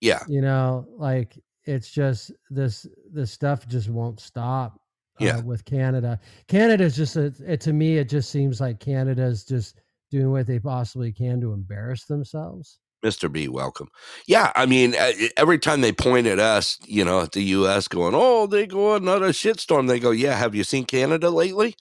[0.00, 0.20] Yeah.
[0.28, 4.80] you know, like it's just this this stuff just won't stop.
[5.20, 5.40] uh, Yeah.
[5.40, 7.96] with Canada, Canada's just a, it to me.
[7.98, 9.80] It just seems like Canada's just
[10.10, 12.78] doing what they possibly can to embarrass themselves.
[13.04, 13.30] Mr.
[13.30, 13.88] B, welcome.
[14.26, 17.88] Yeah, I mean, uh, every time they point at us, you know, at the U.S.,
[17.88, 21.76] going, "Oh, they go another shitstorm," they go, "Yeah, have you seen Canada lately?"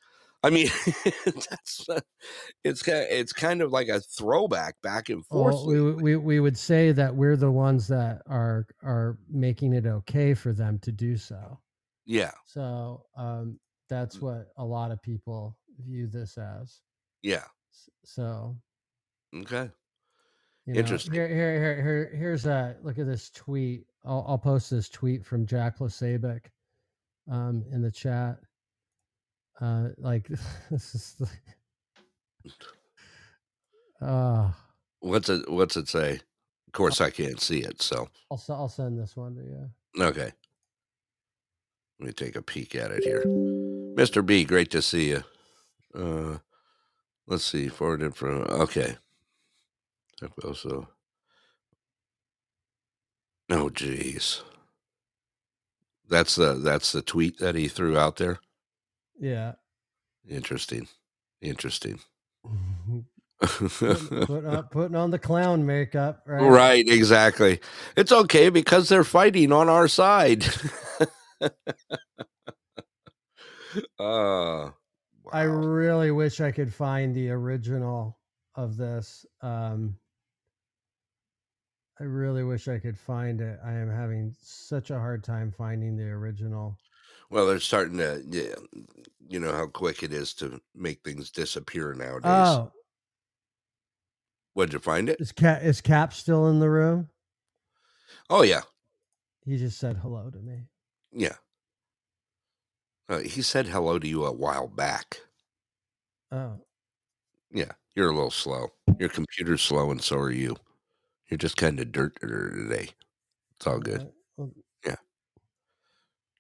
[0.45, 0.67] I mean,
[1.26, 1.99] that's uh,
[2.63, 5.55] it's kind it's kind of like a throwback back and forth.
[5.55, 9.73] Well, we, would- we we would say that we're the ones that are are making
[9.73, 11.59] it okay for them to do so.
[12.05, 13.57] yeah, So um, Mm.
[13.89, 16.81] that's what a lot of people view this as.
[17.23, 17.45] yeah,
[18.03, 18.55] So
[19.35, 19.72] okay,
[20.67, 21.13] you know, Interesting.
[21.13, 23.85] Here, here, here, here, here's a look at this tweet.
[24.03, 26.45] I'll, I'll post this tweet from Jack Posobiec
[27.31, 28.38] um, in the chat.
[29.61, 30.27] Uh, like
[30.72, 31.30] this is, the-
[34.06, 34.52] uh,
[34.99, 36.19] What's it What's it say?
[36.68, 39.69] Of course, I can't see it, so I'll I'll send this one to you.
[40.03, 40.32] okay.
[41.99, 43.23] Let me take a peek at it here,
[43.95, 44.26] Mr.
[44.26, 44.44] B.
[44.44, 45.23] Great to see you.
[45.98, 46.40] Uh,
[47.27, 48.98] let's see, forwarded from okay.
[50.44, 50.90] Also,
[53.49, 54.44] oh, geez,
[56.10, 58.40] that's the that's the tweet that he threw out there.
[59.20, 59.54] Yeah.
[60.28, 60.88] Interesting,
[61.42, 62.00] interesting.
[63.40, 66.48] putting, putting on, putting on the clown makeup, right?
[66.48, 67.60] Right, exactly.
[67.96, 70.46] It's okay because they're fighting on our side.
[74.00, 74.70] uh
[75.32, 78.18] I really wish I could find the original
[78.56, 79.26] of this.
[79.42, 79.98] Um,
[82.00, 83.60] I really wish I could find it.
[83.66, 86.78] I am having such a hard time finding the original.
[87.30, 88.56] Well, they're starting to yeah,
[89.27, 92.23] you know how quick it is to make things disappear nowadays.
[92.26, 92.72] Oh,
[94.53, 95.19] Where'd you find it?
[95.19, 97.10] is Cap is Cap still in the room?
[98.30, 98.61] Oh yeah.
[99.45, 100.64] He just said hello to me.
[101.11, 101.35] Yeah.
[103.07, 105.19] Uh, he said hello to you a while back.
[106.31, 106.60] Oh,
[107.52, 108.69] Yeah, you're a little slow.
[108.99, 110.56] Your computer's slow, and so are you.
[111.30, 112.89] You're just kind of dirt today.
[113.56, 114.10] It's all good.
[114.38, 114.52] Well,
[114.85, 114.95] Yeah.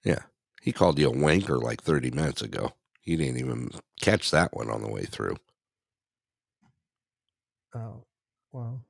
[0.03, 0.23] Yeah.
[0.65, 2.71] He called you a wanker like 30 minutes ago.
[2.99, 3.69] He didn't even
[4.01, 5.37] catch that one on the way through.
[7.75, 8.03] oh,
[8.51, 8.81] well,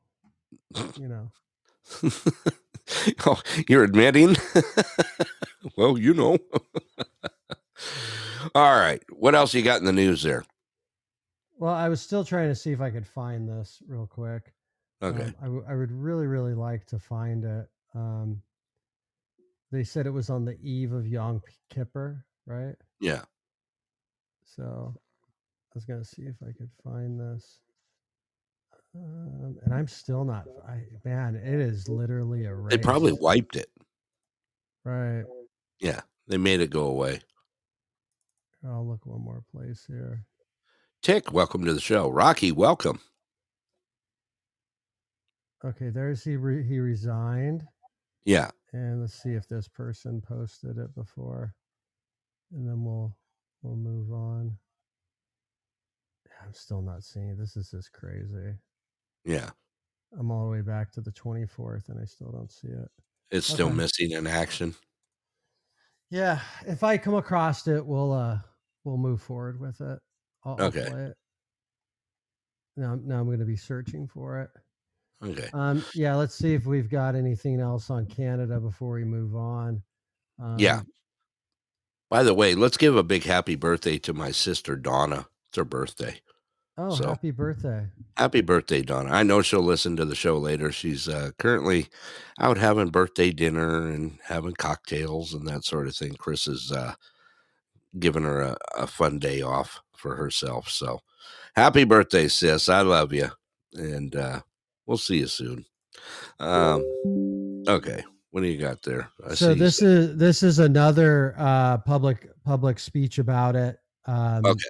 [0.98, 1.32] you know.
[3.26, 4.38] oh, you're admitting?
[5.78, 6.38] well, you know.
[8.56, 9.04] All right.
[9.10, 10.46] What else you got in the news there?
[11.58, 14.54] Well, I was still trying to see if I could find this real quick.
[15.04, 15.24] Okay.
[15.24, 17.68] Um, I, w- I would really, really like to find it.
[17.94, 18.42] Um,
[19.76, 22.76] they said it was on the eve of Yom Kippur, right?
[23.02, 23.24] Yeah.
[24.46, 27.60] So I was gonna see if I could find this.
[28.96, 30.46] Um, and I'm still not.
[30.66, 33.70] I man, it is literally a They probably wiped it.
[34.86, 35.26] right.
[35.82, 36.02] Yeah.
[36.28, 37.20] They made it go away.
[38.66, 40.24] I'll look one more place here.
[41.04, 42.10] Tick, welcome to the show.
[42.10, 43.02] Rocky, welcome.
[45.64, 47.68] Okay, there's he re- he resigned.
[48.24, 48.50] Yeah.
[48.76, 51.56] And let's see if this person posted it before.
[52.52, 53.16] And then we'll
[53.62, 54.58] we'll move on.
[56.44, 57.38] I'm still not seeing it.
[57.38, 58.56] This is just crazy.
[59.24, 59.52] Yeah.
[60.20, 62.90] I'm all the way back to the 24th and I still don't see it.
[63.32, 64.76] It's still missing in action.
[66.10, 68.40] Yeah, if I come across it, we'll uh
[68.84, 70.00] we'll move forward with it.
[70.44, 70.86] I'll, Okay.
[70.86, 71.18] play it.
[72.76, 74.52] Now, now I'm going to be searching for it.
[75.26, 75.50] Okay.
[75.54, 79.82] Um, yeah, let's see if we've got anything else on Canada before we move on.
[80.42, 80.82] Um, yeah.
[82.10, 85.28] By the way, let's give a big happy birthday to my sister Donna.
[85.50, 86.22] It's her birthday.
[86.78, 87.88] Oh, So- happy birthday!
[88.18, 89.10] Happy birthday, Donna.
[89.12, 90.72] I know she'll listen to the show later.
[90.72, 91.88] She's uh, currently
[92.40, 96.16] out having birthday dinner and having cocktails and that sort of thing.
[96.16, 96.96] Chris is uh,
[97.98, 100.70] giving her a, a fun day off for herself.
[100.70, 101.00] So
[101.56, 102.68] happy birthday, sis.
[102.68, 103.30] I love you.
[103.74, 104.42] And uh,
[104.86, 105.66] we'll see you soon.
[106.40, 106.84] Um,
[107.68, 108.04] okay.
[108.32, 109.10] What do you got there?
[109.26, 113.80] I so this is this is another uh, public public speech about it.
[114.06, 114.70] Um, Okay.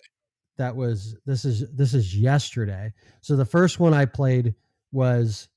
[0.58, 2.94] That was this is this is yesterday.
[3.22, 4.56] So the first one I played
[4.92, 5.50] was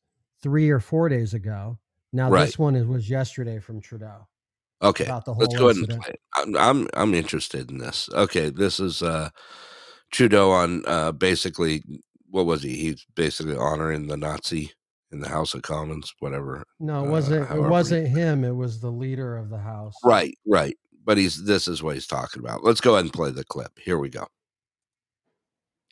[0.42, 1.78] three or four days ago.
[2.12, 2.46] Now Right.
[2.46, 4.26] this one is, was yesterday from Trudeau.
[4.80, 6.20] Okay, let's go ahead and play it.
[6.36, 8.08] I'm, I'm I'm interested in this.
[8.12, 9.30] Okay, this is uh
[10.12, 11.82] Trudeau on uh basically
[12.30, 12.76] what was he?
[12.76, 14.72] He's basically honoring the Nazi
[15.10, 16.62] in the House of Commons, whatever.
[16.80, 17.48] No, it uh, wasn't.
[17.48, 18.44] however It wasn't him.
[18.44, 19.94] It was the leader of the house.
[20.04, 20.76] Right, right.
[21.04, 22.64] But he's this is what he's talking about.
[22.64, 23.78] Let's go ahead and play the clip.
[23.78, 24.26] Here we go.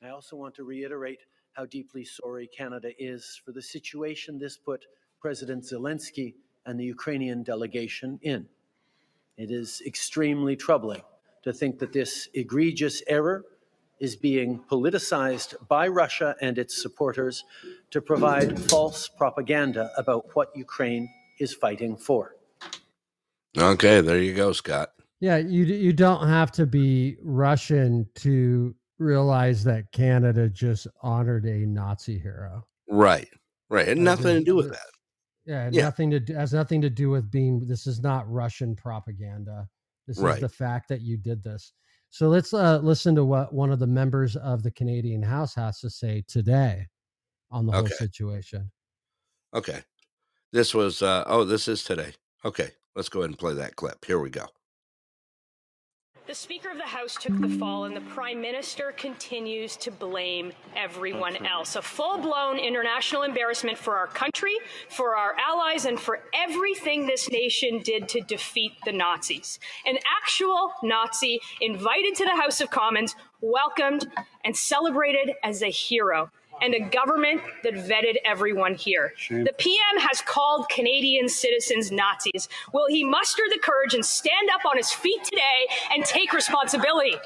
[0.03, 1.21] I also want to reiterate
[1.55, 4.85] how deeply sorry Canada is for the situation this put
[5.21, 6.35] President Zelensky
[6.67, 8.47] and the Ukrainian delegation in.
[9.39, 11.03] It is extremely troubling
[11.45, 13.45] to think that this egregious error
[14.01, 17.45] is being politicized by Russia and its supporters
[17.91, 21.09] to provide false propaganda about what Ukraine
[21.41, 22.37] is fighting for.
[23.57, 24.91] Okay, there you go, Scott.
[25.21, 31.65] Yeah, you you don't have to be Russian to realize that Canada just honored a
[31.67, 32.67] Nazi hero.
[32.89, 33.29] Right,
[33.71, 33.89] right.
[33.89, 34.87] Had As nothing to do with that.
[35.47, 35.83] Yeah, Yeah.
[35.85, 37.67] nothing to do, has nothing to do with being.
[37.67, 39.69] This is not Russian propaganda.
[40.07, 41.73] This is the fact that you did this.
[42.11, 45.81] So let's uh, listen to what one of the members of the Canadian House has
[45.81, 46.87] to say today
[47.51, 48.71] on the whole situation.
[49.55, 49.81] Okay.
[50.53, 52.13] This was uh oh, this is today.
[52.45, 54.05] Okay, let's go ahead and play that clip.
[54.05, 54.47] Here we go.
[56.27, 60.53] The Speaker of the House took the fall, and the Prime Minister continues to blame
[60.75, 61.77] everyone else.
[61.77, 64.57] A full blown international embarrassment for our country,
[64.89, 69.61] for our allies, and for everything this nation did to defeat the Nazis.
[69.87, 74.09] An actual Nazi invited to the House of Commons, welcomed,
[74.45, 76.33] and celebrated as a hero.
[76.63, 79.13] And a government that vetted everyone here.
[79.29, 82.49] The PM has called Canadian citizens Nazis.
[82.73, 87.17] Will he muster the courage and stand up on his feet today and take responsibility?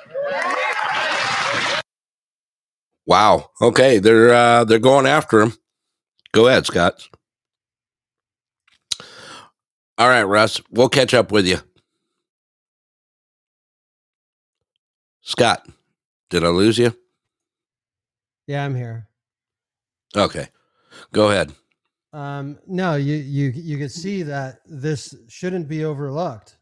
[3.07, 3.51] Wow.
[3.61, 5.55] Okay, they're uh they're going after him.
[6.32, 7.09] Go ahead, Scott.
[9.98, 10.61] All right, Russ.
[10.70, 11.59] We'll catch up with you.
[15.23, 15.69] Scott,
[16.31, 16.97] did I lose you?
[18.47, 19.07] Yeah, I'm here.
[20.16, 20.49] Okay.
[21.12, 21.53] Go ahead.
[22.12, 26.57] Um, no, you you you could see that this shouldn't be overlooked.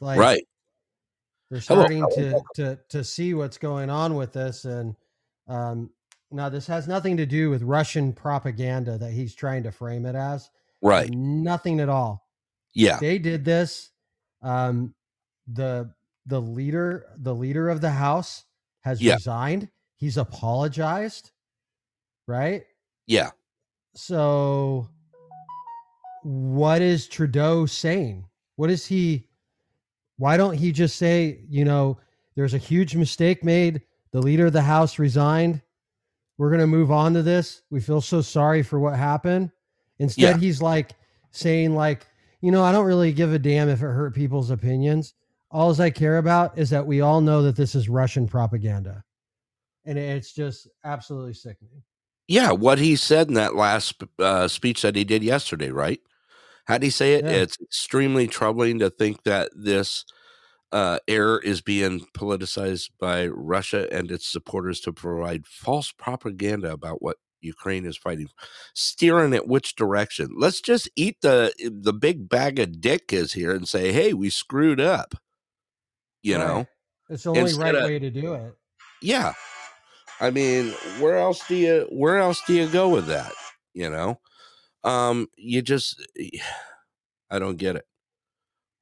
[0.00, 0.46] Like, right.
[1.50, 4.94] They're starting to to to see what's going on with this, and
[5.48, 5.90] um,
[6.30, 10.14] now this has nothing to do with Russian propaganda that he's trying to frame it
[10.14, 10.48] as.
[10.80, 11.10] Right.
[11.10, 12.26] Nothing at all.
[12.74, 12.98] Yeah.
[13.00, 13.90] They did this.
[14.40, 14.94] Um,
[15.52, 15.92] the
[16.26, 18.44] the leader the leader of the house
[18.80, 19.14] has Yeah.
[19.14, 19.68] resigned.
[19.96, 21.32] He's apologized.
[22.26, 22.64] Right.
[23.06, 23.30] Yeah.
[23.94, 24.88] So,
[26.22, 28.26] what is Trudeau saying?
[28.56, 29.28] What is he?
[30.18, 31.98] Why don't he just say, you know,
[32.36, 33.82] there's a huge mistake made.
[34.12, 35.62] The leader of the House resigned.
[36.38, 37.62] We're going to move on to this.
[37.70, 39.50] We feel so sorry for what happened.
[39.98, 40.38] Instead, Yeah.
[40.38, 40.92] he's like
[41.30, 42.06] saying, like,
[42.40, 45.14] you know, I don't really give a damn if it hurt people's opinions.
[45.50, 49.04] All I care about is that we all know that this is Russian propaganda.
[49.84, 51.82] And it's just absolutely sickening.
[52.32, 56.00] Yeah, what he said in that last uh, speech that he did yesterday, right?
[56.64, 57.26] How do he say it?
[57.26, 57.30] Yeah.
[57.32, 60.06] It's extremely troubling to think that this
[60.72, 67.02] uh, error is being politicized by Russia and its supporters to provide false propaganda about
[67.02, 68.28] what Ukraine is fighting,
[68.72, 70.30] steering it which direction.
[70.34, 74.30] Let's just eat the the big bag of dick is here and say, "Hey, we
[74.30, 75.16] screwed up."
[76.22, 76.66] You know,
[77.10, 78.54] It's the only Instead right of- way to do it.
[79.02, 79.34] Yeah.
[80.22, 80.70] I mean,
[81.00, 83.32] where else do you where else do you go with that?
[83.74, 84.20] You know?
[84.84, 86.00] Um, you just
[87.30, 87.86] I don't get it.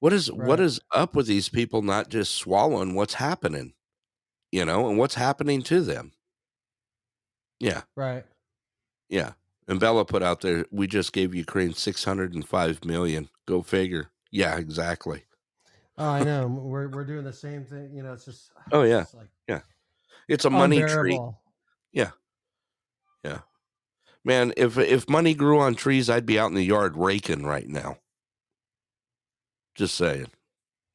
[0.00, 0.60] What is what Right.
[0.60, 3.74] is up with these people not just swallowing what's happening?
[4.52, 6.12] You know, and what's happening to them?
[7.60, 8.24] Yeah, Right.
[9.08, 9.32] yeah.
[9.68, 13.28] And Bella put out there, we just gave Ukraine 605 million.
[13.46, 14.10] Go figure.
[14.32, 15.24] Yeah, exactly.
[15.98, 16.46] Oh, I know.
[16.48, 17.94] We're we're doing the same thing.
[17.94, 19.02] You know, it's just Oh yeah.
[19.02, 19.60] it's like Yeah.
[20.30, 21.18] It's a money tree.
[21.92, 22.10] Yeah.
[23.24, 23.40] Yeah.
[24.24, 27.68] Man, if if money grew on trees, I'd be out in the yard raking right
[27.68, 27.98] now.
[29.74, 30.28] Just saying.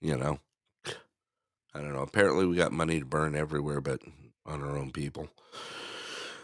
[0.01, 0.39] You know.
[0.87, 2.01] I don't know.
[2.01, 4.01] Apparently we got money to burn everywhere but
[4.45, 5.27] on our own people.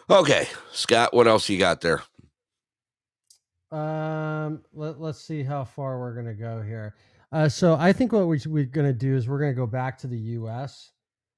[0.09, 2.01] Okay, Scott, what else you got there?
[3.71, 6.95] Um, let, let's see how far we're gonna go here.
[7.31, 10.07] Uh, so I think what we, we're gonna do is we're gonna go back to
[10.07, 10.91] the U.S.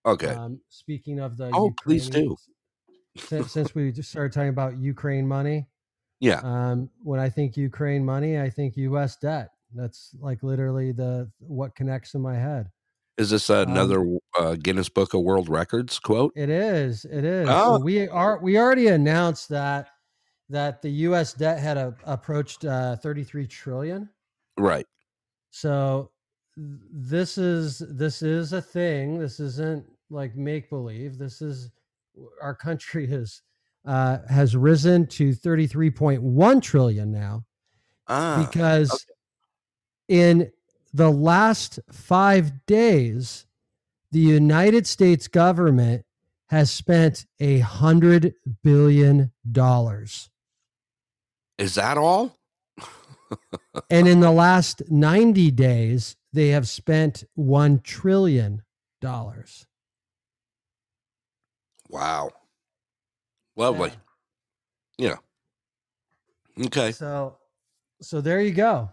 [0.06, 0.28] Okay.
[0.28, 2.36] Um, speaking of the Oh, please do.
[3.18, 5.68] Since, since we just started talking about Ukraine money,
[6.20, 6.42] Yeah.
[6.44, 9.18] um, when I think Ukraine money, I think U.S.
[9.18, 9.50] debt.
[9.76, 12.70] That's like literally the what connects in my head.
[13.18, 16.34] Is this another uh, Guinness Book of World Records quote?
[16.36, 17.06] It is.
[17.06, 17.48] It is.
[17.50, 17.78] Oh.
[17.78, 18.40] So we are.
[18.42, 19.90] We already announced that
[20.50, 21.34] that the U.S.
[21.34, 24.10] debt had a, approached uh, 33 trillion.
[24.58, 24.86] Right.
[25.52, 26.12] So
[26.58, 29.20] this is this is a thing.
[29.20, 31.18] This isn't like make believe.
[31.18, 31.72] This is
[32.42, 33.42] our country has
[33.86, 37.44] uh, has risen to 33.1 trillion now
[38.08, 38.46] Ah.
[38.48, 39.06] because
[40.08, 40.52] in
[40.94, 43.46] the last five days,
[44.12, 46.06] the United States government
[46.48, 50.30] has spent a hundred billion dollars.
[51.58, 52.38] Is that all?
[53.90, 58.64] and in the last 90 days, they have spent one trillion
[59.02, 59.66] dollars.
[61.94, 62.32] Wow.
[63.56, 63.92] Lovely.
[64.98, 65.18] Yeah.
[66.66, 66.92] Okay.
[66.92, 67.38] So,
[68.02, 68.90] so there you go.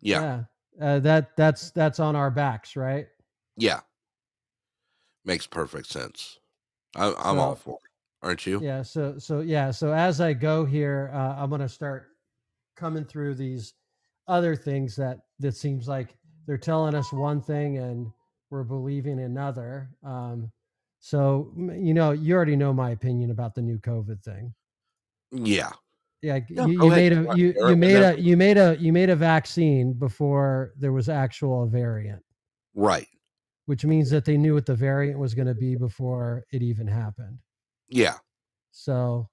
[0.00, 0.44] Yeah.
[0.80, 3.08] Uh, that that's that's on our backs, right?
[3.56, 3.80] Yeah.
[5.24, 6.38] Makes perfect sense.
[6.94, 7.90] I, I'm all for it.
[8.22, 8.60] Aren't you?
[8.62, 8.82] Yeah.
[8.82, 9.72] So so yeah.
[9.72, 12.06] So as I go here, uh, I'm gonna start
[12.76, 13.74] coming through these
[14.28, 16.14] other things that that seems like
[16.46, 18.06] they're telling us one thing and
[18.50, 19.90] we're believing another.
[20.04, 20.52] Um,
[21.00, 24.54] so you know, you already know my opinion about the new COVID thing.
[25.32, 25.70] Yeah.
[26.22, 29.16] Yeah, you, you made a you, you made a you made a you made a
[29.16, 32.22] vaccine before there was actual variant,
[32.74, 33.08] Right.
[33.64, 36.86] which means that they knew what the variant was going to be before it even
[36.86, 37.38] happened.
[37.88, 38.16] Yeah.
[38.70, 39.30] So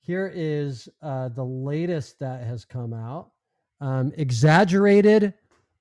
[0.00, 3.30] here is uh, the latest that has come out.
[3.80, 5.32] Um, exaggerated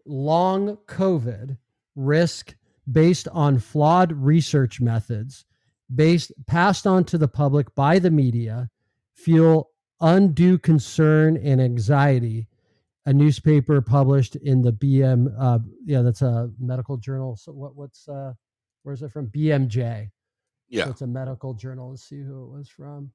[0.05, 1.57] long COVID
[1.97, 2.55] risk
[2.91, 5.45] based on flawed research methods,
[5.93, 8.69] based passed on to the public by the media,
[9.13, 9.71] fuel
[10.01, 12.47] undue concern and anxiety.
[13.07, 17.35] A newspaper published in the BM, uh, yeah, that's a medical journal.
[17.35, 18.33] So what, what's uh,
[18.81, 19.27] where's it from?
[19.27, 20.09] BMJ.
[20.69, 20.85] Yeah.
[20.85, 21.91] So it's a medical journal.
[21.91, 23.11] Let's see who it was from.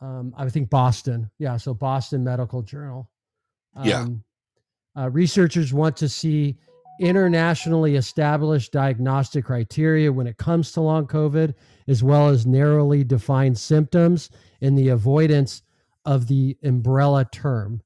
[0.00, 1.30] Um, I think Boston.
[1.38, 3.08] Yeah, so Boston Medical Journal.
[3.84, 4.00] Yeah.
[4.00, 4.24] Um,
[4.98, 6.58] uh, researchers want to see
[7.02, 11.52] internationally established diagnostic criteria when it comes to long COVID,
[11.88, 14.30] as well as narrowly defined symptoms
[14.60, 15.62] and the avoidance
[16.04, 17.82] of the umbrella term.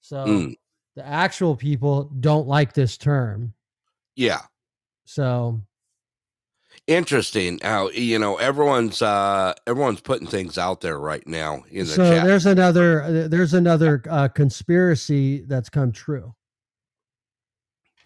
[0.00, 0.54] So Mm.
[0.96, 3.52] the actual people don't like this term.
[4.16, 4.40] Yeah.
[5.04, 5.60] So
[6.86, 7.58] Interesting.
[7.62, 12.10] How you know everyone's uh everyone's putting things out there right now in the so
[12.10, 12.24] chat.
[12.24, 16.34] there's another there's another uh, conspiracy that's come true.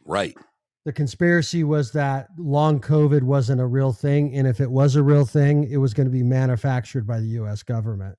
[0.04, 0.36] Right.
[0.84, 5.02] The conspiracy was that long COVID wasn't a real thing, and if it was a
[5.02, 7.62] real thing, it was going to be manufactured by the U.S.
[7.62, 8.16] government.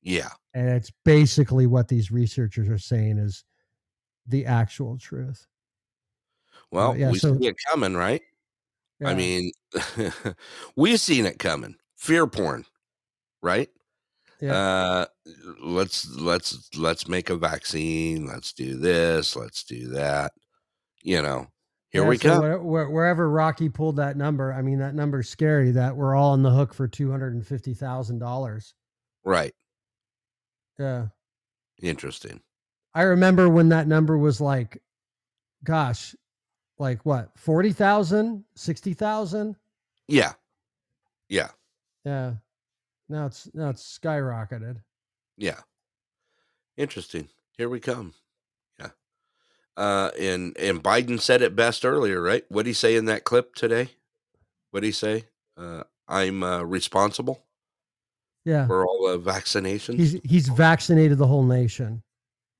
[0.00, 0.30] Yeah.
[0.54, 3.44] And it's basically what these researchers are saying is
[4.26, 5.46] the actual truth.
[6.70, 8.22] Well, yeah, we so- see it coming, right?
[9.04, 9.50] I mean,
[10.76, 11.74] we've seen it coming.
[11.96, 12.64] Fear porn,
[13.42, 13.68] right?
[14.40, 14.54] Yeah.
[14.54, 15.06] Uh,
[15.60, 18.26] let's let's let's make a vaccine.
[18.26, 19.36] Let's do this.
[19.36, 20.32] Let's do that.
[21.02, 21.48] You know,
[21.90, 22.40] here Yeah, we so come.
[22.42, 25.72] where- where- wherever Rocky pulled that number, I mean, that number's scary.
[25.72, 28.74] That we're all on the hook for two hundred and fifty thousand dollars.
[29.24, 29.54] Right.
[30.78, 31.08] Yeah.
[31.80, 32.40] Interesting.
[32.94, 34.82] I remember when that number was like,
[35.64, 36.14] gosh,
[36.78, 39.56] like what, 40,000, 60,000?
[40.08, 40.34] Yeah.
[41.28, 41.50] Yeah.
[42.04, 42.34] Yeah.
[43.08, 44.82] Now it's, now it's skyrocketed.
[45.36, 45.60] Yeah.
[46.76, 47.28] Interesting.
[47.56, 48.14] Here we come.
[49.76, 52.44] Uh, and and Biden said it best earlier, right?
[52.48, 53.90] What did he say in that clip today?
[54.70, 55.24] What did he say?
[55.56, 57.42] Uh, I'm uh, responsible
[58.44, 58.66] Yeah.
[58.66, 59.96] for all the vaccinations.
[59.96, 62.02] He's he's vaccinated the whole nation.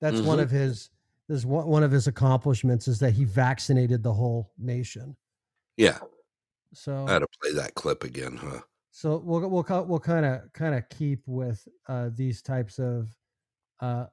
[0.01, 0.43] That's one Mhm.
[0.43, 0.91] of his
[1.29, 5.17] is one one of his accomplishments is that he vaccinated the whole nation.
[5.77, 5.99] yeah,
[6.75, 8.61] So I had to play that clip again, huh?
[8.91, 13.15] So we'll we'll we'll kind of kind of keep with uh, these types of
[13.81, 14.07] uh,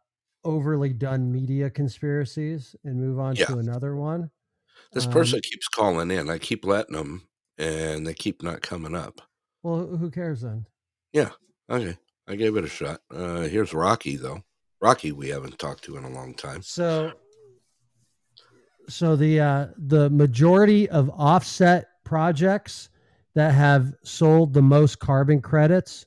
[0.43, 3.45] overly done media conspiracies and move on Yeah.
[3.45, 4.31] to another one.
[4.93, 6.29] This Um, person keeps calling in.
[6.29, 9.21] I keep letting them, and they keep not coming up.
[9.63, 10.65] Well, who cares then?
[11.11, 11.31] Yeah,
[11.69, 11.97] okay,
[12.27, 13.01] I gave it a shot.
[13.11, 14.43] Uh, here's Rocky though.
[14.81, 16.61] Rocky, we haven't talked to in a long time.
[16.61, 17.11] So,
[18.87, 22.89] so the uh, the majority of offset projects
[23.35, 26.05] that have sold the most carbon credits,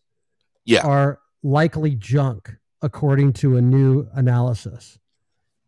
[0.65, 0.87] Yeah.
[0.87, 4.99] are likely junk, according to a new analysis.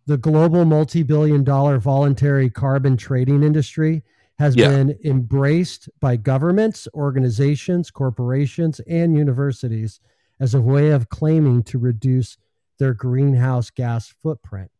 [0.06, 4.02] The global multi-billion-dollar voluntary carbon trading industry
[4.38, 4.68] has Yeah.
[4.68, 10.00] been embraced by governments, organizations, corporations, and universities
[10.40, 12.36] as a way of claiming to reduce
[12.78, 14.70] their greenhouse gas footprint.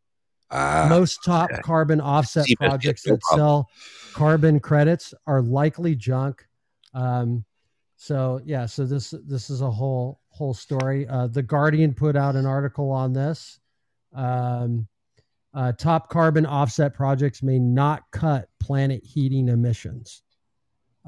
[0.51, 1.63] Ah, Most top okay.
[1.63, 3.39] carbon offset projects no that problem.
[3.39, 3.71] sell
[4.13, 6.47] carbon credits are likely junk.
[6.93, 7.45] Um,
[7.97, 11.07] so yeah, so this this is a whole whole story.
[11.09, 13.59] Uh, the Guardian put out an article on this.
[14.15, 14.87] Um,
[15.55, 20.23] uh, top carbon offset projects may not cut planet heating emissions.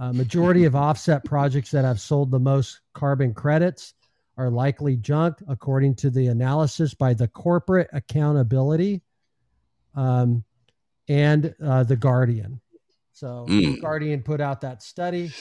[0.01, 3.95] Uh, majority of offset projects that have sold the most carbon credits
[4.37, 9.03] are likely junk, according to the analysis by the Corporate Accountability
[9.95, 10.45] um,
[11.09, 12.61] and uh, the Guardian.
[13.13, 13.81] So the Mm.
[13.81, 15.33] Guardian put out that study.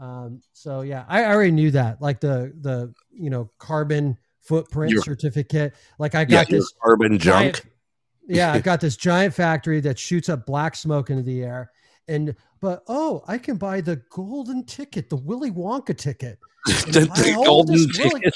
[0.00, 2.00] Um, so yeah, I already knew that.
[2.00, 5.74] Like the the you know carbon footprint certificate.
[5.98, 7.72] Like I got your this carbon giant- junk.
[8.26, 11.70] yeah, I got this giant factory that shoots up black smoke into the air.
[12.08, 16.38] And but oh, I can buy the golden ticket, the Willy Wonka ticket.
[16.66, 18.22] The- if I the hold golden Willy- ticket.
[18.24, 18.34] it-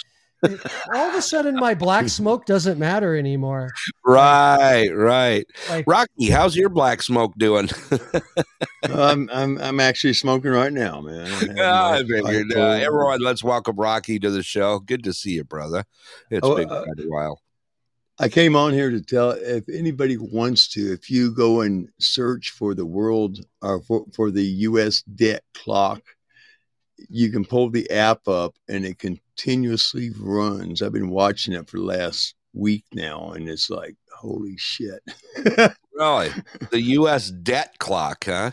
[0.94, 3.70] all of a sudden my black smoke doesn't matter anymore.
[4.04, 5.46] Right, right.
[5.68, 7.68] Like- Rocky, how's your black smoke doing?
[8.84, 11.26] I'm I'm I'm actually smoking right now, man.
[11.32, 12.52] I'm I my figured.
[12.54, 14.78] Uh, everyone, let's welcome Rocky to the show.
[14.80, 15.84] Good to see you, brother.
[16.30, 17.40] It's Oh, been uh, quite a while.
[18.20, 22.50] I came on here to tell if anybody wants to, if you go and search
[22.50, 25.02] for the world or for, for the U.S.
[25.02, 26.00] debt clock,
[27.08, 30.82] you can pull the app up and it continuously runs.
[30.82, 35.02] I've been watching it for the last week now, and it's like, holy shit.
[35.96, 36.30] Really?
[36.72, 37.30] The U.S.
[37.30, 38.50] debt clock, huh?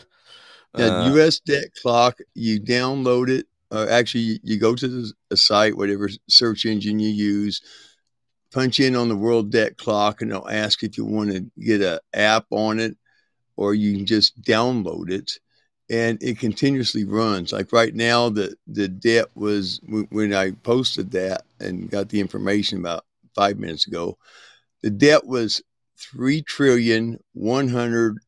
[0.74, 1.40] That Uh, U.S.
[1.40, 3.46] debt clock, you download it.
[3.72, 7.60] Uh, actually, you, you go to the, a site, whatever search engine you use,
[8.52, 11.80] punch in on the world debt clock, and they'll ask if you want to get
[11.80, 12.96] an app on it,
[13.56, 15.32] or you can just download it,
[15.92, 17.52] and it continuously runs.
[17.52, 22.78] Like right now, the the debt was when I posted that and got the information
[22.78, 23.04] about
[23.34, 24.16] five minutes ago,
[24.82, 25.60] the debt was
[25.98, 28.18] three trillion one hundred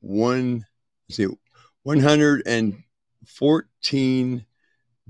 [0.00, 0.66] one.
[1.10, 1.26] See,
[1.84, 4.44] 114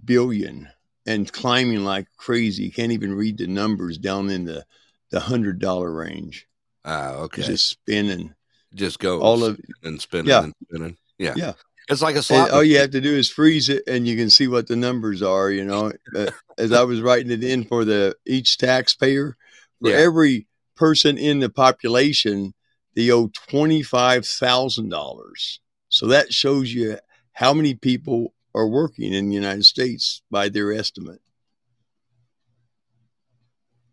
[0.04, 0.68] billion
[1.06, 2.64] and climbing like crazy.
[2.64, 4.66] You can't even read the numbers down in the
[5.10, 6.46] the hundred dollar range.
[6.84, 7.40] Ah, okay.
[7.40, 8.34] It's just spinning.
[8.74, 10.42] Just go all of and spinning Yeah.
[10.42, 10.96] and spinning.
[11.18, 11.34] Yeah.
[11.36, 11.52] Yeah.
[11.88, 12.50] It's like a slot.
[12.50, 15.20] all you have to do is freeze it, and you can see what the numbers
[15.22, 15.50] are.
[15.50, 19.36] You know, Uh, as I was writing it in for the each taxpayer,
[19.80, 19.96] for Yeah.
[19.96, 20.46] every
[20.76, 22.54] person in the population,
[22.94, 25.60] they owe twenty five thousand dollars.
[25.88, 26.98] So that shows you
[27.32, 31.20] how many people are working in the United States by their estimate.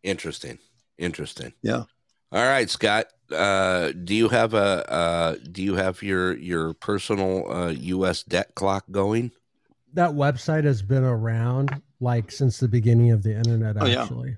[0.04, 0.60] Interesting.
[0.98, 1.54] Interesting.
[1.62, 1.84] Yeah.
[2.32, 3.08] All right, Scott.
[3.32, 8.24] Uh, do you have a uh, do you have your your personal uh, U.S.
[8.24, 9.32] debt clock going?
[9.94, 13.78] That website has been around like since the beginning of the internet.
[13.80, 14.03] Oh, yeah.
[14.03, 14.38] Actually,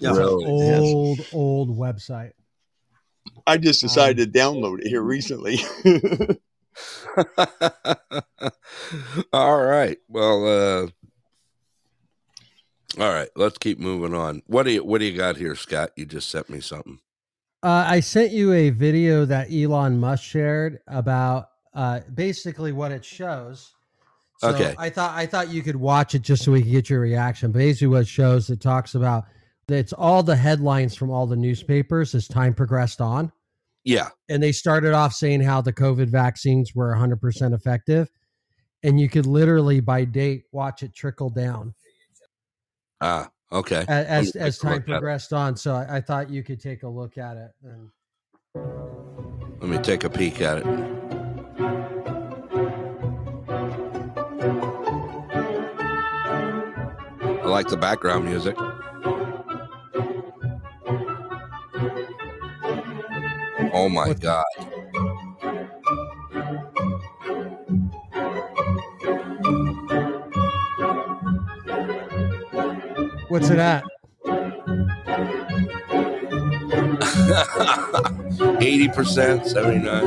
[0.00, 0.10] Yeah.
[0.10, 0.44] It's an Really?
[0.44, 0.80] It has.
[0.80, 2.32] old old website.
[3.46, 5.58] I just decided to download it here recently.
[9.32, 9.98] all right.
[10.08, 10.86] Well, uh,
[13.02, 13.28] all right.
[13.36, 14.42] Let's keep moving on.
[14.46, 15.90] What do you What do you got here, Scott?
[15.96, 17.00] You just sent me something.
[17.64, 23.04] Uh, I sent you a video that Elon Musk shared about uh, basically what it
[23.04, 23.72] shows.
[24.38, 24.74] So Okay.
[24.78, 27.52] I thought I thought you could watch it just so we could get your reaction.
[27.52, 29.24] Basically, what it shows it talks about
[29.68, 33.32] it's all the headlines from all the newspapers as time progressed on,
[33.84, 34.10] Yeah.
[34.28, 38.10] and they started off saying how the COVID vaccines were 100 percent effective,
[38.82, 41.74] and you could literally by date watch it trickle down
[43.00, 43.30] Ah.
[43.54, 43.84] Okay.
[43.88, 44.90] a- as as time look at it.
[44.90, 45.56] progressed on.
[45.56, 47.50] So I, I thought you could take a look at it.
[47.62, 47.90] And
[49.60, 50.66] Let me take a peek at it.
[57.36, 58.56] I like the background music.
[63.72, 64.44] Oh my god.
[73.34, 73.82] What's it at?
[78.62, 80.06] 80%, 79.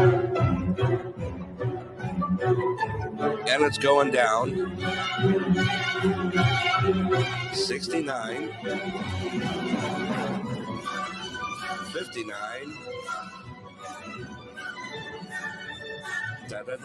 [3.50, 4.72] And it's going down.
[7.52, 8.50] 69.
[11.92, 12.74] 59.
[16.48, 16.78] Da, da,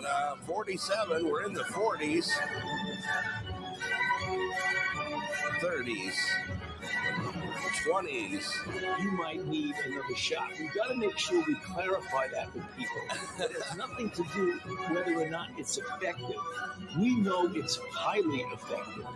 [0.00, 1.30] da, 47.
[1.30, 2.28] We're in the 40s.
[5.60, 6.14] 30s.
[7.86, 9.00] 20s.
[9.00, 10.50] You might need another shot.
[10.58, 12.96] We've got to make sure we clarify that with people.
[13.38, 14.58] It has nothing to do
[14.92, 16.36] whether or not it's effective.
[16.98, 19.06] We know it's highly effective.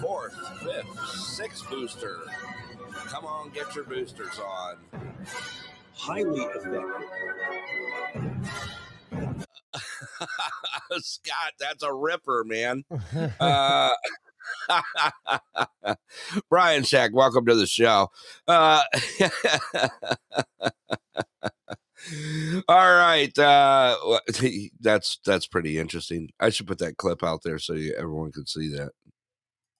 [0.00, 2.18] Fourth, fifth, sixth booster.
[3.06, 4.76] Come on, get your boosters on.
[5.94, 7.06] Highly effective.
[10.98, 12.84] Scott, that's a ripper, man.
[13.40, 13.90] Uh,
[16.50, 18.08] Brian Shack, welcome to the show.
[18.46, 18.82] Uh,
[22.68, 23.96] all right, uh,
[24.80, 26.30] that's that's pretty interesting.
[26.38, 28.92] I should put that clip out there so you, everyone can see that.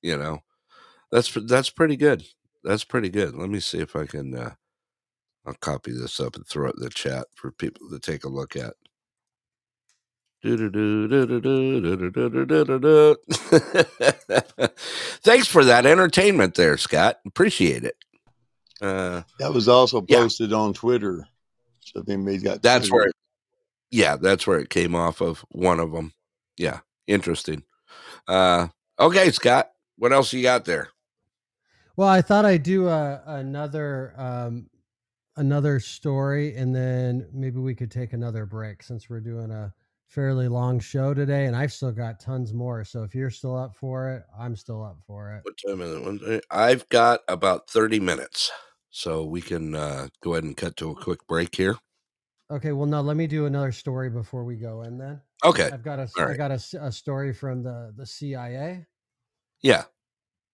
[0.02, 0.40] You know,
[1.12, 2.24] that's that's pretty good.
[2.64, 3.36] That's pretty good.
[3.36, 4.36] Let me see if I can.
[4.36, 4.54] Uh,
[5.46, 8.28] I'll copy this up and throw it in the chat for people to take a
[8.28, 8.74] look at.
[15.22, 17.18] Thanks for that entertainment there, Scott.
[17.26, 17.96] Appreciate it.
[18.80, 20.18] Uh, That was also Yeah.
[20.18, 21.26] posted on Twitter.
[21.80, 23.14] So if anybody's got that's Twitter, where, it,
[23.90, 25.44] yeah, that's where it came off of.
[25.50, 26.12] One of them.
[26.56, 27.62] Yeah, interesting.
[28.28, 28.68] Uh,
[28.98, 30.88] okay, Scott, what else you got there?
[31.96, 34.68] Well, I thought I'd do a, another um,
[35.36, 39.72] another story, and then maybe we could take another break since we're doing a
[40.06, 42.84] fairly long show today, and I've still got tons more.
[42.84, 45.44] So if you're still up for it, I'm still up for it.
[45.44, 46.44] What time is it?
[46.50, 48.50] I've got about thirty minutes,
[48.90, 51.76] so we can uh, go ahead and cut to a quick break here.
[52.50, 54.98] Okay, well, no, let me do another story before we go in.
[54.98, 56.34] Then Okay, I've got a all I right.
[56.34, 58.86] got a, a story from the the CIA.
[59.62, 59.86] Yeah.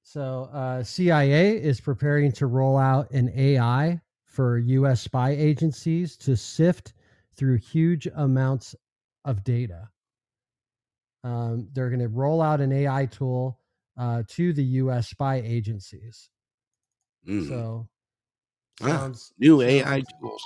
[0.03, 5.01] So, uh, CIA is preparing to roll out an AI for U.S.
[5.01, 6.95] spy agencies to sift
[7.37, 8.75] through huge amounts
[9.25, 9.89] of data.
[11.25, 13.59] Um, they're going to roll out an AI tool
[13.97, 15.09] uh, to the U.S.
[15.09, 16.31] spy agencies.
[17.29, 17.49] Mm.
[17.49, 17.89] So,
[18.83, 20.43] Ah, sounds new AI tools.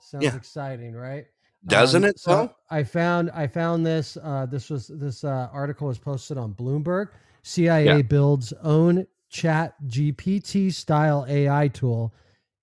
[0.00, 0.36] Sounds Yeah.
[0.36, 1.26] exciting, right?
[1.66, 2.54] Doesn't it, so though?
[2.70, 4.16] I found I found this.
[4.22, 7.08] Uh, this was this uh, article was posted on Bloomberg.
[7.42, 8.02] CIA Yeah.
[8.02, 12.12] builds own Chat GPT style AI tool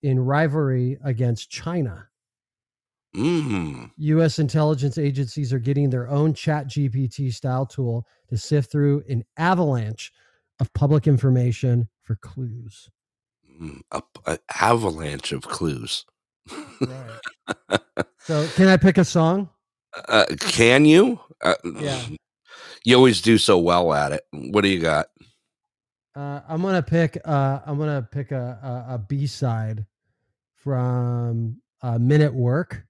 [0.02, 2.09] in rivalry against China.
[3.16, 3.90] Mm.
[3.96, 4.38] U.S.
[4.38, 10.12] intelligence agencies are getting their own Chat GPT style tool to sift through an avalanche
[10.60, 12.88] of public information for clues.
[13.60, 16.04] Mm, a, a avalanche of clues.
[18.20, 19.48] So, can I pick a song?
[20.08, 21.18] Uh, can you?
[21.42, 22.00] Uh, Yeah.
[22.84, 24.22] You always do so well at it.
[24.32, 25.08] What do you got?
[26.16, 27.18] Uh, I'm gonna pick.
[27.26, 29.84] Uh, I'm gonna pick a a, a B side
[30.54, 32.86] from uh, "Men at Work."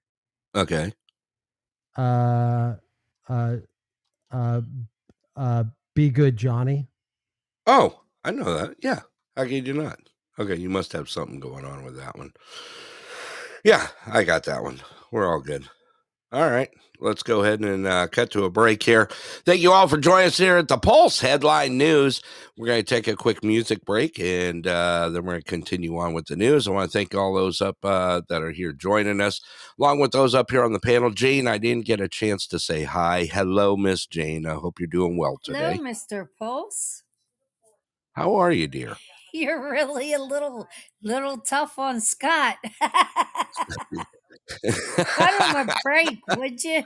[0.55, 0.93] Okay.
[1.97, 2.75] Uh,
[3.29, 3.57] uh,
[4.31, 4.61] uh,
[5.35, 5.63] uh,
[5.95, 6.87] "Be Good, Johnny."
[7.65, 8.75] Oh, I know that.
[8.79, 9.01] Yeah.
[9.35, 9.99] How could you not?
[10.39, 12.33] Okay, you must have something going on with that one.
[13.63, 14.81] Yeah, I got that one.
[15.11, 15.69] We're all good.
[16.33, 16.69] All right,
[17.01, 19.09] let's go ahead and uh, cut to a break here.
[19.43, 22.21] Thank you all for joining us here at the Pulse Headline News.
[22.55, 25.97] We're going to take a quick music break and uh, then we're going to continue
[25.97, 26.69] on with the news.
[26.69, 29.41] I want to thank all those up uh, that are here joining us,
[29.77, 31.09] along with those up here on the panel.
[31.09, 33.25] Jane, I didn't get a chance to say hi.
[33.25, 34.45] Hello, Miss Jane.
[34.45, 35.75] I hope you're doing well today.
[35.75, 36.29] Hello, Mr.
[36.39, 37.03] Pulse.
[38.13, 38.95] How are you, dear?
[39.33, 40.67] You're really a little
[41.01, 42.57] little tough on Scott.
[44.97, 46.83] Cut him a break, would you?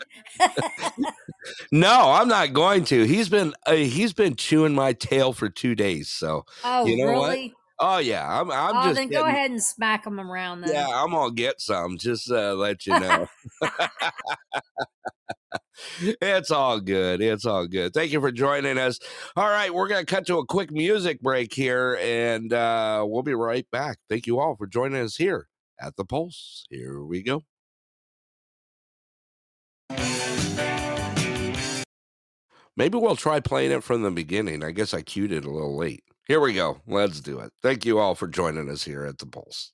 [1.72, 3.04] No, I'm not going to.
[3.04, 6.10] He's been uh, he's been chewing my tail for two days.
[6.10, 7.54] So Oh, you know really?
[7.54, 7.62] what?
[7.78, 10.74] Oh yeah, I'm I'm oh, just then go ahead and smack him around then.
[10.74, 11.98] Yeah, I'm gonna get some.
[11.98, 13.28] Just uh, let you know.
[16.22, 17.22] it's all good.
[17.22, 17.94] It's all good.
[17.94, 19.00] Thank you for joining us.
[19.36, 23.24] All right, we're going to cut to a quick music break here, and uh, we'll
[23.24, 23.98] be right back.
[24.10, 25.48] Thank you all for joining us here
[25.80, 26.66] at the Pulse.
[26.70, 27.44] Here we go.
[32.78, 34.64] Maybe we'll try playing it from the beginning.
[34.64, 36.04] I guess I cued it a little late.
[36.28, 36.82] Here we go.
[36.88, 37.52] Let's do it.
[37.62, 39.72] Thank you all for joining us here at the Pulse.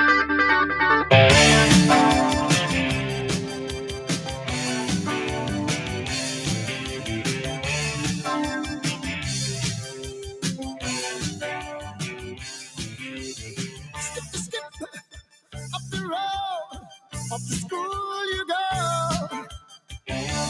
[17.33, 19.45] up to school you go.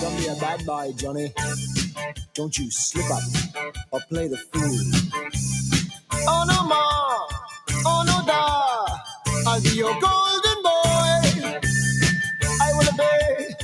[0.01, 1.33] Don't be a bad boy, Johnny.
[2.35, 3.23] Don't you slip up
[3.93, 5.13] or play the fool.
[6.29, 7.29] Oh no more,
[7.87, 8.87] oh no da,
[9.51, 11.63] I'll be your golden boy.
[12.61, 13.55] I will obey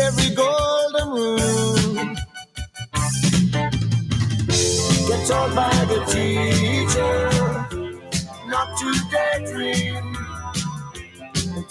[0.00, 2.14] every golden rule.
[5.08, 7.30] Get told by the teacher
[8.48, 10.15] not to daydream.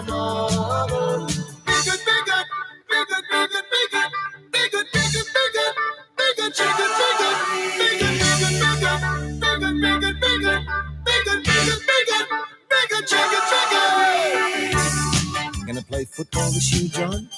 [15.67, 17.29] Gonna play football with you, John?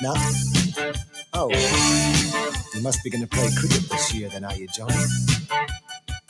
[0.00, 0.14] No?
[1.34, 1.50] Oh,
[2.74, 4.94] you must be gonna play cricket this year, then, are you, Johnny?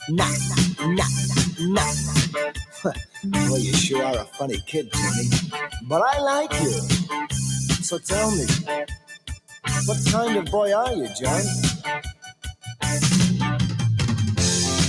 [0.09, 0.27] Nah,
[0.79, 1.07] nah,
[1.59, 1.93] nah.
[3.23, 5.29] Well, you sure are a funny kid, Johnny.
[5.87, 6.71] But I like you.
[7.81, 8.45] So tell me,
[9.85, 11.41] what kind of boy are you, John?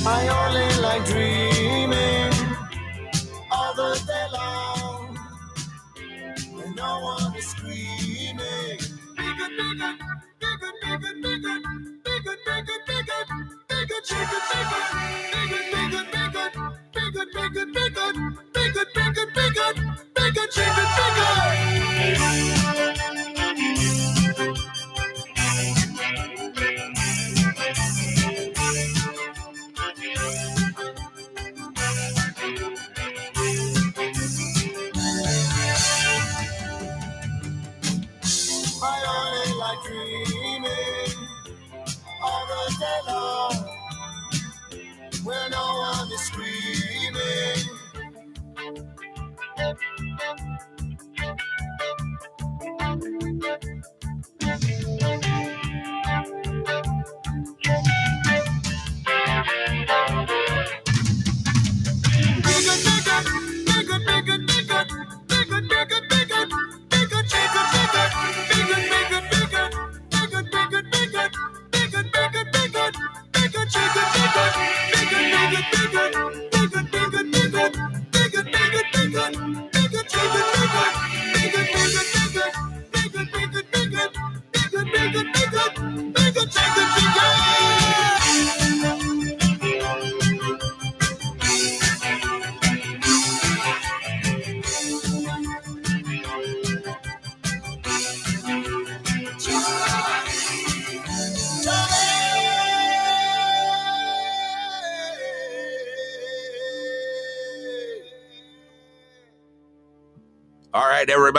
[0.07, 2.33] I only like dreaming
[3.53, 5.17] all the day long.
[6.59, 8.81] When no one is screaming.
[9.17, 9.99] Bigot, bigot,
[10.41, 11.63] bigot, bigot, bigot,
[12.05, 14.25] bigot, bigot, bigot, be good, be good,
[19.37, 19.55] big
[23.15, 23.24] good.
[45.25, 47.71] where no one is screaming.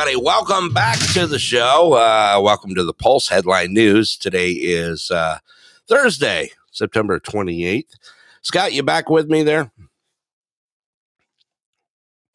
[0.05, 1.93] Everybody, welcome back to the show.
[1.93, 4.15] Uh, welcome to the Pulse Headline News.
[4.15, 5.39] Today is uh,
[5.87, 7.95] Thursday, September 28th.
[8.43, 9.71] Scott, you back with me there?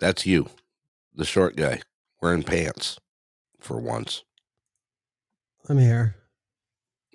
[0.00, 0.48] That's you,
[1.14, 1.82] the short guy,
[2.20, 2.98] wearing pants
[3.60, 4.24] for once.
[5.68, 6.16] I'm here.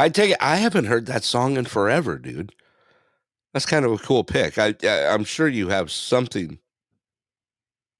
[0.00, 2.52] I take it, I haven't heard that song in forever, dude.
[3.52, 4.58] That's kind of a cool pick.
[4.58, 6.58] I, I I'm sure you have something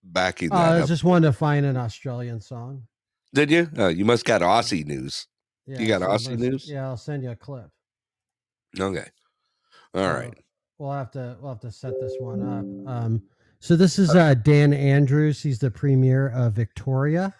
[0.02, 0.88] backing Uh, that I up.
[0.88, 2.86] just wanted to find an Australian song.
[3.34, 3.68] Did you?
[3.76, 5.26] Oh, you must got Aussie news.
[5.66, 6.68] you got so Aussie news?
[6.68, 7.70] Yeah, I'll send you a clip.
[8.78, 9.06] Okay.
[9.94, 10.34] All right.
[10.78, 12.90] We'll have to we'll have to set this one up.
[12.92, 13.22] Um,
[13.60, 15.40] so this is uh, Dan Andrews.
[15.42, 17.34] He's the premier of Victoria.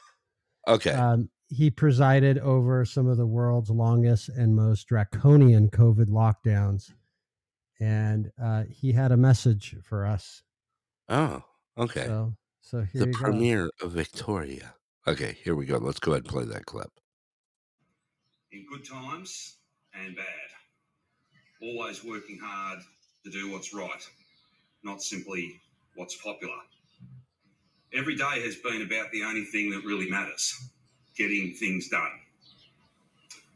[0.69, 0.93] Okay.
[0.93, 6.93] Um, he presided over some of the world's longest and most draconian COVID lockdowns,
[7.81, 10.43] and uh, he had a message for us.
[11.09, 11.43] Oh,
[11.77, 12.07] okay.
[12.07, 13.33] So, so here the you go.
[13.33, 14.75] premier of Victoria.
[15.07, 15.79] Okay, here we go.
[15.79, 16.91] Let's go ahead and play that clip.
[18.53, 19.57] in good times
[19.95, 20.27] and bad.
[21.63, 22.81] Always working hard
[23.25, 24.03] to do what's right,
[24.85, 25.61] not simply
[25.97, 26.57] what's popular.
[27.95, 30.69] Every day has been about the only thing that really matters
[31.17, 32.11] getting things done.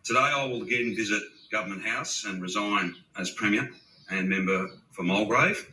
[0.04, 3.70] Today, I will again visit Government House and resign as Premier
[4.10, 5.72] and member for Mulgrave,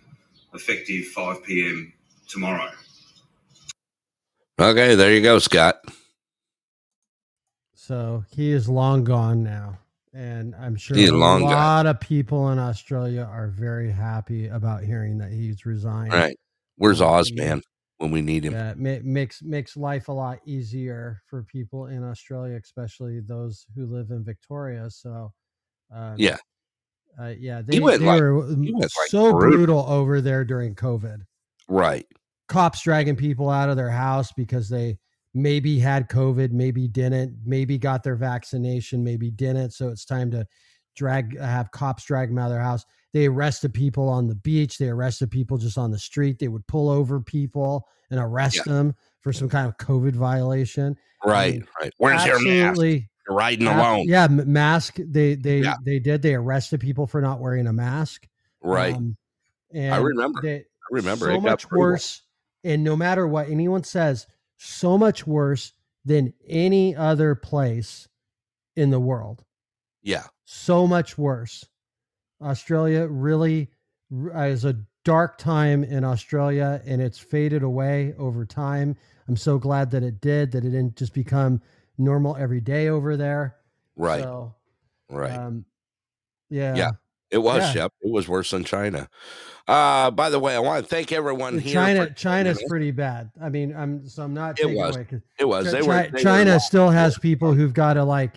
[0.53, 1.93] effective 5 pm
[2.27, 2.71] tomorrow.
[4.59, 5.77] Okay, there you go, Scott.
[7.75, 9.79] So he is long gone now.
[10.13, 11.49] And I'm sure He's a long gone.
[11.51, 16.13] lot of people in Australia are very happy about hearing that he's resigned.
[16.13, 16.37] Right.
[16.77, 17.61] Where's Um, Oz, man,
[17.97, 18.53] when we need him?
[18.53, 23.87] Yeah, ma- makes makes life a lot easier for people in Australia, especially those who
[23.87, 24.87] live in Victoria.
[24.91, 25.33] So,
[25.91, 26.37] um, Yeah.
[27.19, 29.57] uh, yeah, He they, they like- were he went like so brutal.
[29.57, 31.23] brutal over there during COVID.
[31.67, 32.05] Right.
[32.47, 34.97] Cops dragging people out of their house because they
[35.33, 39.71] maybe had COVID, maybe didn't, maybe got their vaccination, maybe didn't.
[39.71, 40.45] So it's time to
[40.95, 42.85] drag have cops drag them out of their house.
[43.13, 44.77] They arrested people on the beach.
[44.77, 46.37] They arrested people just on the street.
[46.39, 48.73] They would pull over people and arrest Yeah.
[48.73, 50.95] them for some kind of COVID violation.
[51.25, 51.93] I Right, mean, right.
[51.97, 52.79] Where's your mask?
[52.81, 54.05] You're riding ab- alone.
[54.07, 54.97] Yeah, mask.
[54.99, 55.75] They they Yeah.
[55.85, 56.21] they did.
[56.21, 58.27] They arrested people for not wearing a mask.
[58.61, 58.95] Right.
[58.95, 59.15] Um,
[59.73, 60.41] I and remember.
[60.41, 61.25] they- I remember.
[61.27, 62.21] so it got much worse.
[62.63, 64.27] And no matter what anyone says,
[64.57, 65.73] so much worse
[66.05, 68.07] than any other place
[68.75, 69.43] in the world.
[70.01, 70.23] Yeah.
[70.45, 71.65] So much worse.
[72.41, 73.69] Australia really
[74.11, 78.95] is a dark time in Australia and it's faded away over time.
[79.27, 81.61] I'm so glad that it did, that it didn't just become
[81.97, 83.55] normal every day over there.
[83.95, 84.23] Right.
[84.23, 84.55] So,
[85.09, 85.31] Right.
[85.31, 85.65] um,
[86.49, 86.75] yeah.
[86.75, 86.91] yeah.
[87.33, 87.71] It was, Yeah.
[87.71, 87.93] Shep.
[88.01, 89.09] It was worse than China.
[89.67, 91.73] Uh, by the way, I want to thank everyone here.
[91.73, 93.31] China, China's pretty bad.
[93.41, 94.95] I mean, I'm so I'm not It taking was.
[94.95, 95.07] away
[95.39, 95.71] It was.
[95.71, 98.33] They were- they China long- still has people who've got to like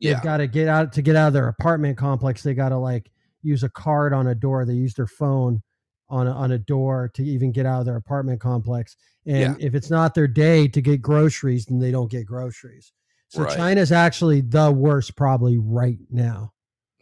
[0.00, 0.20] they've Yeah.
[0.22, 2.42] got to get out to get out of their apartment complex.
[2.42, 3.10] They got to like
[3.42, 4.64] use a card on a door.
[4.64, 5.62] They use their phone
[6.08, 8.96] on a, on a door to even get out of their apartment complex.
[9.24, 12.92] And if it's not their day to get groceries, then they don't get groceries.
[13.28, 13.56] So Right.
[13.56, 16.52] China's actually the worst probably right now.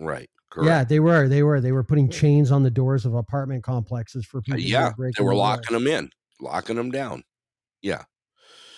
[0.01, 0.31] Right.
[0.63, 1.29] Yeah, they were.
[1.29, 1.61] They were.
[1.61, 4.61] They were putting chains on the doors of apartment complexes for people.
[4.61, 4.93] yeah.
[5.17, 5.83] They were locking laws.
[5.85, 6.11] them in,
[6.41, 7.25] locking them down.
[7.83, 8.05] Yeah.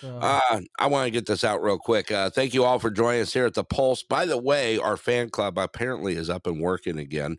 [0.01, 2.11] So- Uh, I want to get this out real quick.
[2.11, 4.03] Uh, thank you all for joining us here at the Pulse.
[4.03, 7.37] By the way, our fan club apparently is up and working again,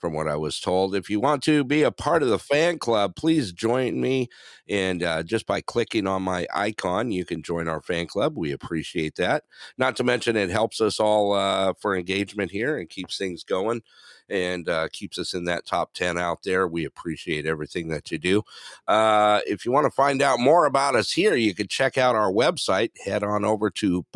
[0.00, 0.94] from what I was told.
[0.94, 4.28] If you want to be a part of the fan club, please join me.
[4.68, 8.36] And uh, just by clicking on my icon, you can join our fan club.
[8.36, 9.44] We appreciate that.
[9.78, 13.82] Not to mention, it helps us all uh, for engagement here and keeps things going
[14.28, 16.66] and uh, keeps us in that top 10 out there.
[16.66, 18.42] We appreciate everything that you do.
[18.86, 22.14] Uh, if you want to find out more about us here, you can check out
[22.14, 22.90] our website.
[23.04, 24.06] Head on over to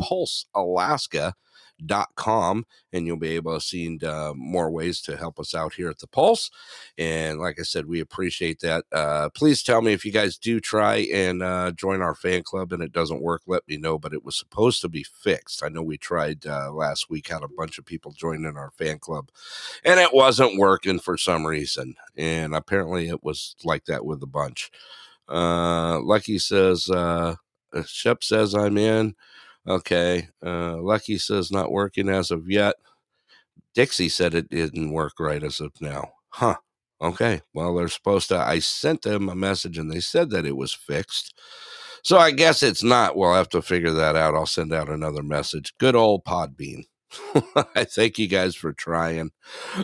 [1.81, 5.89] pulsealaska.com and you'll be able to see uh, more ways to help us out here
[5.89, 6.49] at the Pulse.
[6.97, 8.85] And like I said, we appreciate that.
[8.91, 12.71] Uh, please tell me if you guys do try and uh, join our fan club
[12.73, 13.97] and it doesn't work, let me know.
[13.97, 15.63] But it was supposed to be fixed.
[15.63, 18.71] I know we tried uh, last week, had a bunch of people join in our
[18.77, 19.29] fan club
[19.83, 21.95] and it wasn't working for some reason.
[22.17, 24.71] And apparently it was like that with a bunch.
[25.27, 27.35] Uh, Lucky says, uh,
[27.85, 29.15] Shep says I'm in.
[29.67, 30.29] Okay.
[30.45, 32.75] Uh, Lucky says not working as of yet.
[33.73, 36.13] Dixie said it didn't work right as of now.
[36.29, 36.57] Huh.
[37.01, 37.41] Okay.
[37.53, 38.37] Well, they're supposed to.
[38.37, 41.33] I sent them a message and they said that it was fixed.
[42.03, 43.17] So I guess it's not.
[43.17, 44.35] We'll have to figure that out.
[44.35, 45.73] I'll send out another message.
[45.79, 46.83] Good old Podbean.
[47.75, 49.31] I thank you guys for trying.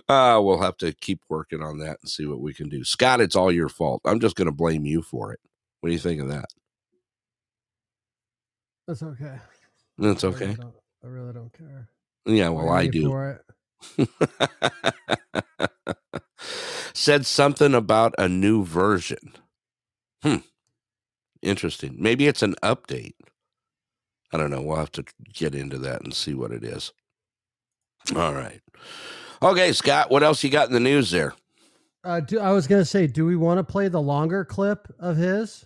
[0.07, 2.83] Uh, we'll have to keep working on that and see what we can do.
[2.83, 4.01] Scott, it's all your fault.
[4.05, 5.39] I'm just going to blame you for it.
[5.79, 6.45] What do you think of that?
[8.87, 9.37] That's okay.
[10.01, 10.53] That's I really okay.
[10.55, 11.89] don't- I really don't care.
[12.25, 13.37] Yeah, well, Blame I do.
[16.93, 19.33] Said something about a new version.
[20.23, 20.37] Hmm.
[21.41, 21.95] Interesting.
[21.99, 23.15] Maybe it's an update.
[24.31, 24.61] I don't know.
[24.61, 25.03] We'll have to
[25.33, 26.93] get into that and see what it is.
[28.15, 28.61] All right.
[29.41, 31.33] Okay, Scott, what else you got in the news there?
[32.03, 35.17] Uh, do, I was gonna say, do we want to play the longer clip of
[35.17, 35.65] his?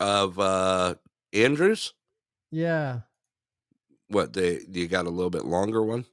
[0.00, 0.94] Of uh
[1.32, 1.92] Andrews?
[2.52, 3.00] Yeah,
[4.14, 6.04] What they you got a little bit longer one?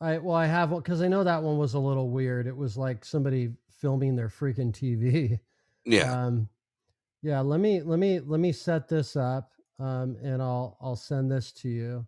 [0.00, 2.46] I well, I have one because I know that one was a little weird.
[2.46, 5.38] It was like somebody filming their freaking TV.
[5.84, 6.12] Yeah.
[6.12, 6.48] Um,
[7.22, 7.40] yeah.
[7.40, 9.50] Let me let me let me set this up,
[9.80, 12.06] um, and I'll I'll send this to you.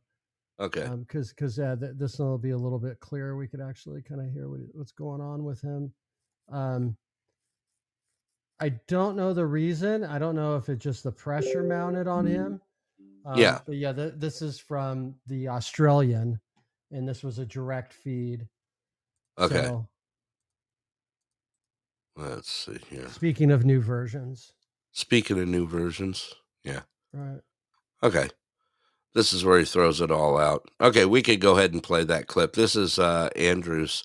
[0.60, 0.88] Okay.
[1.00, 3.36] because because yeah, th- this one will be a little bit clearer.
[3.36, 5.92] We could actually kind of hear what, what's going on with him.
[6.52, 6.96] Um,
[8.60, 10.04] I don't know the reason.
[10.04, 12.60] I don't know if it's just the pressure mounted on him.
[13.24, 13.60] Um, Yeah.
[13.66, 16.38] but yeah, th- this is from the Australian,
[16.90, 18.46] and this was a direct feed.
[19.38, 19.64] Okay.
[19.64, 19.88] So,
[22.16, 23.08] Let's see here.
[23.08, 24.52] speaking of new versions,
[24.92, 26.32] Speaking of new versions,
[26.62, 26.82] yeah.
[27.12, 27.40] right?
[28.04, 28.28] Okay.
[29.14, 30.68] This is where he throws it all out.
[30.80, 32.52] Okay, we could go ahead and play that clip.
[32.52, 34.04] This is uh, Andrews.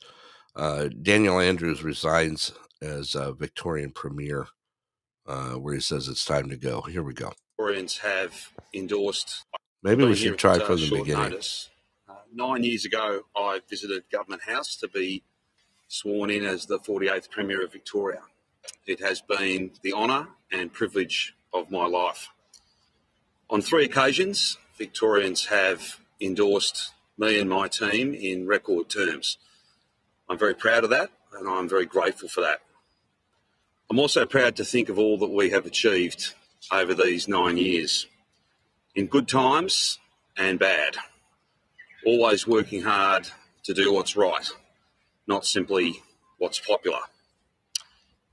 [0.56, 2.52] Uh, Daniel Andrews resigns
[2.82, 4.48] as uh, Victorian Premier,
[5.28, 6.82] uh, where he says it's time to go.
[6.82, 7.34] Here we go.
[7.60, 9.44] Victorians have endorsed.
[9.84, 11.32] Maybe we should at, try uh, from the beginning.
[11.32, 11.70] Notice.
[12.08, 15.24] Uh, nine years ago, I visited Government House to be
[15.90, 18.22] sworn in as the 48th Premier of Victoria.
[18.88, 22.30] It has been the honour and privilege of my life.
[23.50, 29.38] On three occasions, Victorians have endorsed me and my team in record terms.
[30.30, 32.62] I'm very proud of that and I'm very grateful for that.
[33.92, 36.36] I'm also proud to think of all that we have achieved
[36.72, 38.08] over these nine years,
[38.96, 40.00] in good times
[40.38, 40.98] and bad,
[42.06, 43.30] always working hard
[43.64, 44.50] to do what's right,
[45.28, 46.02] not simply
[46.38, 47.00] what's popular.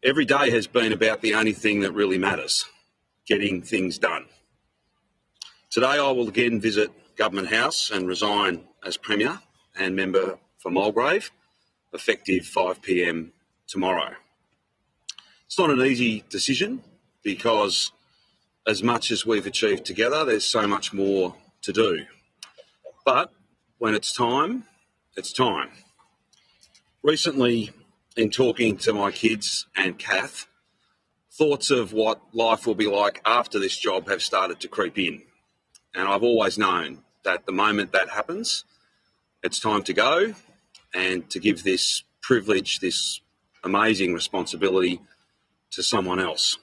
[0.02, 2.64] Every day has been about the only thing that really matters
[3.26, 4.26] getting things done.
[5.70, 9.40] Today, I will again visit Government House and resign as Premier
[9.76, 11.30] and member for Mulgrave,
[11.92, 13.32] effective 5 pm
[13.66, 14.14] tomorrow.
[15.46, 16.82] It's not an easy decision
[17.22, 17.90] because,
[18.66, 22.04] as much as we've achieved together, there's so much more to do.
[23.04, 23.32] But
[23.78, 24.64] when it's time,
[25.16, 25.70] it's time.
[27.02, 27.70] Recently,
[28.16, 30.46] in talking to my kids and Kath,
[31.30, 35.22] thoughts of what life will be like after this job have started to creep in.
[35.94, 38.64] And I've always known that the moment that happens,
[39.42, 40.34] it's time to go
[40.94, 43.20] and to give this privilege, this
[43.62, 45.00] amazing responsibility
[45.70, 46.58] to someone else.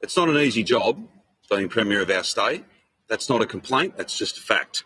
[0.00, 1.06] It's not an easy job
[1.50, 2.64] being Premier of our state.
[3.08, 4.84] That's not a complaint, that's just a fact.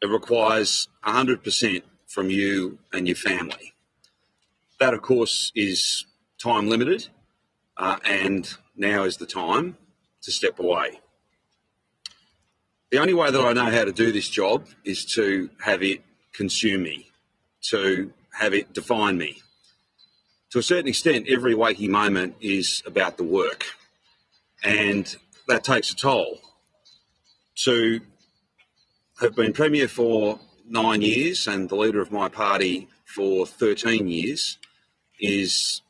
[0.00, 3.74] It requires 100% from you and your family.
[4.80, 6.06] That, of course, is
[6.38, 7.08] time limited,
[7.76, 9.76] uh, and now is the time
[10.22, 11.00] to step away.
[12.90, 16.02] The only way that I know how to do this job is to have it
[16.32, 17.10] consume me,
[17.70, 19.42] to have it define me.
[20.50, 23.64] To a certain extent, every waking moment is about the work,
[24.64, 25.16] and
[25.46, 26.40] that takes a toll.
[27.64, 28.00] To
[29.20, 34.58] have been Premier for nine years and the leader of my party for 13 years
[35.20, 35.82] is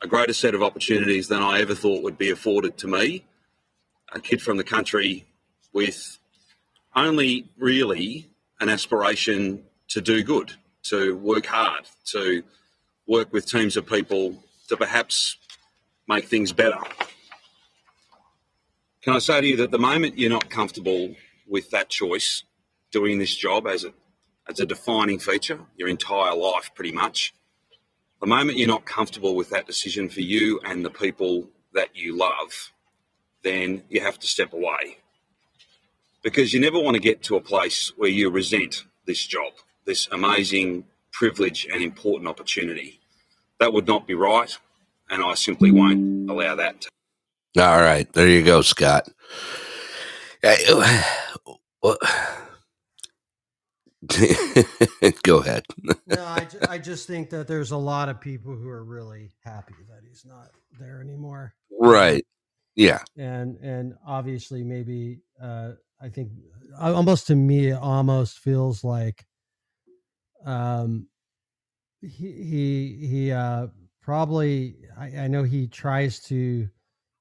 [0.00, 3.24] a greater set of opportunities than I ever thought would be afforded to me.
[4.14, 5.26] A kid from the country
[5.72, 6.18] with
[6.94, 8.28] only really
[8.60, 10.52] an aspiration to do good,
[10.84, 12.42] to work hard, to
[13.06, 15.36] work with teams of people to perhaps
[16.08, 16.78] make things better.
[19.02, 21.16] Can I say to you that the moment you're not comfortable
[21.48, 22.44] with that choice,
[22.92, 23.92] doing this job as a
[24.48, 27.34] as a defining feature, your entire life pretty much,
[28.20, 32.16] the moment you're not comfortable with that decision for you and the people that you
[32.16, 32.72] love,
[33.42, 34.98] then you have to step away.
[36.22, 39.52] Because you never want to get to a place where you resent this job,
[39.84, 43.00] this amazing privilege and important opportunity.
[43.58, 44.56] That would not be right,
[45.10, 46.88] and I simply won't allow that to
[47.58, 49.08] All right, there you go, Scott.
[55.22, 55.64] Go ahead.
[56.06, 59.32] no, I, ju- I just think that there's a lot of people who are really
[59.44, 60.50] happy that he's not
[60.80, 61.54] there anymore.
[61.80, 62.26] Right.
[62.74, 63.00] Yeah.
[63.16, 66.32] And and obviously maybe uh I think
[66.80, 69.26] uh, almost to me it almost feels like
[70.46, 71.08] um
[72.00, 73.68] he he he uh
[74.02, 76.68] probably I, I know he tries to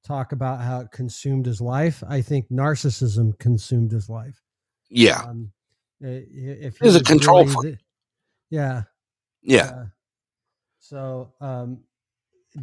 [0.05, 2.03] talk about how it consumed his life.
[2.07, 4.41] I think narcissism consumed his life.
[4.89, 5.21] Yeah.
[5.21, 5.51] Um,
[5.99, 7.77] if He's a control really
[8.49, 8.83] yeah.
[9.41, 9.71] Yeah.
[9.73, 9.85] Uh,
[10.79, 11.79] so um,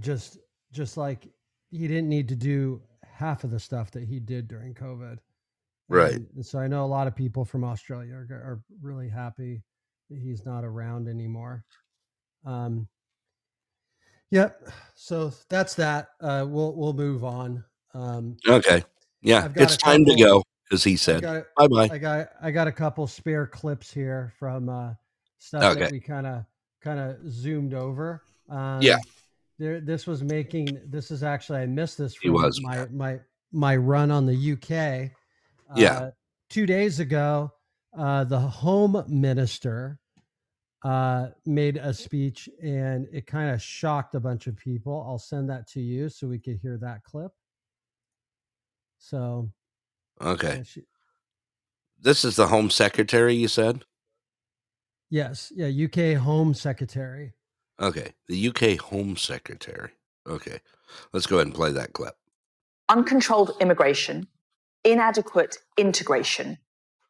[0.01, 0.39] just
[0.73, 1.27] just like
[1.70, 5.19] he didn't need to do half of the stuff that he did during COVID.
[5.89, 6.12] Right.
[6.12, 9.62] And, and so I know a lot of people from Australia are, are really happy
[10.10, 11.65] that he's not around anymore.
[12.44, 12.86] Um,
[14.30, 14.60] yep.
[14.94, 16.09] So that's that.
[16.20, 17.64] Uh, we'll we'll move on.
[17.94, 18.82] Um, Okay.
[19.22, 19.48] Yeah.
[19.56, 20.42] It's time to go,
[20.72, 21.22] as he said.
[21.22, 21.88] Bye bye.
[21.90, 24.94] I got I got a couple spare clips here from uh,
[25.38, 25.80] stuff Okay.
[25.80, 26.44] that we kind of
[26.80, 28.22] kind of zoomed over.
[28.48, 28.98] Um, Yeah.
[29.59, 30.80] There, this was making.
[30.86, 33.18] This is actually I missed this from was, my my
[33.50, 35.10] my run on the UK.
[35.76, 35.92] Yeah.
[35.98, 36.10] Uh,
[36.48, 37.52] two days ago,
[37.96, 39.98] uh, the Home Minister
[40.84, 45.05] uh, made a speech, and it kind of shocked a bunch of people.
[45.09, 47.32] I'll send that to you so we could hear that clip.
[48.98, 49.50] So
[50.20, 50.62] Okay.
[50.64, 50.86] she-
[52.00, 53.84] This is the Home Secretary, you said?
[55.10, 57.32] Yes, yeah, UK Home Secretary.
[57.80, 59.92] Okay, the UK Home Secretary.
[60.26, 60.60] Okay,
[61.12, 62.14] let's go ahead and play that clip.
[62.90, 64.26] uncontrolled immigration,
[64.84, 66.59] inadequate integration,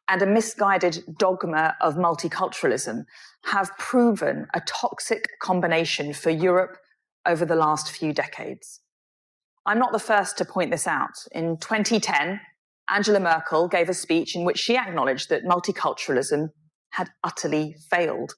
[0.09, 3.05] and a misguided dogma of multiculturalism
[3.45, 6.77] have proven a toxic combination for Europe
[7.27, 8.81] over the last few decades.
[9.67, 11.13] I'm not the first to point this out.
[11.31, 12.41] In 2010,
[12.89, 16.49] Angela Merkel gave a speech in which she acknowledged that multiculturalism
[16.89, 18.33] had utterly failed.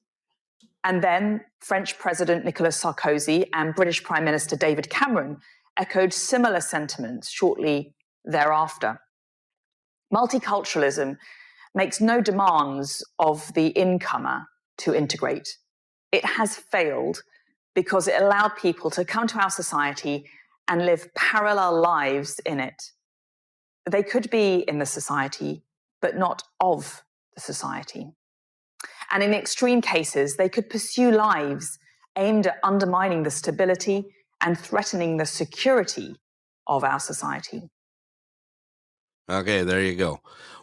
[0.84, 5.38] And then French President Nicolas Sarkozy and British Prime Minister David Cameron
[5.78, 7.94] echoed similar sentiments shortly
[8.26, 9.00] thereafter.
[10.12, 11.16] Multiculturalism
[11.74, 14.46] makes no demands of the incomer
[14.78, 15.56] to integrate.
[16.10, 17.22] It has failed
[17.74, 20.26] because it allowed people to come to our society
[20.68, 22.82] and live parallel lives in it.
[23.90, 25.64] They could be in the society,
[26.00, 27.02] but not of
[27.34, 28.12] the society.
[29.10, 31.78] And in extreme cases, they could pursue lives
[32.16, 34.06] aimed at undermining the stability
[34.40, 36.16] and threatening the security
[36.66, 37.70] of our society.
[39.32, 40.20] Okay, there you go.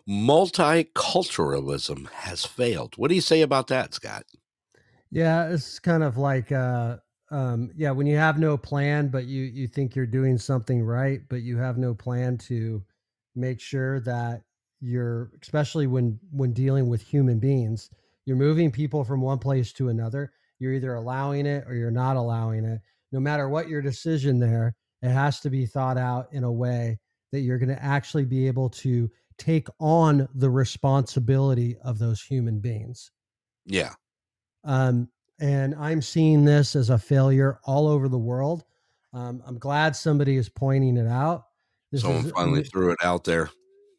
[0.08, 2.94] Multiculturalism has failed.
[2.98, 4.26] What do you say about that, Scott?
[5.12, 6.98] Yeah, it's kind of like uh
[7.32, 11.22] um yeah, when you have no plan but you you think you're doing something right,
[11.30, 12.84] but you have no plan to
[13.36, 14.44] make sure that
[14.82, 17.90] you're especially when when dealing with human beings,
[18.26, 20.32] you're moving people from one place to another.
[20.60, 22.82] You're either allowing it or you're not allowing it.
[23.12, 27.00] No matter what your decision there, it has to be thought out in a way
[27.32, 32.60] that you're going to actually be able to take on the responsibility of those human
[32.60, 33.12] beings.
[33.66, 33.94] Yeah.
[34.64, 38.66] Um, and I'm seeing this as a failure all over the world.
[39.14, 41.46] Um, I'm glad somebody is pointing it out.
[41.92, 43.50] This Someone is- finally threw it out there.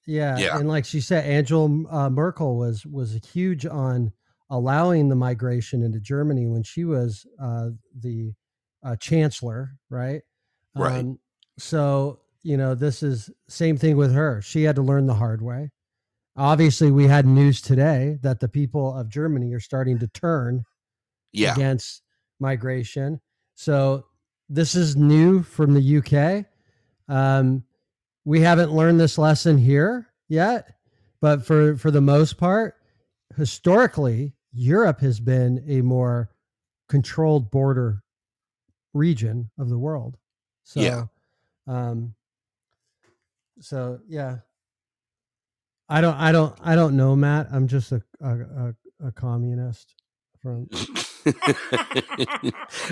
[0.06, 0.58] yeah, Yeah.
[0.58, 4.12] and like she said, Angela uh, Merkel was was huge on
[4.50, 7.70] allowing the migration into Germany when she was uh,
[8.00, 8.34] the
[8.84, 10.22] uh, chancellor, right?
[10.76, 11.00] Right.
[11.00, 11.18] Um,
[11.58, 14.40] so you know, this is same thing with her.
[14.42, 15.70] She had to learn the hard way.
[16.36, 20.64] Obviously, we had news today that the people of Germany are starting to turn
[21.32, 21.52] Yeah.
[21.52, 22.02] against
[22.38, 23.20] migration.
[23.54, 24.06] So
[24.48, 26.46] this is new from the UK.
[27.08, 27.64] Um,
[28.24, 30.76] we haven't learned this lesson here yet,
[31.20, 32.76] but for for the most part,
[33.36, 36.30] historically, Europe has been a more
[36.88, 38.02] controlled border
[38.94, 40.16] region of the world.
[40.64, 41.06] So, Yeah.
[41.66, 42.14] um,
[43.60, 44.38] so yeah,
[45.88, 47.48] I don't, I don't, I don't know, Matt.
[47.52, 48.74] I'm just a a, a,
[49.08, 49.94] a communist
[50.40, 50.68] from.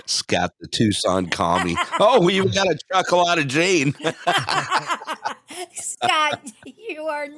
[0.07, 1.77] Scott the Tucson commie.
[1.99, 3.95] Oh, we even got a chuckle out of Jane.
[5.73, 7.29] Scott, you are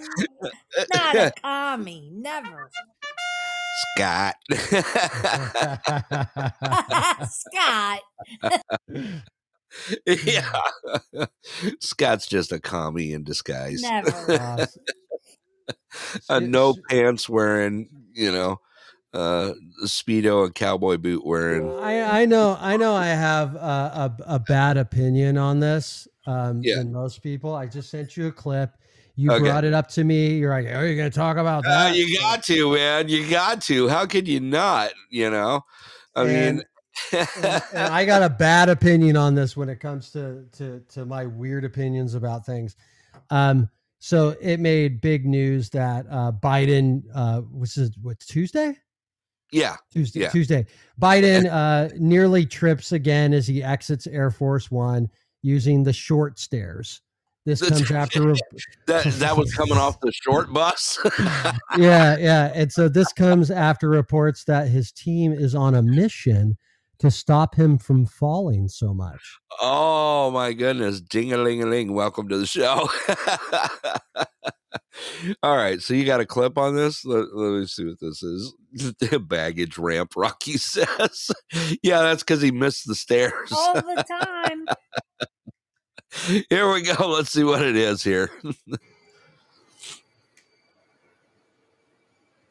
[0.93, 2.11] not a commie.
[2.13, 2.71] Never.
[3.95, 4.35] Scott.
[7.29, 8.01] Scott.
[10.07, 10.61] yeah.
[11.81, 13.83] Scott's just a commie in disguise.
[13.83, 14.69] Never.
[16.29, 18.61] a no pants wearing, you know,
[19.13, 19.53] uh
[19.87, 21.69] speedo and cowboy boot wearing.
[21.81, 26.63] I, I know I know I have a, a, a bad opinion on this um,
[26.63, 26.77] Yeah.
[26.77, 27.55] than most people.
[27.55, 28.71] I just sent you a clip.
[29.17, 29.45] You Okay.
[29.45, 30.39] brought it up to me.
[30.39, 33.09] You're like, "Are you going to talk about Uh, that?" you got to, man.
[33.09, 33.89] You got to.
[33.89, 34.93] How could you not?
[35.11, 35.63] You know,
[36.15, 36.63] I mean,
[37.13, 37.63] And- and,
[37.93, 41.65] I got a bad opinion on this when it comes to to to my weird
[41.65, 42.77] opinions about things.
[43.31, 43.69] Um,
[43.99, 48.77] so it made big news that uh, Biden, uh, which is what Tuesday,
[49.53, 50.29] yeah, Tuesday, yeah.
[50.31, 50.67] Tuesday.
[51.01, 55.09] Biden uh, nearly trips again as he exits Air Force One
[55.43, 57.03] using the short stairs.
[57.47, 58.35] This comes after.
[58.87, 60.99] that that was coming off the short bus.
[61.77, 62.53] yeah, yeah.
[62.55, 66.57] And so this comes after reports that his team is on a mission
[67.01, 69.39] to stop him from falling so much.
[69.61, 71.01] oh my goodness!
[71.01, 71.93] Ding a ling a ling.
[71.93, 72.89] Welcome to the show.
[75.43, 77.05] All right, so you got a clip on this?
[77.05, 78.53] Let, let me see what this is.
[78.73, 81.31] The baggage ramp, Rocky says.
[81.83, 83.51] yeah, that's because he missed the stairs.
[83.53, 84.67] All the time.
[86.51, 87.09] Here we go.
[87.09, 88.31] Let's see what it is here.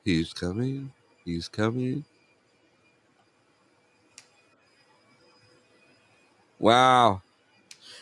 [0.04, 0.92] He's coming.
[1.26, 2.06] He's coming.
[6.60, 7.22] Wow.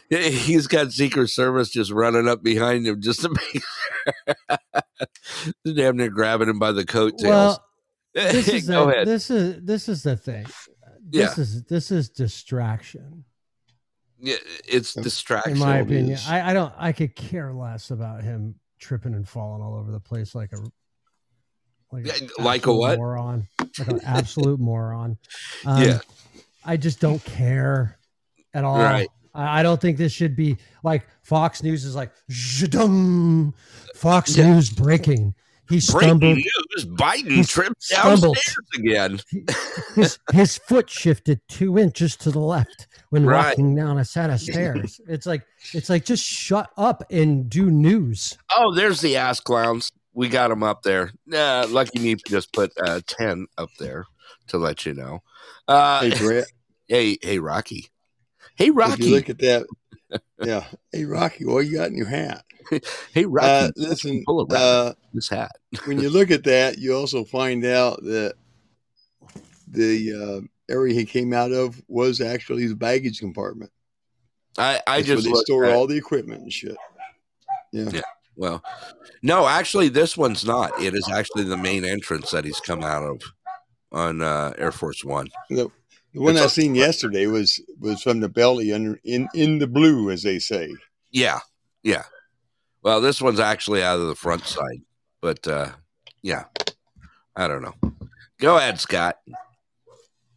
[0.09, 4.57] He's got Secret Service just running up behind him just to make sure.
[5.63, 7.23] They're damn near grabbing him by the coattails.
[7.23, 7.63] Well,
[8.13, 9.07] this is Go the, ahead.
[9.07, 10.45] this is this is the thing.
[11.09, 11.41] This Yeah.
[11.41, 13.25] is this is distraction.
[14.19, 15.51] yeah, it's distraction.
[15.53, 16.73] In my opinion, I, I don't.
[16.77, 20.57] I could care less about him tripping and falling all over the place like a
[21.91, 22.97] Like, Yeah, like a what?
[22.97, 23.47] Moron.
[23.77, 25.17] Like an absolute moron.
[25.65, 25.99] Um, Yeah.
[26.65, 27.97] I just don't care
[28.57, 28.77] at all.
[28.77, 29.09] Right.
[29.33, 33.53] I, I don't think this should be like Fox News is like "Zhadung."
[33.95, 34.53] Fox Yeah.
[34.53, 35.33] News breaking.
[35.69, 36.19] He stumbled.
[36.21, 36.65] Breaking stumbled.
[36.75, 38.35] news: Biden He tripped stumbled.
[38.35, 39.19] downstairs again.
[39.95, 43.47] his his foot shifted two inches to the left when Right.
[43.49, 44.99] walking down a set of stairs.
[45.07, 45.43] It's like
[45.73, 48.37] it's like just shut up and do news.
[48.57, 49.91] Oh, there's the ass clowns.
[50.13, 51.11] We got them up there.
[51.27, 54.05] Nah, Lucky Me just put uh, ten up there
[54.47, 55.21] to let you know.
[55.67, 56.45] Uh, Hey, Brett.
[56.87, 57.89] hey, hey, Rocky.
[58.57, 59.05] Hey, Rocky.
[59.05, 59.65] you look at that,
[60.43, 60.65] yeah.
[60.91, 62.43] Hey, Rocky, what you got in your hat?
[63.13, 63.47] hey, Rocky.
[63.47, 65.51] Uh, listen, full of uh, this hat.
[65.85, 68.33] when you look at that, you also find out that
[69.67, 73.71] the uh, area he came out of was actually his baggage compartment.
[74.57, 76.77] I, I That's where just they store at- all the equipment and shit.
[77.71, 77.89] Yeah.
[77.91, 78.01] Yeah.
[78.35, 78.63] Well,
[79.23, 80.79] no, actually, this one's not.
[80.81, 83.21] It is actually the main entrance that he's come out of
[83.91, 85.27] on uh, Air Force One.
[85.49, 85.71] The,
[86.17, 89.59] the one It's I a- seen yesterday was was from the belly under in in
[89.59, 90.73] the blue, as they say.
[91.11, 91.39] Yeah,
[91.83, 92.03] yeah.
[92.83, 94.81] Well, this one's actually out of the front side,
[95.21, 95.69] but uh,
[96.21, 96.45] yeah,
[97.35, 97.75] I don't know.
[98.39, 99.17] Go ahead, Scott.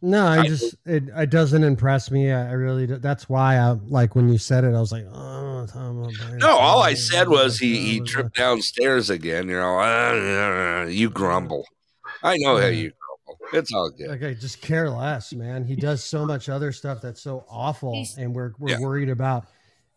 [0.03, 2.31] No, I I- just it, it doesn't impress me.
[2.31, 2.97] I, I really do.
[2.97, 4.73] That's why I like when you said it.
[4.73, 6.37] I was like, oh, Tom O'Brien.
[6.39, 9.47] No, all I said was he he tripped downstairs again.
[9.47, 11.65] You know, uh, you grumble.
[12.23, 12.97] I know how you grumble.
[13.53, 14.07] It's all good.
[14.09, 15.65] Like I just care less, man.
[15.65, 18.79] He does so much other stuff that's so awful, and we're we're Yeah.
[18.79, 19.47] worried about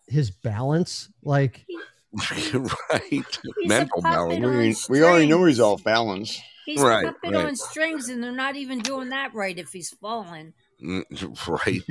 [0.07, 1.09] his balance.
[1.23, 1.65] Like,
[2.53, 3.25] right,
[3.65, 4.45] mental balance.
[4.89, 6.41] on We, we already know he's off balance.
[6.67, 7.47] He's Right, a puppet right.
[7.47, 10.55] on strings, and they're not even doing that right if he's falling.
[10.83, 11.05] Mm,
[11.47, 11.83] Right.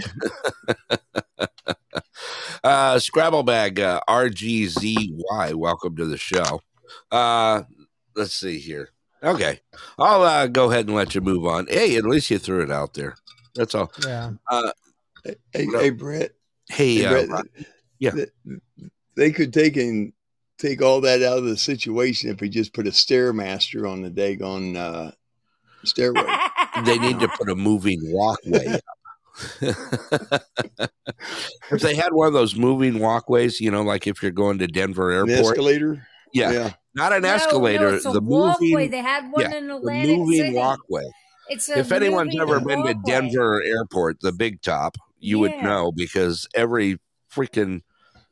[2.64, 5.54] uh, Scrabble bag uh, RGZY.
[5.54, 6.62] Welcome to the show.
[7.12, 7.64] Uh,
[8.16, 8.90] let's see here.
[9.24, 9.60] Okay,
[9.98, 11.68] I'll uh, go ahead and let you move on.
[11.68, 13.16] Hey, at least you threw it out there.
[13.56, 13.92] That's all.
[14.06, 14.72] yeah, Uh,
[15.54, 15.80] Hey, No.
[15.80, 16.32] hey Brett.
[16.70, 17.46] hey, Hey, uh, Brett,
[18.00, 18.12] yeah.
[19.16, 20.12] They could take and
[20.58, 24.10] take all that out of the situation if we just put a stairmaster on the
[24.10, 25.12] daggone uh,
[25.86, 26.26] stairway.
[26.86, 28.82] they need to put a moving walkway up.
[31.72, 34.68] if they had one of those moving walkways, you know, like if you're going to
[34.68, 36.08] Denver An Airport, escalator.
[36.34, 36.74] yeah, Yeah.
[36.96, 38.70] Not an No, no, escalator, it's a the walkway.
[38.72, 40.56] moving, They had one yeah, in the Atlantic moving City.
[40.56, 41.06] walkway.
[41.50, 42.94] It's a if anyone's moving ever been to.
[43.06, 47.00] Denver Airport, the big top, you would know because every
[47.34, 47.82] freaking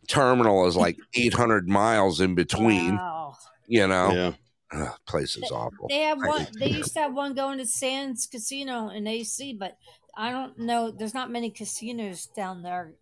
[0.07, 2.95] terminal is like 800 miles in between.
[2.95, 3.35] Wow.
[3.67, 4.31] You know, Yeah.
[4.73, 5.88] Ugh, place is awful.
[5.89, 6.47] They have one.
[6.57, 9.75] They used to have one going to Sands Casino in AC, but
[10.15, 10.91] I don't know.
[10.91, 12.93] There's not many casinos down there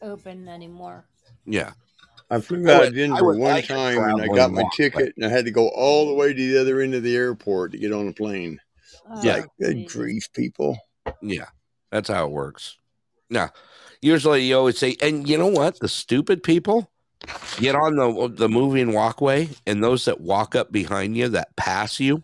[0.00, 1.04] open anymore.
[1.44, 1.72] Yeah.
[2.32, 4.88] I flew I out of Denver would one like time and I got my walkway.
[4.88, 7.14] ticket and I had to go all the way to the other end of the
[7.14, 8.58] airport to get on a plane.
[9.14, 9.32] It's Yeah.
[9.34, 10.78] like, good grief, people.
[11.20, 11.48] Yeah,
[11.90, 12.78] that's how it works.
[13.28, 13.50] Now,
[14.00, 15.78] usually you always say, and you know what?
[15.80, 16.90] The stupid people
[17.58, 22.00] get on the the moving walkway, and those that walk up behind you that pass
[22.00, 22.22] you.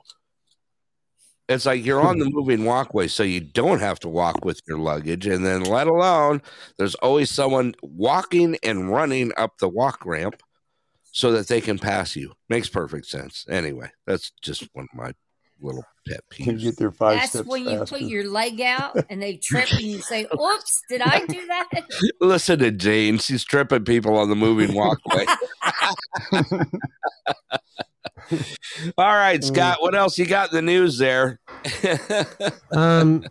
[1.48, 4.78] It's like you're on the moving walkway, so you don't have to walk with your
[4.78, 6.42] luggage, and then let alone
[6.76, 10.42] there's always someone walking and running up the walk ramp
[11.12, 12.32] so that they can pass you.
[12.48, 13.46] Makes perfect sense.
[13.48, 15.12] Anyway, that's just one of my
[15.60, 16.62] little pet Can peeves.
[16.62, 17.94] get there five That's steps when you faster.
[17.96, 21.68] put your leg out and they trip and you say, "Oops, did I do that?"
[22.20, 23.18] Listen to Jane.
[23.18, 25.24] She's tripping people on the moving walkway.
[28.98, 31.40] All right, Scott, what else you got in the news there?
[32.72, 33.24] um,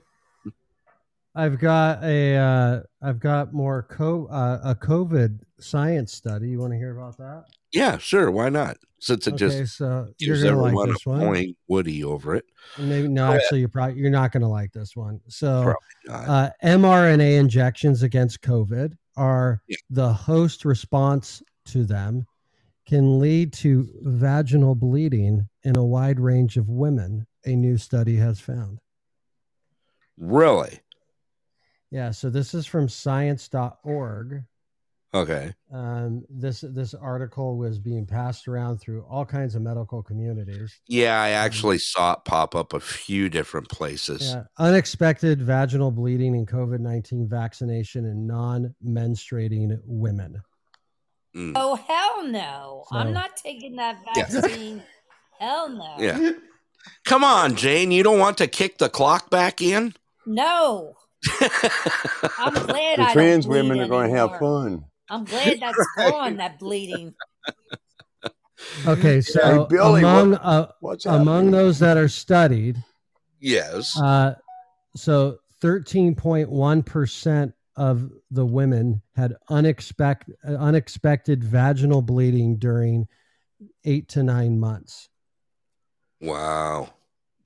[1.35, 6.49] I've got a uh, I've got more co uh, a COVID science study.
[6.49, 7.45] You want to hear about that?
[7.71, 8.31] Yeah, sure.
[8.31, 8.77] Why not?
[8.99, 11.19] Since it Okay, just so you're gives gonna like this a one.
[11.19, 12.45] point Woody over it.
[12.79, 15.19] Maybe no, actually, you're probably you're not going to like this one.
[15.27, 15.75] So,
[16.09, 22.25] uh, mRNA injections against COVID are the host response to them
[22.87, 27.27] can lead to vaginal bleeding in a wide range of women.
[27.45, 28.79] A new study has found.
[30.17, 30.79] Really?
[31.91, 34.43] Yeah, so this is from science.org.
[35.13, 35.53] Okay.
[35.73, 40.79] Um, this this article was being passed around through all kinds of medical communities.
[40.87, 44.21] Yeah, I actually saw it pop up a few different places.
[44.33, 50.41] Yeah, unexpected vaginal bleeding in COVID nineteen vaccination in non menstruating women.
[51.35, 51.53] Mm.
[51.55, 52.83] oh hell no!
[52.91, 54.25] So- I'm not taking that Yeah.
[54.29, 54.83] vaccine.
[55.39, 55.95] hell no.
[55.99, 56.31] Yeah.
[57.05, 57.91] Come on, Jane.
[57.91, 59.93] You don't want to kick the clock back in?
[60.25, 60.95] No.
[62.37, 64.85] I'm glad The I trans don't women are going to have fun.
[65.09, 66.37] I'm glad that's gone.
[66.37, 67.13] That bleeding.
[68.87, 70.71] Okay, so Billy, what- among uh,
[71.05, 71.51] among happening?
[71.51, 72.83] those that are studied,
[73.39, 73.95] Yes.
[73.99, 74.33] uh,
[74.95, 83.07] so thirteen point one percent of the women had unexpected unexpected vaginal bleeding during
[83.85, 85.07] eight to nine months.
[86.19, 86.89] Wow.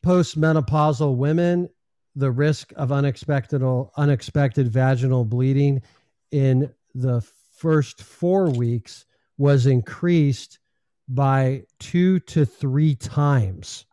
[0.05, 1.67] Postmenopausal women,
[2.15, 3.61] the risk of unexpected
[3.97, 5.81] unexpected vaginal bleeding
[6.31, 7.21] in the
[7.61, 9.05] first four weeks
[9.37, 10.57] was increased
[11.07, 13.85] by two to three times.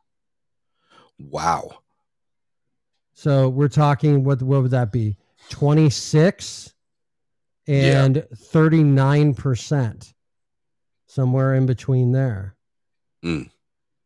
[1.18, 1.80] Wow.
[3.12, 5.16] So we're talking what what would that be?
[5.50, 6.72] 26
[7.66, 10.14] and 39%.
[11.06, 12.54] Somewhere in between there.
[13.24, 13.50] Mm.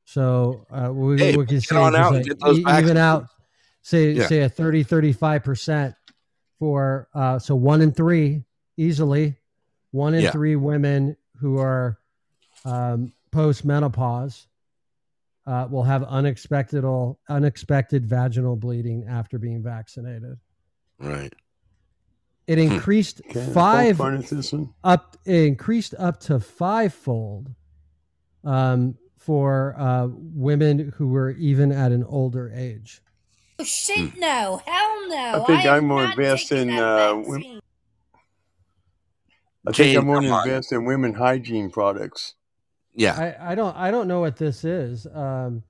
[0.04, 2.98] So uh, we, Hey, we can say out and like get those even vaccines.
[2.98, 3.26] out
[3.82, 4.26] say Yeah.
[4.26, 5.94] say a 30 35%
[6.58, 8.42] for uh so 1 in 3
[8.76, 9.36] easily
[9.92, 10.30] 1 in Yeah.
[10.32, 11.98] 3 women who are
[12.64, 14.46] um post menopause
[15.46, 16.84] uh, will have unexpected
[17.28, 20.38] unexpected vaginal bleeding after being vaccinated.
[21.00, 21.32] Right.
[22.46, 22.74] It Hmm.
[22.74, 24.72] increased Okay, five fun at this one.
[24.84, 25.16] up.
[25.24, 27.54] It increased up to fivefold
[28.44, 33.00] um, for uh, women who were even at an older age.
[33.58, 34.16] Oh shit!
[34.18, 35.42] No, hell no.
[35.42, 37.60] I think am I'm more not advanced in that uh, vaccine.
[39.64, 40.62] Wom- I think Jane, I'm more come on.
[40.70, 42.34] in women hygiene products.
[42.94, 43.36] Yeah.
[43.40, 45.06] I, I don't I don't know what this is.
[45.06, 45.62] Um,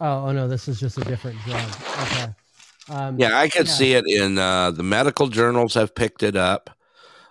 [0.00, 1.70] oh, oh no, this is just a different drug.
[2.02, 2.34] Okay.
[2.90, 3.72] Um, Yeah, I could yeah.
[3.72, 6.70] see it in uh, the medical journals have picked it up.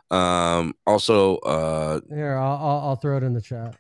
[0.10, 3.76] Um, also, uh, Here, I'll, I'll I'll throw it in the chat.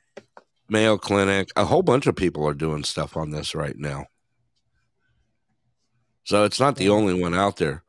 [0.69, 4.05] Mayo Clinic, a whole bunch of people are doing stuff on this right now.
[6.23, 7.83] So it's not the only one out there,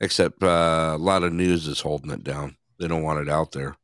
[0.00, 2.56] except uh, a lot of news is holding it down.
[2.78, 3.76] They don't want it out there.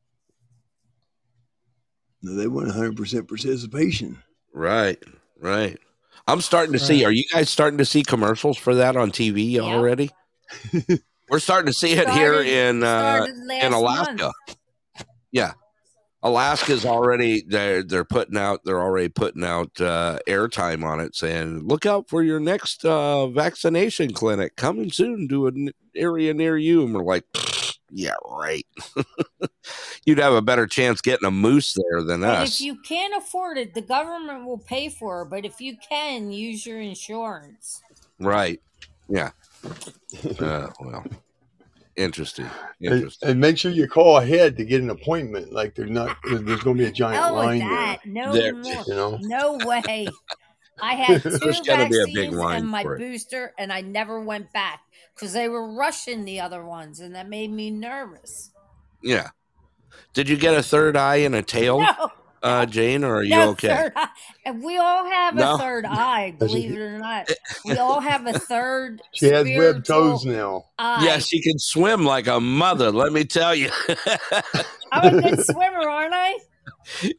[2.23, 4.23] No, they want 100% participation.
[4.53, 5.03] Right,
[5.39, 5.79] right.
[6.27, 7.05] I'm starting to see.
[7.05, 10.11] Are you guys starting to see commercials for that on TV already?
[11.31, 13.27] We're starting to see it here in uh,
[13.63, 14.33] in Alaska.
[15.33, 15.53] Yeah,
[16.23, 21.61] Alaska's already they're they're putting out they're already putting out uh, airtime on it, saying
[21.61, 26.85] look out for your next uh, vaccination clinic coming soon to an area near you.
[26.85, 27.25] And we're like,
[27.93, 28.67] yeah, right.
[30.05, 32.55] You'd have a better chance getting a moose there than But us.
[32.55, 35.27] if you can't afford it, the government will pay for it.
[35.31, 37.83] But if you can, use your insurance.
[38.19, 38.61] Right.
[39.09, 39.31] Yeah.
[40.41, 41.05] Uh, well,
[41.97, 42.49] interesting.
[42.81, 43.29] Interesting.
[43.29, 45.53] and make sure you call ahead to get an appointment.
[45.53, 48.01] Like there's not, there's going to be a giant Hell line that.
[48.05, 48.13] there.
[48.13, 48.85] No There- more.
[48.87, 49.19] You know?
[49.21, 50.09] No way.
[50.83, 53.01] I had two There's be a big vaccines line and my for it.
[53.01, 54.81] booster, and I never went back
[55.21, 58.51] because they were rushing the other ones, and that made me nervous.
[59.03, 59.29] Yeah.
[60.15, 61.81] Did you get a third eye and a tail,
[62.43, 63.69] No, uh, Jane, or are you no okay?
[63.69, 64.09] third eye.
[64.63, 65.55] We all have No?
[65.57, 67.29] a third eye, believe it or not.
[67.67, 69.03] We all have a third.
[69.13, 70.65] She has webbed toes now.
[70.79, 71.05] eye.
[71.05, 72.91] Yeah, she can swim like a mother.
[72.91, 73.69] Let me tell you.
[74.91, 76.39] I'm a good swimmer, aren't I?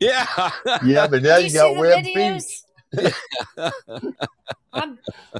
[0.01, 0.51] yeah.
[0.83, 2.45] Yeah, but now you you got webbed videos?
[2.45, 2.61] feet.
[4.73, 4.97] I'm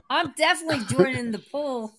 [0.09, 1.93] I'm definitely joining the pool.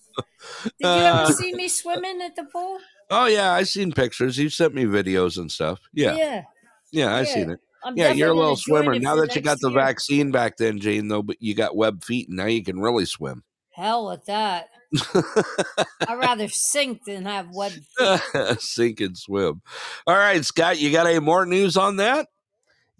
[0.63, 2.79] Did you Uh, ever see me swimming at the pool?
[3.09, 4.37] Oh yeah, I seen pictures.
[4.37, 5.79] You sent me videos and stuff.
[5.93, 6.15] Yeah.
[6.15, 6.43] Yeah,
[6.91, 7.13] Yeah.
[7.15, 7.25] I Yeah.
[7.25, 7.59] seen it.
[7.85, 8.97] I'm yeah, you're a little swimmer.
[8.97, 9.79] Now that you got the year.
[9.79, 13.05] vaccine back then, Jane, though, but you got web feet and now you can really
[13.05, 13.43] swim.
[13.71, 14.69] Hell with that.
[16.07, 18.19] I'd rather sink than have web feet.
[18.59, 19.61] Sink and swim.
[20.07, 22.27] All right, Scott, you got any more news on that?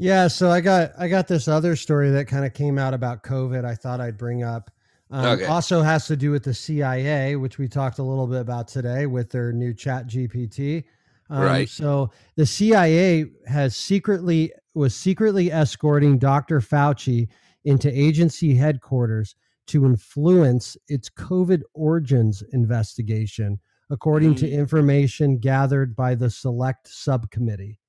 [0.03, 3.23] Yeah, so I got I got this other story that kind of came out about
[3.23, 3.63] COVID.
[3.63, 4.69] I thought I'd bring up.
[5.09, 5.45] Um, Okay.
[5.45, 9.05] Also has to do with the CIA, which we talked a little bit about today
[9.05, 10.83] with their new Chat GPT.
[11.29, 11.69] Um, Right.
[11.69, 16.59] So the CIA has secretly was secretly escorting Dr.
[16.59, 17.29] Fauci
[17.63, 19.35] into agency headquarters
[19.67, 23.57] to influence its COVID origins investigation,
[23.89, 24.51] according to Mm.
[24.51, 27.79] information gathered by the Select Subcommittee.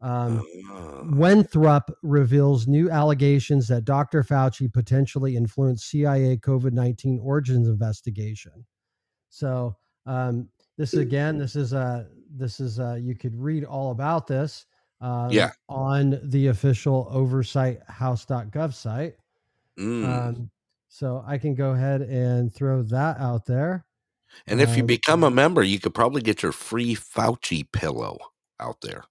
[0.00, 1.02] Um, Uh,
[2.02, 4.22] reveals new allegations that Dr.
[4.22, 8.66] Fauci potentially influenced CIA COVID 19 origins investigation.
[9.28, 10.48] So, um,
[10.78, 14.66] this again, this is uh this is uh you could read all about this
[15.00, 15.52] um, Yeah.
[15.68, 19.16] on the official oversight house.gov site.
[19.78, 20.04] mm.
[20.04, 20.50] Um,
[20.88, 23.86] so I can go ahead and throw that out there.
[24.46, 28.18] and if you um, become a member, you could probably get your free Fauci pillow
[28.58, 29.04] out there.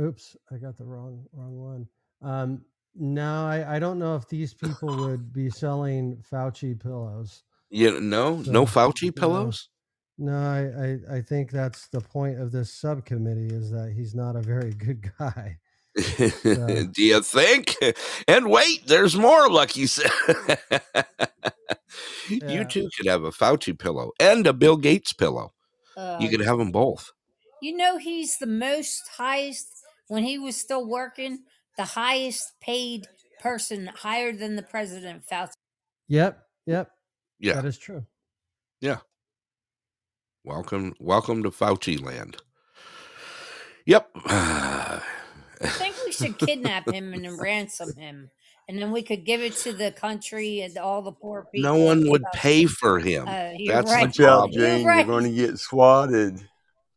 [0.00, 1.88] Oops, I got the wrong wrong one.
[2.22, 2.62] Um,
[2.94, 7.42] no, I, I don't know if these people would be selling Fauci pillows.
[7.70, 9.68] You no, no Fauci pillows.
[10.20, 14.34] No, I, I, I think that's the point of this subcommittee is that he's not
[14.34, 15.58] a very good guy.
[15.96, 17.76] Do you think?
[18.26, 20.10] And wait, there's more, Lucky said.
[22.28, 22.50] Yeah.
[22.50, 25.52] You too could have a Fauci pillow and a Bill Gates pillow.
[25.96, 27.12] Uh, You could have them both.
[27.60, 29.77] You know, he's the most highest
[30.08, 31.44] when he was still working,
[31.76, 33.06] the highest paid
[33.40, 35.52] person higher than the president, Fauci.
[36.08, 36.42] Yep.
[36.66, 36.90] Yep.
[37.38, 37.54] Yeah.
[37.54, 38.04] That is true.
[38.80, 38.98] Yeah.
[40.44, 42.38] Welcome, welcome to Fauci land.
[43.86, 44.10] Yep.
[44.26, 45.00] I
[45.60, 48.30] think we should kidnap him and then ransom him.
[48.68, 51.70] And then we could give it to the country and all the poor people.
[51.70, 53.26] no one would pay for him.
[53.26, 54.12] Uh, That's right.
[54.12, 54.60] The out, problem.
[54.60, 55.06] You're right.
[55.06, 56.46] You're going to get swatted.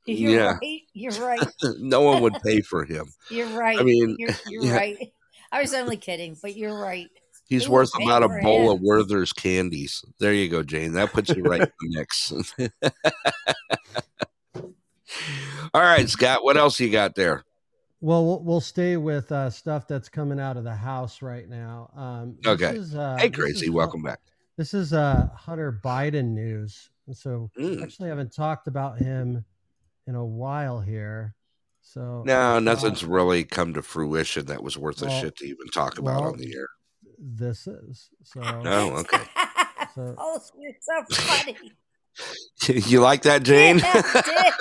[0.06, 0.54] You're Yeah.
[0.62, 0.82] right.
[0.94, 1.42] You're right.
[1.80, 3.14] no one would pay for him.
[3.30, 3.80] You're right.
[3.80, 5.14] I mean, you're, you're yeah, right.
[5.52, 7.10] I was only kidding, but you're right.
[7.48, 8.76] he's They worth about a bowl him.
[8.76, 10.04] of Werther's candies.
[10.20, 10.94] There you go, Jane.
[10.94, 12.34] That puts you right in the mix.
[15.74, 16.44] All right, Scott.
[16.44, 17.44] What else you got there?
[18.00, 21.92] Well, we'll, we'll stay with uh, stuff that's coming out of the house right now.
[21.96, 22.76] Um, this Okay.
[22.76, 24.20] is, uh, hey, this is, Welcome back.
[24.58, 26.90] This is uh, Hunter Biden news.
[27.08, 27.84] And So Mm.
[27.84, 29.46] actually haven't talked about him
[30.08, 31.36] in a while here.
[31.82, 35.68] So No, uh, nothing's really come to fruition that was worth a shit to even
[35.74, 36.68] talk about well, on the air.
[37.18, 38.42] this is so.
[38.66, 39.24] Oh, okay.
[39.96, 41.58] So Oh, you're so funny.
[42.90, 43.80] you like that, Jane?
[43.80, 44.52] Yeah,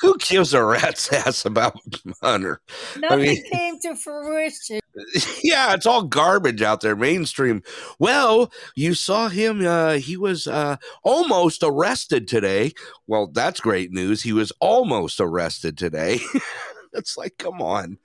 [0.00, 1.76] Who gives a rat's ass about
[2.22, 2.60] Hunter?
[2.68, 4.78] I Nothing mean, came to fruition.
[5.42, 7.62] yeah, it's all garbage out there, mainstream.
[7.98, 9.66] Well, you saw him.
[9.66, 12.72] Uh, he was uh, almost arrested today.
[13.06, 14.22] Well, that's great news.
[14.22, 16.20] He was almost arrested today.
[16.92, 17.98] it's like, come on.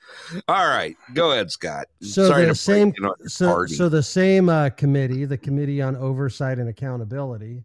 [0.48, 1.88] All right, go ahead, Scott.
[2.02, 5.26] so Sorry the to same break in on your so so the same uh, committee,
[5.26, 7.64] the Committee on Oversight and Accountability,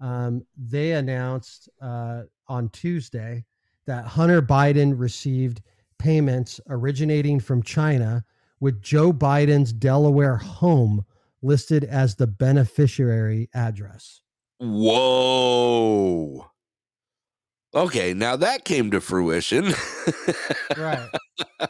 [0.00, 3.44] um, they announced uh, on Tuesday
[3.86, 5.62] that Hunter Biden received
[5.98, 8.24] payments originating from China,
[8.62, 11.04] with Joe Biden's Delaware home
[11.42, 14.20] listed as the beneficiary address.
[14.60, 16.46] Whoa.
[17.74, 19.72] Okay, now that came to fruition.
[20.76, 21.08] Right.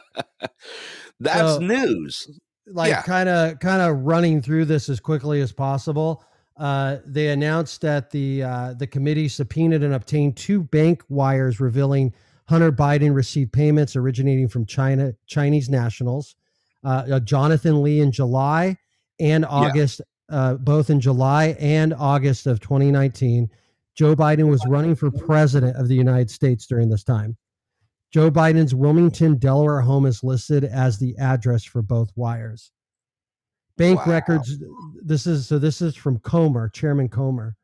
[1.19, 2.27] That's So- news.
[2.67, 6.23] like kind of kind of running through this as quickly as possible.
[6.57, 12.13] Uh, they announced that the uh, the committee subpoenaed and obtained two bank wires revealing
[12.47, 16.35] Hunter Biden received payments originating from China Chinese nationals,
[16.83, 18.77] uh, uh, Jonathan Li in July
[19.19, 23.49] and August, uh, both in July and August of 2019.
[23.95, 27.37] Joe Biden was running for president of the United States during this time.
[28.11, 32.71] Joe Biden's Wilmington, Delaware home is listed as the address for both wires.
[33.77, 34.11] Bank Wow.
[34.13, 34.57] records.
[35.01, 35.57] This is so.
[35.57, 37.55] This is from Comer, Chairman Comer,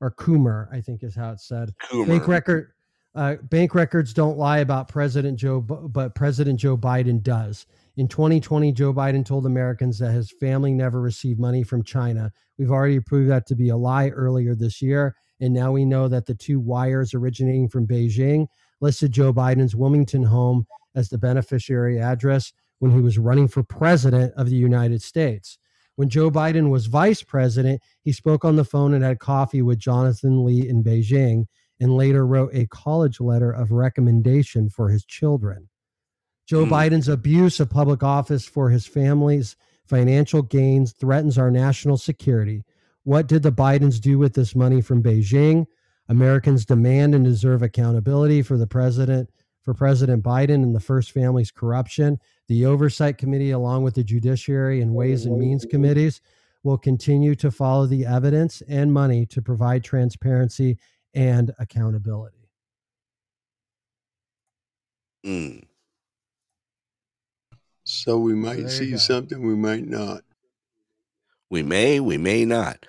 [0.00, 1.74] or Coomer, I think is how it's said.
[2.06, 2.72] Bank record.
[3.14, 7.66] Uh, bank records don't lie about President Joe, but President Joe Biden does.
[8.00, 12.32] In 2020, Joe Biden told Americans that his family never received money from China.
[12.56, 16.08] We've already proved that to be a lie earlier this year, and now we know
[16.08, 18.46] that the two wires originating from Beijing
[18.80, 24.32] listed Joe Biden's Wilmington home as the beneficiary address when he was running for president
[24.34, 25.58] of the United States.
[25.96, 29.78] When Joe Biden was vice president, he spoke on the phone and had coffee with
[29.78, 31.44] Jonathan Li in Beijing
[31.78, 35.68] and later wrote a college letter of recommendation for his children.
[36.50, 36.72] Joe Hmm.
[36.72, 39.54] Biden's abuse of public office for his family's
[39.84, 42.64] financial gains threatens our national security.
[43.04, 45.66] What did the Bidens do with this money from Beijing?
[46.08, 49.30] Americans demand and deserve accountability for the president
[49.62, 52.18] for President Biden and the first family's corruption.
[52.48, 56.20] The Oversight Committee, along with the Judiciary and Ways and Means Committees,
[56.64, 60.78] will continue to follow the evidence and money to provide transparency
[61.14, 62.48] and accountability.
[65.24, 65.69] Mm.
[67.92, 70.22] So we might there see something, we might not.
[71.50, 72.86] We may, we may not.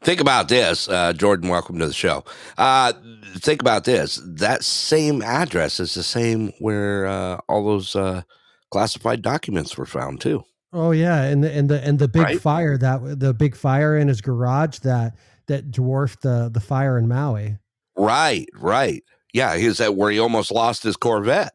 [0.00, 1.48] Think about this, uh, Jordan.
[1.48, 2.24] Welcome to the show.
[2.56, 2.92] Uh,
[3.38, 4.22] think about this.
[4.24, 8.22] That same address is the same where uh, all those uh,
[8.70, 10.44] classified documents were found too.
[10.72, 12.40] Oh yeah, and the and the and the big Right.
[12.40, 15.16] fire that the big fire in his garage that
[15.46, 17.58] that dwarfed the the fire in Maui.
[17.96, 19.02] Right, right.
[19.32, 21.54] Yeah, he's at where he almost lost his Corvette.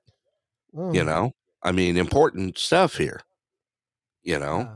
[0.75, 3.21] Oh, You know, I mean, important stuff here.
[4.21, 4.75] You know, yeah.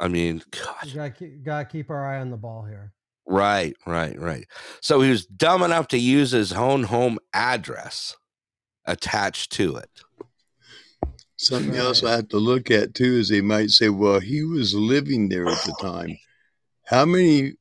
[0.00, 0.94] I mean, God.
[0.94, 2.92] Gotta keep, gotta keep our eye on the ball here.
[3.26, 4.46] Right, right, right.
[4.80, 8.16] So he was dumb enough to use his own home address
[8.86, 9.90] attached to it.
[11.36, 14.74] Something else I have to look at too is they might say, well, he was
[14.74, 16.18] living there at the time.
[16.86, 17.52] How many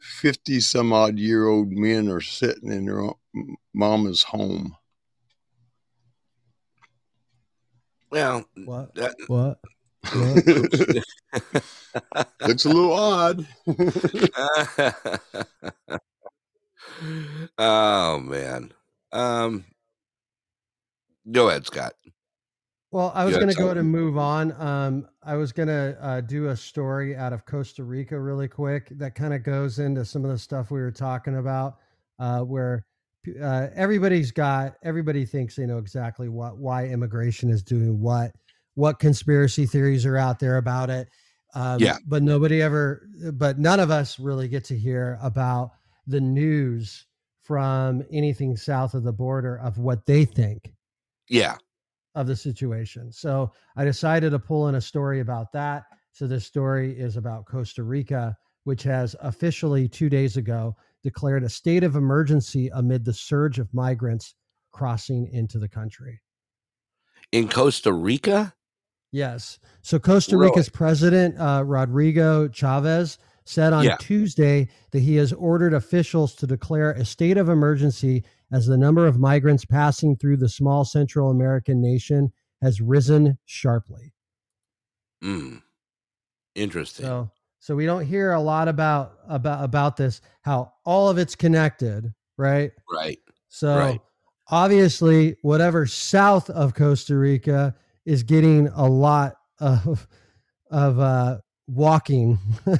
[0.00, 4.76] 50 some odd year old men are sitting in their own- mama's home?
[8.16, 8.94] Well, What?
[8.94, 9.58] that- What?
[12.46, 13.46] Looks a little odd.
[17.58, 18.72] oh man.
[19.12, 19.64] Um
[21.30, 21.94] go ahead, Scott.
[22.92, 24.52] Well, I was going to go ahead and move on.
[24.62, 28.88] Um, I was going to uh, do a story out of Costa Rica really quick
[28.92, 31.76] that kind of goes into some of the stuff we were talking about,
[32.20, 32.84] uh, where p-
[33.42, 38.32] uh, everybody's got everybody thinks they know exactly what why immigration is doing what,
[38.74, 41.08] what conspiracy theories are out there about it.
[41.54, 41.96] Um, Yeah.
[42.06, 45.70] but nobody ever, but none of us really get to hear about
[46.06, 47.06] the news
[47.42, 50.72] from anything south of the border of what they think
[51.28, 51.56] Yeah.
[52.14, 53.12] of the situation.
[53.12, 55.84] So I decided to pull in a story about that.
[56.12, 60.74] So this story is about Costa Rica, which has officially two days ago
[61.06, 64.34] declared a state of emergency amid the surge of migrants
[64.72, 66.20] crossing into the country.
[67.30, 68.52] In Costa Rica?
[69.12, 69.60] Yes.
[69.82, 70.50] So Costa Really?
[70.50, 73.96] Rica's president, uh, Rodrigo Chaves, said on Yeah.
[74.00, 79.06] Tuesday that he has ordered officials to declare a state of emergency as the number
[79.06, 84.12] of migrants passing through the small Central American nation has risen sharply.
[85.22, 85.62] Mm.
[86.56, 87.06] Interesting.
[87.06, 90.20] So, so we don't hear a lot about about about this.
[90.42, 92.70] How all of it's connected, right?
[92.92, 93.18] right.
[93.48, 94.00] So Right.
[94.50, 100.06] obviously, whatever south of Costa Rica is getting a lot of
[100.70, 102.38] of uh, walking,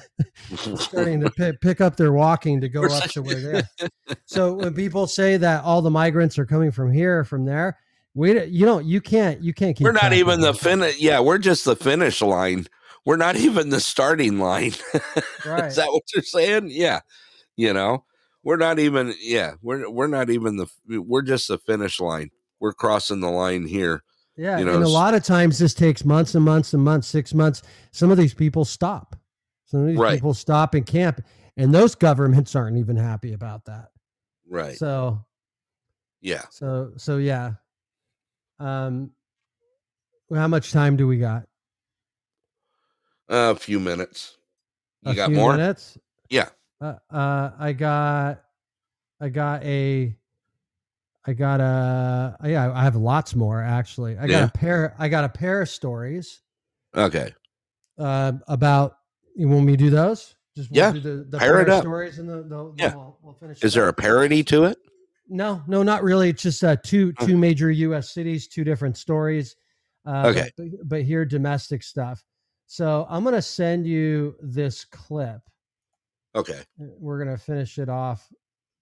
[0.76, 3.68] starting to pick, pick up their walking to go We're up such- to where they're.
[4.24, 7.76] So when people say that all the migrants are coming from here, or from there,
[8.14, 9.84] we you don't you can't you can't keep.
[9.84, 10.98] We're not even the finish.
[10.98, 12.66] Yeah, we're just the finish line.
[13.06, 14.72] We're not even the starting line.
[15.46, 15.66] Right.
[15.66, 16.70] Is that what you're saying?
[16.70, 17.00] Yeah.
[17.56, 18.04] You know,
[18.42, 19.14] we're not even.
[19.20, 20.66] Yeah, we're we're not even the.
[20.88, 22.30] We're just the finish line.
[22.60, 24.02] We're crossing the line here.
[24.36, 27.06] Yeah, you know, and a lot of times this takes months and months and months,
[27.06, 27.62] six months.
[27.92, 29.16] Some of these people stop.
[29.66, 30.14] Some of these Right.
[30.14, 31.22] people stop and camp,
[31.56, 33.88] and those governments aren't even happy about that.
[34.48, 34.76] Right.
[34.76, 35.24] So,
[36.20, 36.42] yeah.
[36.50, 37.52] so, so yeah.
[38.58, 39.12] Um,
[40.34, 41.46] how much time do we got?
[43.28, 44.36] A few minutes.
[45.02, 45.56] You A got more?
[45.56, 45.98] minutes.
[46.30, 46.48] Yeah.
[46.80, 48.42] Uh, uh, I got,
[49.20, 50.16] I got a,
[51.26, 54.12] I got a, yeah, I have lots more actually.
[54.18, 54.44] I got Yeah.
[54.44, 54.94] a pair.
[54.98, 56.40] I got a pair of stories.
[56.94, 57.34] Okay.
[57.98, 58.96] uh, about
[59.34, 60.34] you want me to do those?
[60.56, 61.82] Just Yeah, do the, the pair it up.
[61.82, 62.94] stories and the, the Yeah.
[62.94, 63.62] we'll, we'll finish.
[63.62, 64.78] Is there a parody to it?
[65.28, 66.28] No, no, not really.
[66.30, 68.14] It's just uh, two two major U.S.
[68.14, 69.56] cities, two different stories.
[70.06, 70.50] Uh, Okay.
[70.56, 72.24] but, but here domestic stuff.
[72.66, 75.40] So I'm gonna send you this clip.
[76.34, 76.60] Okay.
[76.78, 78.28] We're gonna finish it off.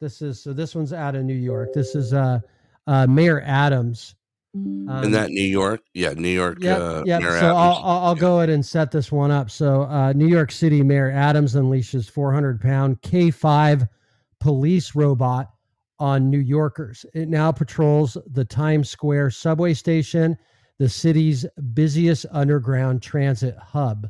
[0.01, 0.53] This is so.
[0.53, 1.73] This one's out of New York.
[1.73, 2.41] This is uh,
[2.87, 4.17] uh Mayor Adams.
[4.55, 5.83] Um, In that New York?
[5.95, 6.59] Yeah, New York.
[6.61, 7.23] Yeah, uh, yep.
[7.23, 7.81] So I'll, Adams.
[7.85, 9.51] I'll I'll go ahead and set this one up.
[9.51, 13.89] So uh, New York City Mayor Adams unleashes 400 pound K5
[14.41, 15.51] police robot
[15.99, 17.07] on New Yorkers.
[17.15, 20.37] It now patrols the Times Square subway station,
[20.79, 24.09] the city's busiest underground transit hub.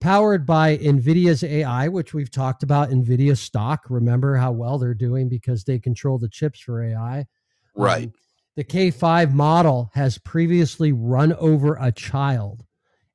[0.00, 3.86] Powered by NVIDIA's AI, which we've talked about, NVIDIA stock.
[3.90, 7.26] Remember how well they're doing because they control the chips for AI.
[7.74, 8.04] Right.
[8.04, 8.12] Um,
[8.54, 12.64] the K5 model has previously run over a child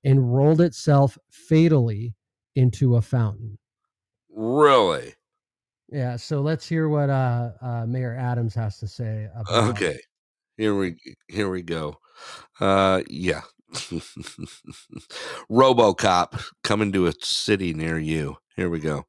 [0.03, 2.15] and rolled itself fatally
[2.55, 3.57] into a fountain.
[4.29, 5.13] Really?
[5.89, 9.99] Yeah, so let's hear what uh, uh, Mayor Adams has to say about Okay.
[10.57, 10.95] Here we
[11.29, 11.97] here we go.
[12.59, 13.41] Uh yeah.
[15.49, 18.37] RoboCop coming to a city near you.
[18.55, 19.05] Here we go.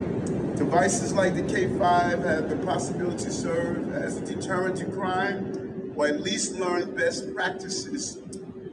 [0.00, 6.06] Devices like the K5 have the possibility to serve as a deterrent to crime or
[6.06, 8.18] at least learn best practices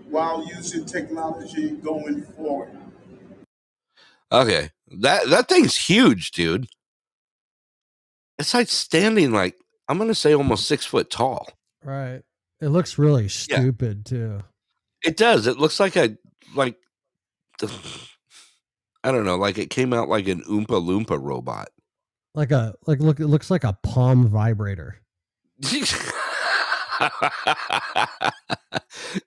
[0.10, 2.72] while using technology going forward.
[4.32, 4.72] Okay.
[5.00, 6.68] That that thing's huge, dude.
[8.40, 9.56] It's like standing like
[9.88, 11.50] I'm gonna say almost six foot tall.
[11.84, 12.22] Right.
[12.60, 14.44] It looks really stupid too.
[15.04, 15.48] It does.
[15.48, 16.18] It looks like a
[16.56, 16.76] like
[19.04, 21.70] I don't know, like it came out like an Oompa Loompa robot.
[22.34, 24.98] Like a like look it looks like a palm vibrator.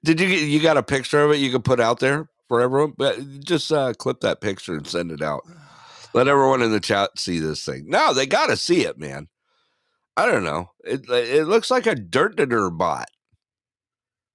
[0.05, 2.60] Did you get you got a picture of it you could put out there for
[2.60, 2.94] everyone?
[2.97, 5.42] But just uh, clip that picture and send it out.
[6.15, 7.84] Let everyone in the chat see this thing.
[7.89, 9.28] No, they got to see it, man.
[10.17, 10.70] I don't know.
[10.84, 13.09] It it looks like a dirt ditter bot.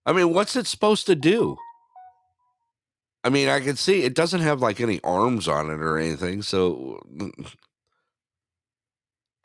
[0.05, 1.57] I mean, what's it supposed to do?
[3.23, 6.43] I mean, I can see it doesn't have like any arms on it or anything.
[6.43, 7.01] So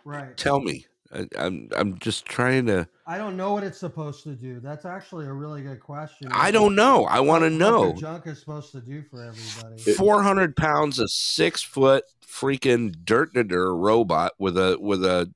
[0.04, 0.36] Right.
[0.36, 2.88] tell me, I, I'm I'm just trying to.
[3.06, 4.60] I don't know what it's supposed to do.
[4.60, 6.28] That's actually a really good question.
[6.30, 7.04] I don't know.
[7.06, 7.94] I want to What know.
[7.98, 9.94] junk is supposed to do for everybody.
[9.94, 15.32] Four hundred pounds, a six foot freaking dirt dirt robot with a with a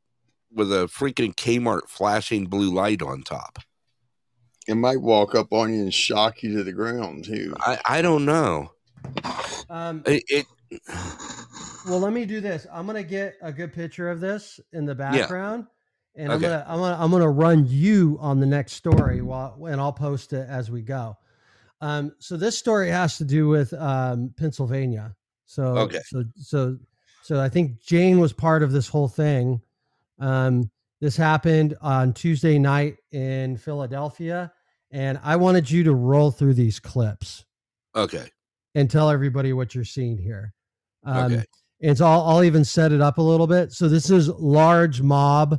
[0.52, 3.58] with a freaking Kmart flashing blue light on top.
[4.66, 7.54] It might walk up on you and shock you to the ground too.
[7.60, 8.72] I I don't know.
[9.68, 10.46] Um, It, it
[11.86, 12.66] well, let me do this.
[12.72, 15.66] I'm gonna get a good picture of this in the background,
[16.16, 19.80] and I'm gonna I'm gonna I'm gonna run you on the next story while and
[19.80, 21.16] I'll post it as we go.
[21.80, 25.14] Um, so this story has to do with um, Pennsylvania.
[25.44, 26.00] So Okay.
[26.06, 26.78] so so
[27.22, 29.60] so I think Jane was part of this whole thing.
[30.18, 30.70] Um,
[31.05, 34.50] this happened on Tuesday night in Philadelphia,
[34.91, 37.44] and I wanted you to roll through these clips
[37.94, 38.31] okay.
[38.74, 40.55] and tell everybody what you're seeing here.
[41.05, 41.44] Um, Okay.
[41.83, 43.73] And so I'll, I'll even set it up a little bit.
[43.73, 45.58] So this is large mob.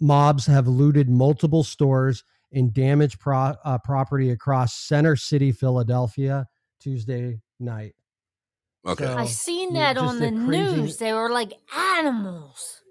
[0.00, 6.46] Mobs have looted multiple stores and damaged pro, uh, property across Center City, Philadelphia,
[6.78, 7.96] Tuesday night.
[8.86, 9.06] Okay.
[9.06, 10.96] So, I seen yeah, that on the a crazy- news.
[10.98, 12.84] They were like animals.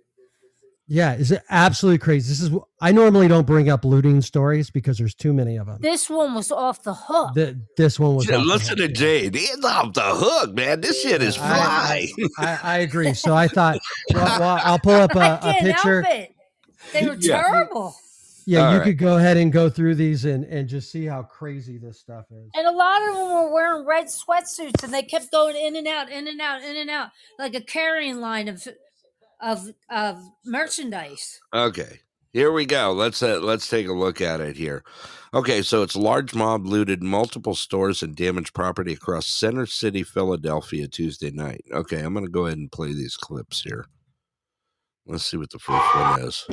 [0.90, 2.30] Yeah, is it absolutely crazy?
[2.30, 5.80] This is I normally don't bring up looting stories because there's too many of them.
[5.82, 7.36] This one was off the hook.
[7.36, 8.30] Th- this one was.
[8.30, 8.88] Yeah, off the listen hook.
[8.88, 9.36] to Jade.
[9.36, 10.80] He's off the hook, man.
[10.80, 12.08] This shit is fly.
[12.18, 13.14] I, I, I agree.
[13.14, 13.80] So I thought,
[14.14, 16.02] well, well, I'll pull up a, a Can't picture.
[16.04, 16.36] help it.
[16.94, 17.42] They were Yeah.
[17.42, 17.94] terrible.
[18.46, 18.86] Yeah, All you right.
[18.86, 22.28] could go ahead and go through these and, and just see how crazy this stuff
[22.32, 22.50] is.
[22.56, 25.86] And a lot of them were wearing red sweatsuits, and they kept going in and
[25.86, 28.66] out, in and out, in and out, like a carrying line of
[29.40, 31.40] of of merchandise.
[31.54, 32.02] Okay.
[32.34, 32.92] Here we go.
[32.92, 34.84] Let's uh, let's take a look at it here.
[35.34, 40.88] Okay, so it's large mob looted multiple stores and damaged property across Center City, Philadelphia,
[40.88, 41.66] Tuesday night.
[41.72, 43.86] Okay, I'm going to go ahead and play these clips here.
[45.06, 46.46] Let's see what the first one is.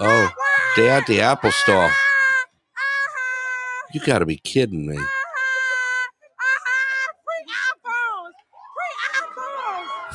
[0.00, 0.30] Oh,
[0.76, 1.90] they at the Apple Store.
[3.94, 4.98] You got to be kidding me.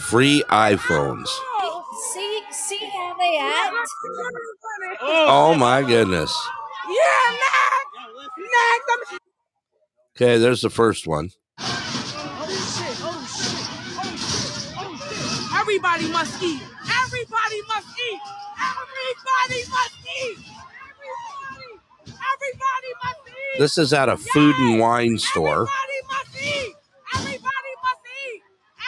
[0.04, 1.28] Free iPhones.
[2.14, 3.74] See, see how they act.
[5.02, 6.36] Oh my goodness.
[6.88, 7.88] Yeah, Mac.
[8.38, 9.20] Mac.
[10.16, 11.32] Okay, there's the first one.
[15.56, 16.62] Everybody must eat.
[17.04, 18.22] Everybody must eat.
[18.60, 20.38] Everybody must eat.
[20.86, 23.60] Everybody, everybody must eat.
[23.60, 25.68] This is at a food and wine store.
[25.68, 26.76] Everybody must eat.
[27.16, 28.42] Everybody must eat.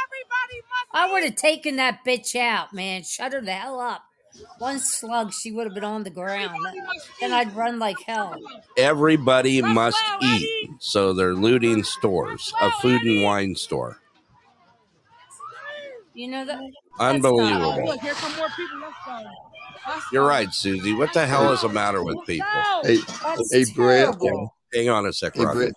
[0.03, 3.03] Everybody must I would have taken that bitch out, man.
[3.03, 4.03] Shut her the hell up.
[4.59, 6.57] One slug, she would have been on the ground.
[7.19, 8.35] Then I'd run like hell.
[8.77, 10.69] Everybody must eat.
[10.79, 13.99] So they're looting stores, a food and wine store.
[16.13, 16.59] You know that.
[16.99, 17.85] Unbelievable.
[17.85, 18.79] Look, here come more people.
[18.79, 19.29] Let's go.
[19.87, 20.93] Let's You're right, Susie.
[20.93, 22.47] What the hell is the matter with people?
[22.83, 24.15] Hey, That's hey, Brett.
[24.73, 25.71] Hang on a sec, Hey,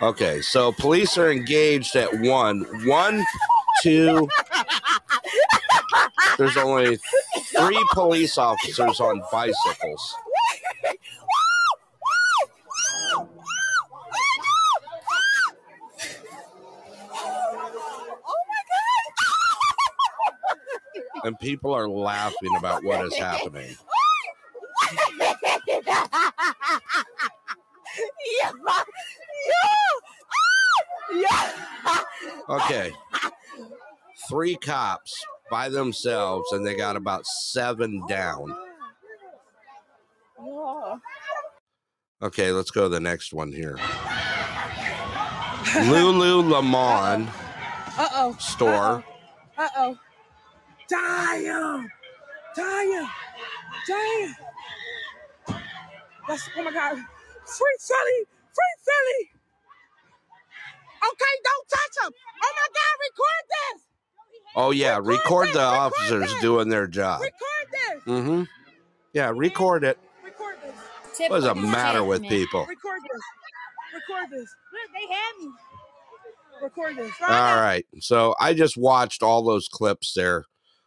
[0.00, 3.24] Okay, so police are engaged at one, one,
[3.82, 4.28] two.
[6.36, 6.98] There's only
[7.56, 10.14] three police officers on bicycles.
[21.24, 23.76] And people are laughing about what is happening.
[32.48, 32.92] Okay.
[34.28, 35.14] Three cops
[35.50, 38.54] by themselves, and they got about seven down.
[42.22, 43.76] Okay, let's go to the next one here.
[45.68, 47.28] Lululemon
[47.98, 48.36] Uh oh.
[48.38, 49.04] store.
[49.56, 49.98] Uh oh.
[50.88, 51.88] Damn.
[52.56, 53.08] Damn.
[53.86, 54.34] Damn.
[56.28, 56.96] That's, oh my God.
[56.96, 58.24] Free Sully.
[58.52, 59.37] Free Sully.
[61.04, 62.12] Okay, don't touch him.
[62.42, 63.82] Oh my God, record this.
[64.56, 67.20] Oh yeah, record the officers doing their job.
[67.20, 68.02] Record this.
[68.04, 68.42] Mm-hmm.
[69.12, 69.98] Yeah, record it.
[70.24, 71.30] Record this.
[71.30, 72.60] What's the matter with people?
[72.60, 73.22] Record this.
[73.94, 74.54] Record this.
[74.72, 75.52] Look, they have me.
[76.62, 77.12] Record this.
[77.22, 77.86] All right.
[78.00, 80.44] So I just watched all those clips there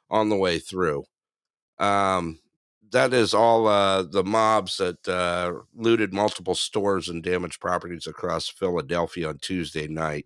[0.10, 1.06] on the way through.
[1.80, 2.41] Um,
[2.92, 8.50] that is all uh, the mobs that uh, looted multiple stores and damaged properties across
[8.50, 10.26] Philadelphia on Tuesday night.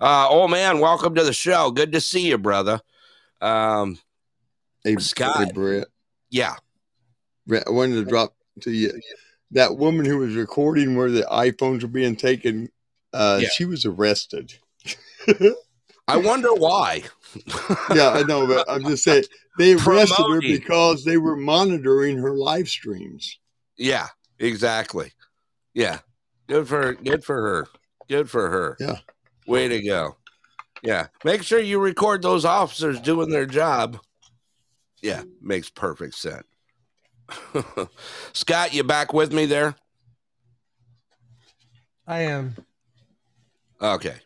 [0.00, 1.70] Uh, oh man, welcome to the show.
[1.70, 2.80] Good to see you, brother.
[3.40, 3.98] Um,
[4.84, 5.38] Hey, Scott.
[5.46, 5.86] Hey, Brett.
[6.30, 6.56] yeah.
[7.46, 8.92] Brett, I wanted to drop to you
[9.52, 12.68] that woman who was recording where the iPhones were being taken.
[13.12, 13.48] Uh, Yeah.
[13.56, 14.52] She was arrested.
[16.06, 17.02] I wonder why.
[17.94, 19.24] yeah, I know, but I'm just saying
[19.58, 23.38] they arrested her because they were monitoring her live streams.
[23.76, 24.08] Yeah,
[24.38, 25.12] exactly.
[25.74, 25.98] Yeah.
[26.46, 27.66] Good for good for her.
[28.08, 28.76] Good for her.
[28.78, 28.98] Yeah.
[29.46, 30.16] Way to go.
[30.82, 31.06] Yeah.
[31.24, 33.98] Make sure you record those officers doing their job.
[35.02, 36.44] Yeah, makes perfect sense.
[38.32, 39.74] Scott, you back with me there?
[42.06, 42.54] I am.
[43.80, 44.16] Okay.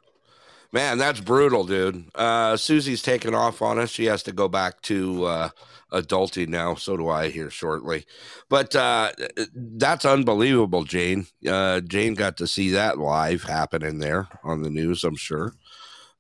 [0.73, 2.05] Man, that's brutal, dude.
[2.15, 3.91] Uh Susie's taken off on us.
[3.91, 5.49] She has to go back to uh
[5.93, 6.75] adulting now.
[6.75, 8.05] So do I here shortly.
[8.51, 9.13] But uh
[9.55, 11.27] that's unbelievable, Jane.
[11.49, 15.55] Uh Jane got to see that live happening there on the news, I'm sure.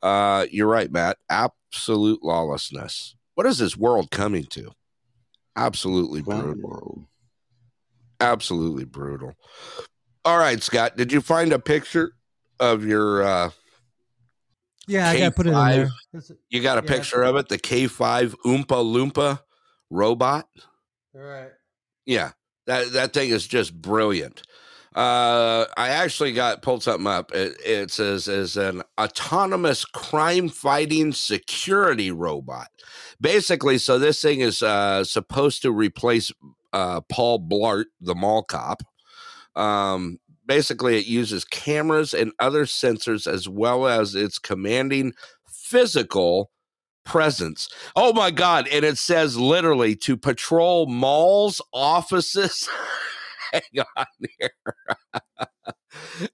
[0.02, 1.18] Uh you're right, Matt.
[1.28, 3.17] Absolute lawlessness.
[3.35, 4.73] What is this world coming to?
[5.57, 7.07] Absolutely brutal.
[8.20, 9.35] Absolutely brutal.
[10.25, 12.12] All right, Scott, did you find a picture
[12.59, 13.51] of your uh
[14.89, 15.75] Yeah, I got to put it in K5?
[15.75, 15.91] there.
[16.15, 16.97] It's- You got a yeah.
[16.97, 19.41] picture of it, the K5 Oompa Loompa
[19.91, 20.49] robot?
[21.15, 21.50] All right.
[22.07, 22.33] Yeah,
[22.67, 24.42] that that thing is just brilliant.
[24.94, 27.33] Uh, I actually got pulled something up.
[27.34, 32.68] It, it says as an autonomous crime fighting security robot.
[33.20, 36.33] Basically, so this thing is uh, supposed to replace
[36.73, 38.83] uh, Paul Blart, the mall cop.
[39.55, 40.18] Um,
[40.49, 45.12] basically, it uses cameras and other sensors as well as its commanding
[45.49, 46.51] physical
[47.05, 47.68] presence.
[47.94, 48.67] Oh my God.
[48.68, 52.68] And it says literally to patrol malls, offices.
[53.52, 54.07] Hang on
[54.39, 54.51] here.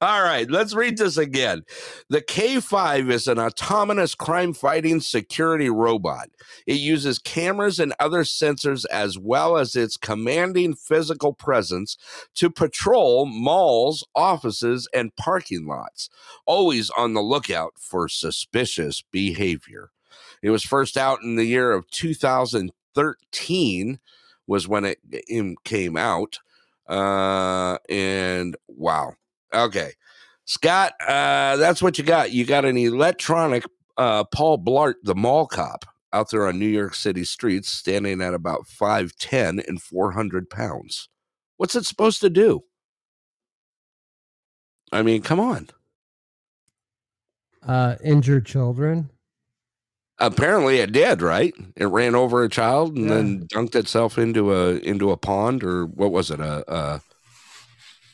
[0.00, 1.62] All right, let's read this again.
[2.08, 6.28] The K5 is an autonomous crime fighting security robot.
[6.66, 11.96] It uses cameras and other sensors as well as its commanding physical presence
[12.34, 16.08] to patrol malls, offices, and parking lots,
[16.46, 19.90] always on the lookout for suspicious behavior.
[20.42, 23.98] It was first out in the year of 2013
[24.46, 24.98] was when it
[25.64, 26.38] came out.
[26.88, 29.14] Uh, and wow.
[29.54, 29.92] Okay.
[30.46, 32.32] Scott, uh, that's what you got.
[32.32, 33.64] You got an electronic
[33.96, 38.34] uh, Paul Blart, the mall cop, out there on New York City streets, standing at
[38.34, 41.08] about 5'10 and 400 pounds.
[41.56, 42.64] What's it supposed to do?
[44.92, 45.68] I mean, come on.
[47.66, 49.10] Uh, injured children.
[50.18, 51.54] Apparently it did, right?
[51.76, 53.14] It ran over a child and Yeah.
[53.14, 56.38] then dunked itself into a into a pond or what was it?
[56.38, 57.00] A, a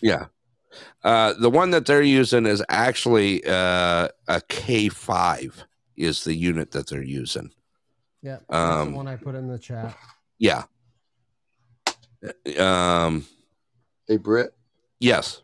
[0.01, 0.27] yeah.
[1.03, 5.65] Uh, the one that they're using is actually uh, a K five
[5.97, 7.51] is the unit that they're using.
[8.23, 9.97] Yeah, Um, the one I put in the chat.
[10.39, 10.65] Yeah.
[12.59, 13.27] Um.
[14.07, 14.51] Hey, Brett.
[14.99, 15.41] Yes.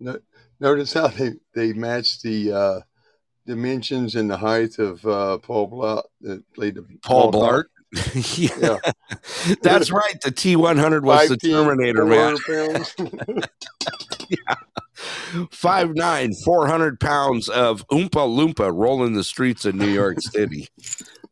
[0.00, 0.18] No,
[0.58, 2.80] notice how they they match the uh,
[3.46, 7.64] dimensions and the height of uh, Paul Blart that played the Paul Blart.
[8.24, 8.78] Yeah.
[9.62, 10.18] That's right.
[10.22, 12.36] The T one hundred was the Terminator, man.
[12.38, 12.94] 400
[13.26, 13.48] pounds.
[15.50, 20.68] Five nine, four hundred pounds of Oompa Loompa rolling the streets of New York City.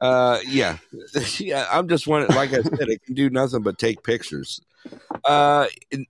[0.00, 0.78] Uh, yeah,
[1.38, 1.66] yeah.
[1.70, 2.26] I'm just one.
[2.28, 4.60] Like I said, it can do nothing but take pictures.
[5.24, 5.66] Uh,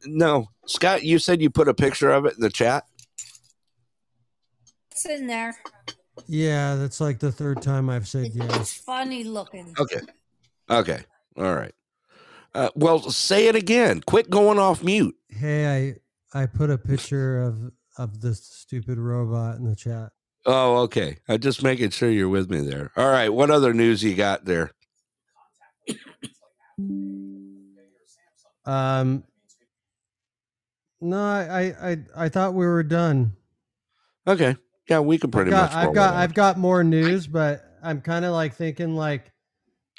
[0.07, 2.85] no, Scott, you said you put a picture of it in the chat.
[4.91, 5.57] It's in there.
[6.27, 8.47] Yeah, that's like the third time I've said yes.
[8.47, 8.73] It's yes.
[8.85, 9.75] funny looking.
[9.79, 10.01] Okay.
[10.71, 11.05] Okay.
[11.37, 11.75] All right.
[12.55, 14.01] Uh, well, say it again.
[14.07, 15.17] Quit going off mute.
[15.29, 15.95] Hey,
[16.33, 20.11] I I put a picture of of this stupid robot in the chat.
[20.47, 21.19] Oh, okay.
[21.29, 22.91] I'm just making sure you're with me there.
[22.97, 23.29] All right.
[23.29, 24.73] What other news you got there?
[28.65, 29.25] Um,
[31.01, 33.33] no, I I I, thought we were done.
[34.27, 34.57] Okay.
[34.89, 35.87] Yeah, we can pretty I've got, much.
[35.89, 36.15] I've got.
[36.15, 39.33] I've got more news, but I'm kind of like thinking like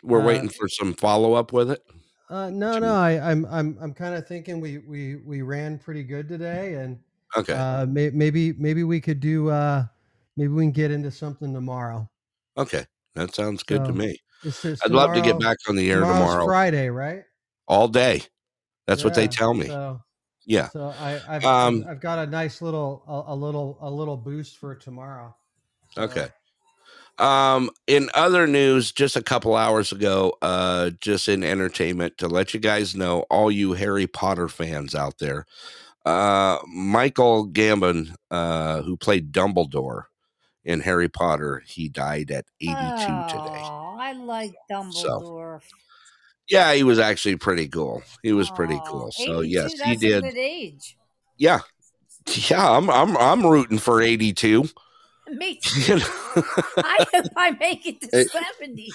[0.03, 1.83] We're uh, waiting for some follow up with it.
[2.29, 6.03] Uh, no, no, I, I'm, I'm, I'm kind of thinking we, we, we ran pretty
[6.03, 6.99] good today, and
[7.37, 7.53] Okay.
[7.53, 9.85] uh, may, maybe, maybe we could do, uh,
[10.37, 12.09] maybe we can get into something tomorrow.
[12.57, 12.85] Okay.
[13.15, 14.17] That sounds good to me.
[14.63, 16.45] I'd love to get back on the air tomorrow.
[16.45, 17.23] Friday, right?
[17.67, 18.23] All day.
[18.87, 19.67] That's what they tell me.
[19.67, 20.01] So,
[20.45, 20.69] yeah.
[20.69, 24.57] so I, I've, Um, I've, got a nice little, a, a little, a little boost
[24.57, 25.35] for tomorrow.
[25.97, 26.29] Okay.
[27.21, 32.53] Um, in other news, just a couple hours ago, uh, just in entertainment, to let
[32.53, 35.45] you guys know, all you Harry Potter fans out there,
[36.03, 40.05] uh, Michael Gambon, uh, who played Dumbledore
[40.65, 42.73] in Harry Potter, he died at 82
[43.29, 43.61] today.
[43.63, 45.61] Oh, I like Dumbledore.
[46.49, 48.01] Yeah, he was actually pretty cool.
[48.23, 49.11] He was pretty Oh, cool.
[49.11, 50.25] So 82, yes, he did.
[51.37, 51.59] Yeah,
[52.49, 52.69] yeah.
[52.77, 54.65] I'm I'm I'm rooting for 82.
[55.31, 55.95] Me You too.
[55.97, 56.05] know?
[56.77, 58.25] I hope I make it to Hey.
[58.25, 58.91] 70.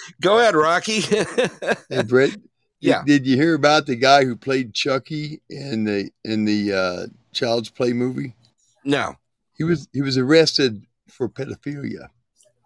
[0.20, 1.00] Go ahead, Rocky.
[1.90, 2.30] Hey, Brett.
[2.30, 2.42] did-
[2.80, 3.02] Yeah.
[3.04, 7.70] Did you hear about the guy who played Chucky in the in the uh, Child's
[7.70, 8.34] Play movie?
[8.84, 9.16] no.
[9.56, 12.08] He was he was arrested for pedophilia.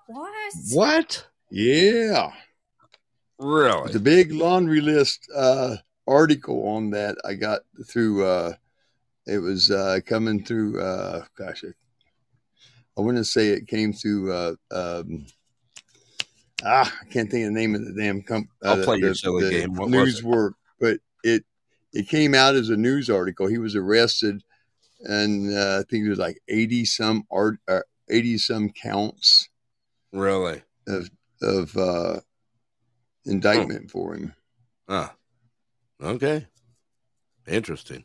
[0.08, 0.52] What?
[0.72, 1.26] What?
[1.50, 2.32] Yeah.
[3.39, 3.92] Really?
[3.92, 8.24] The big laundry list uh, article on that I got through.
[8.26, 8.52] Uh,
[9.26, 10.81] it was uh, coming through.
[10.81, 11.68] Uh, gosh, I,
[12.96, 14.32] I want to say it came through.
[14.32, 15.26] Uh, um,
[16.64, 18.48] ah, I can't think of the name of the damn comp.
[18.62, 19.74] I'll uh, play your silly the game.
[19.74, 20.24] What was news it?
[20.24, 21.44] work, but it
[21.92, 23.46] it came out as a news article.
[23.46, 24.42] He was arrested,
[25.00, 27.80] and uh, I think it was like eighty some art, uh,
[28.10, 29.48] eighty some counts
[30.12, 30.62] Really?
[30.86, 32.20] of of uh,
[33.24, 34.34] indictment for him.
[34.88, 35.14] Ah.
[36.02, 36.46] Okay.
[37.46, 38.04] Interesting.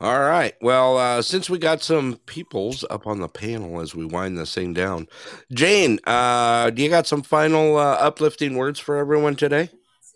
[0.00, 0.54] All right.
[0.60, 4.54] Well, uh, since we got some peoples up on the panel as we wind this
[4.54, 5.08] thing down,
[5.52, 9.70] Jane, uh, do you got some final uh, uplifting words for everyone today?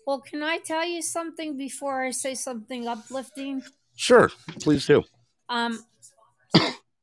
[0.07, 3.61] Well, can I tell you something before I say something uplifting?
[3.95, 4.31] Sure.
[4.61, 5.03] Please do.
[5.49, 5.83] Um,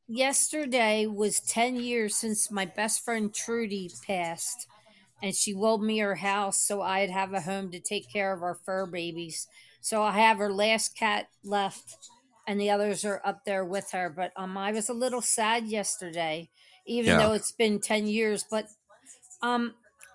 [0.09, 4.67] yesterday was 10 years since my best friend Trudy passed,
[5.23, 8.43] and she willed me her house so I'd have a home to take care of
[8.43, 9.47] our fur babies.
[9.83, 12.11] So I have her last cat left,
[12.51, 14.11] and the others are up there with her.
[14.11, 16.51] But um, I was a little sad yesterday,
[16.85, 17.19] even Yeah.
[17.19, 18.45] though it's been 10 years.
[18.51, 18.67] But
[19.41, 19.75] um,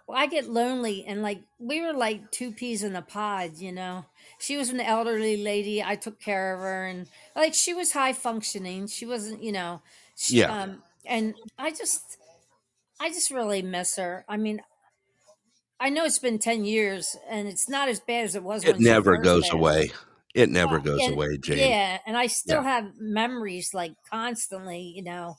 [0.09, 4.05] I get lonely, and like we were like two peas in a pod, you know.
[4.37, 5.81] She was an elderly lady.
[5.81, 7.07] I took care of her, and
[7.37, 8.87] like she was high functioning.
[8.87, 9.81] She wasn't, you know.
[10.17, 10.51] She, Yeah.
[10.61, 12.17] Um, and I just,
[12.99, 14.25] I just really miss her.
[14.27, 14.61] I mean,
[15.79, 18.63] I know it's been ten years, and it's not as bad as it was.
[18.65, 19.91] It when she never goes away.
[20.35, 21.57] It never goes And- away, Jane.
[21.57, 22.69] Yeah, and I still Yeah.
[22.69, 25.37] have memories like constantly, you know.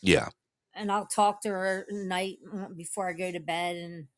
[0.00, 0.30] Yeah.
[0.74, 4.08] And I'll talk to her at night mm, before I go to bed, and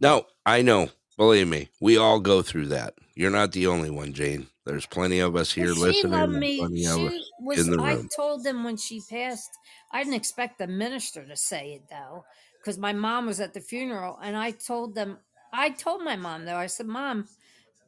[0.00, 0.88] No, I know.
[1.16, 2.94] Believe me, we all go through that.
[3.14, 4.48] You're not the only one, Jane.
[4.64, 6.12] There's plenty of us here she listening.
[6.12, 6.58] loved me.
[6.58, 7.58] Plenty of us She was.
[7.60, 7.86] in the room.
[7.86, 9.50] I told them when she passed.
[9.92, 12.24] I didn't expect the minister to say it though,
[12.58, 15.18] because my mom was at the funeral, and I told them.
[15.52, 16.56] I told my mom though.
[16.56, 17.28] I said, "Mom,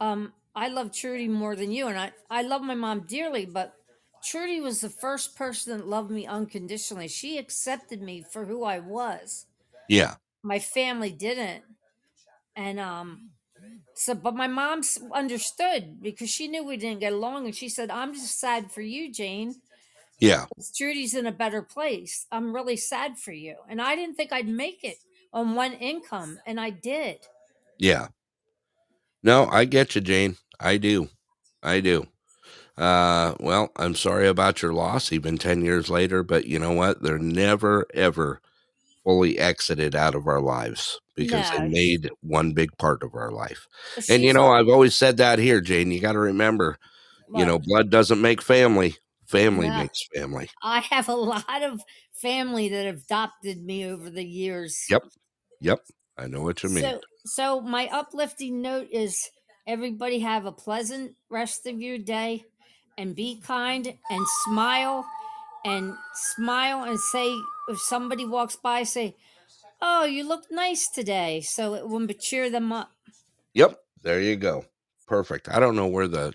[0.00, 3.74] um, I love Trudy more than you, and I I love my mom dearly, but."
[4.20, 7.06] Trudy was the first person that loved me unconditionally.
[7.06, 9.46] She accepted me for who I was.
[9.88, 10.16] Yeah.
[10.42, 11.62] My family didn't.
[12.56, 13.30] And um
[13.94, 17.90] so but my mom understood because she knew we didn't get along and she said,
[17.90, 19.54] "I'm just sad for you, Jane.
[20.18, 20.46] Yeah.
[20.76, 22.26] Trudy's in a better place.
[22.32, 24.98] I'm really sad for you." And I didn't think I'd make it
[25.32, 27.18] on one income, and I did.
[27.78, 28.08] Yeah.
[29.22, 30.36] No, I get you, Jane.
[30.60, 31.08] I do.
[31.62, 32.06] I do.
[32.76, 37.02] Uh, well, I'm sorry about your loss, even 10 years later, but you know what?
[37.02, 38.40] They're never, ever
[39.04, 43.66] fully exited out of our lives because they made one big part of our life.
[43.96, 45.90] But And you know, I've always said that here, Jane.
[45.90, 46.78] You got to remember,
[47.34, 50.48] you know, blood doesn't make family, family makes family.
[50.62, 51.80] I have a lot of
[52.14, 54.84] family that have adopted me over the years.
[54.90, 55.02] Yep.
[55.60, 55.80] Yep.
[56.18, 56.84] I know what you mean.
[56.84, 59.30] So, so my uplifting note is
[59.66, 62.44] everybody have a pleasant rest of your day
[62.96, 65.04] and be kind and smile
[65.64, 67.34] and smile and say
[67.68, 69.16] if somebody walks by say
[69.82, 72.90] oh you look nice today so it will cheer them up
[73.58, 74.64] Yep, there you go.
[75.08, 75.48] Perfect.
[75.48, 76.32] I don't know where the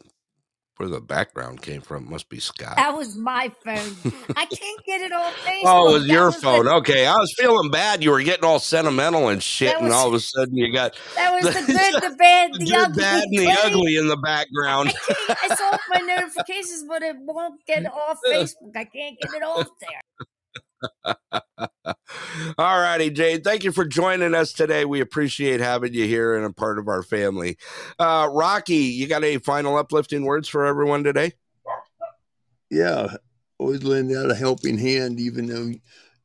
[0.83, 2.09] where the background came from.
[2.09, 2.75] Must be Scott.
[2.75, 3.95] that was my phone
[4.35, 6.67] i can't get it on facebook Oh, it was That your was the- phone.
[6.67, 8.03] Okay, I was feeling bad.
[8.03, 10.95] You were getting all sentimental and shit, That and all of a sudden you got
[11.15, 14.17] that was the good the bad the, the ugly bad, and the ugly in the
[14.17, 14.93] background.
[15.19, 19.69] it's off my notifications but it won't get off facebook i can't get it off
[19.79, 20.01] there
[22.57, 23.41] all righty, Jane.
[23.41, 24.85] Thank you for joining us today.
[24.85, 27.57] We appreciate having you here and a part of our family.
[27.99, 31.33] Uh, Rocky, you got any final uplifting words for everyone today?
[32.69, 33.15] yeah,
[33.59, 35.71] always lend out a helping hand, even though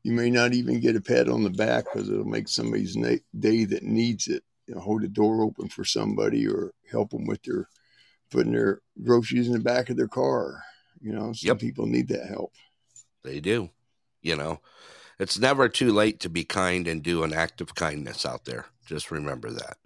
[0.02, 3.16] you may not even get a pat on the back because it'll make somebody's na-
[3.38, 4.42] day that needs it.
[4.66, 7.68] You know, hold the door open for somebody or help them with their
[8.30, 10.62] putting their groceries in the back of their car.
[11.00, 11.58] You know, some Yep.
[11.58, 12.52] people need that help.
[13.24, 13.70] They do.
[14.22, 14.60] You know,
[15.18, 18.66] it's never too late to be kind and do an act of kindness out there.
[18.86, 19.76] Just remember that.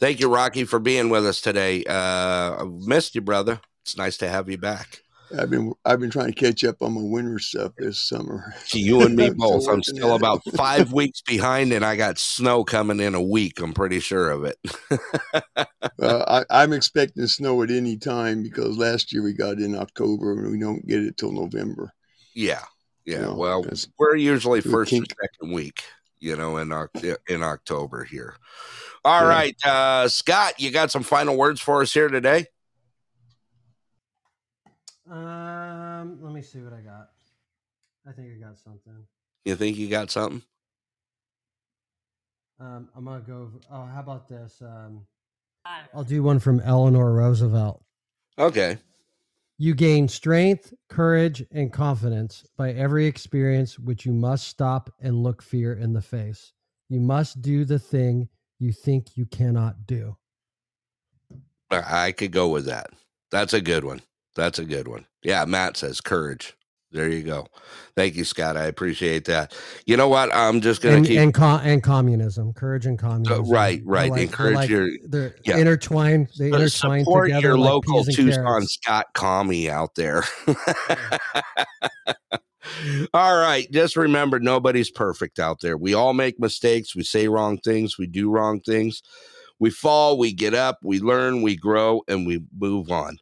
[0.00, 1.84] Thank you, Rocky, for being with us today.
[1.84, 3.60] Uh, I've missed you, brother.
[3.82, 5.00] It's nice to have you back.
[5.36, 8.54] I've been I've been trying to catch up on my winter stuff this summer.
[8.72, 9.68] You and me both.
[9.68, 13.60] I'm still about five weeks behind, and I got snow coming in a week.
[13.60, 14.58] I'm pretty sure of it.
[16.00, 19.76] Uh, I, I'm expecting snow at any time because last year we got it in
[19.76, 21.92] October and we don't get it till November.
[22.34, 22.62] yeah,
[23.08, 25.82] Yeah, know, well, 'cause we're usually first or second week,
[26.18, 26.70] you know, in
[27.28, 28.36] in October here.
[29.04, 29.28] All Yeah.
[29.28, 32.46] right, uh, Scott, you got some final words for us here today?
[35.10, 37.10] Um, let me see what I got.
[38.06, 39.06] I think I got something.
[39.46, 40.42] You think you got something?
[42.60, 43.52] Um, I'm gonna go.
[43.70, 44.60] Oh, how about this?
[44.60, 45.06] Um,
[45.94, 47.82] I'll do one from Eleanor Roosevelt.
[48.38, 48.78] Okay.
[49.60, 55.42] You gain strength, courage, and confidence by every experience which you must stop and look
[55.42, 56.52] fear in the face.
[56.88, 58.28] You must do the thing
[58.60, 60.16] you think you cannot do.
[61.70, 62.90] I could go with that.
[63.32, 64.00] That's a good one.
[64.36, 65.06] That's a good one.
[65.24, 66.54] Yeah, Matt says courage.
[66.90, 67.46] There you go.
[67.96, 68.56] Thank you, Scott.
[68.56, 69.54] I appreciate that.
[69.84, 70.34] You know what?
[70.34, 73.50] I'm just gonna And keep and, and communism, courage and communism.
[73.50, 74.10] right, right.
[74.10, 75.58] like- Encourage like- your they're yeah.
[75.58, 76.28] intertwined.
[76.38, 78.66] They Uh, intertwine support together your like local Tucson.
[78.66, 80.24] Scott commie out there.
[83.14, 83.70] all right.
[83.70, 85.76] Just remember nobody's perfect out there.
[85.76, 86.94] We all make mistakes.
[86.96, 87.98] We say wrong things.
[87.98, 89.02] We do wrong things.
[89.60, 93.18] We fall, we get up, we learn, we grow, and we move on.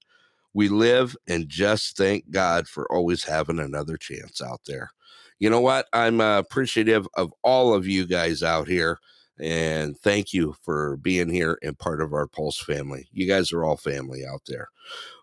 [0.57, 4.91] We live and just thank God for always having another chance out there.
[5.39, 5.86] You know what?
[5.93, 8.99] I'm uh, appreciative of all of you guys out here.
[9.39, 13.07] And thank you for being here and part of our Pulse family.
[13.12, 14.68] You guys are all family out there.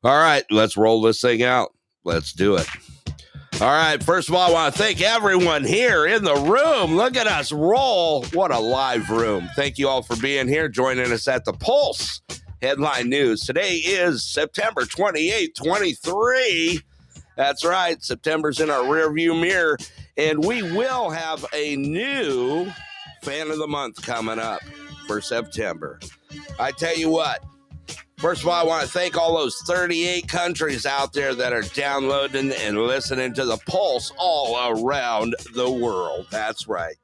[0.03, 1.73] All right, let's roll this thing out.
[2.03, 2.67] Let's do it.
[3.59, 6.95] All right, first of all, I want to thank everyone here in the room.
[6.95, 8.23] Look at us roll.
[8.33, 9.49] What a live room.
[9.55, 12.21] Thank you all for being here, joining us at the Pulse
[12.63, 13.41] Headline News.
[13.41, 16.79] Today is September 28, 23.
[17.35, 19.77] That's right, September's in our rearview mirror,
[20.15, 22.71] and we will have a new
[23.21, 24.61] fan of the month coming up
[25.07, 25.99] for September.
[26.57, 27.43] I tell you what,
[28.15, 31.63] First of all, I want to thank all those 38 countries out there that are
[31.63, 36.27] downloading and listening to the Pulse all around the world.
[36.31, 36.95] That's right.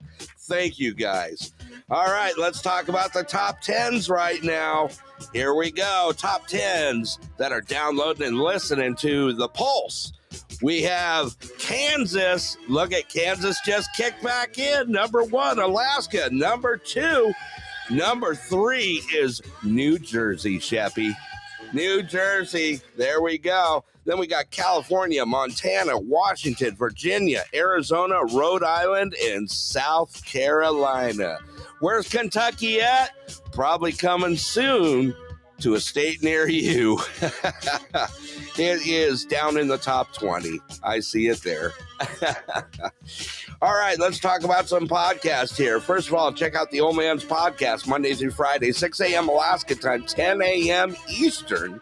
[0.47, 1.51] Thank you guys.
[1.91, 4.89] All right, let's talk about the top 10s right now.
[5.33, 6.13] Here we go.
[6.15, 10.13] Top 10s that are downloading and listening to the Pulse.
[10.61, 12.57] We have Kansas.
[12.67, 14.91] Look at Kansas just kicked back in.
[14.91, 16.29] Number one, Alaska.
[16.31, 17.33] Number two,
[17.89, 21.15] Number three is New Jersey, Sheppy.
[21.73, 22.81] New Jersey.
[22.97, 23.83] There we go.
[24.05, 31.39] Then we got California, Montana, Washington, Virginia, Arizona, Rhode Island, and South Carolina.
[31.79, 33.11] Where's Kentucky at?
[33.53, 35.15] Probably coming soon
[35.59, 36.99] to a state near you.
[38.57, 40.59] it is down in the top 20.
[40.83, 41.73] I see it there.
[43.61, 45.79] All right, let's talk about some podcasts here.
[45.79, 49.29] First of all, check out the Old Man's Podcast Monday through Friday, 6 a.m.
[49.29, 50.95] Alaska time, 10 a.m.
[51.09, 51.81] Eastern.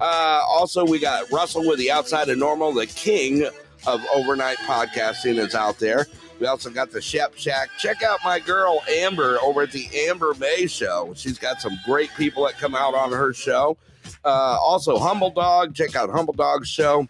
[0.00, 3.44] Uh, also, we got Russell with the Outside of Normal, the king
[3.86, 6.06] of overnight podcasting is out there.
[6.42, 7.68] We also got the Shep Shack.
[7.78, 11.12] Check out my girl Amber over at the Amber May Show.
[11.14, 13.76] She's got some great people that come out on her show.
[14.24, 15.72] Uh, also, Humble Dog.
[15.72, 17.06] Check out Humble Dog's show.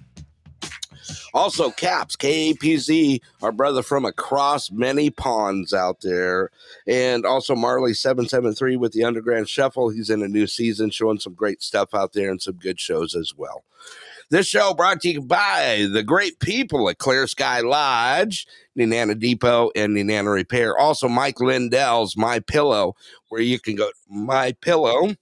[1.32, 6.50] Also, Caps, K A P Z, our brother from across many ponds out there.
[6.86, 9.88] And also, Marley773 with the Underground Shuffle.
[9.88, 13.14] He's in a new season showing some great stuff out there and some good shows
[13.14, 13.64] as well.
[14.32, 18.46] This show brought to you by the great people at Clear Sky Lodge,
[18.78, 20.74] Nenana Depot, and Nenana Repair.
[20.78, 22.96] Also, Mike Lindell's My Pillow,
[23.28, 25.14] where you can go My Pillow.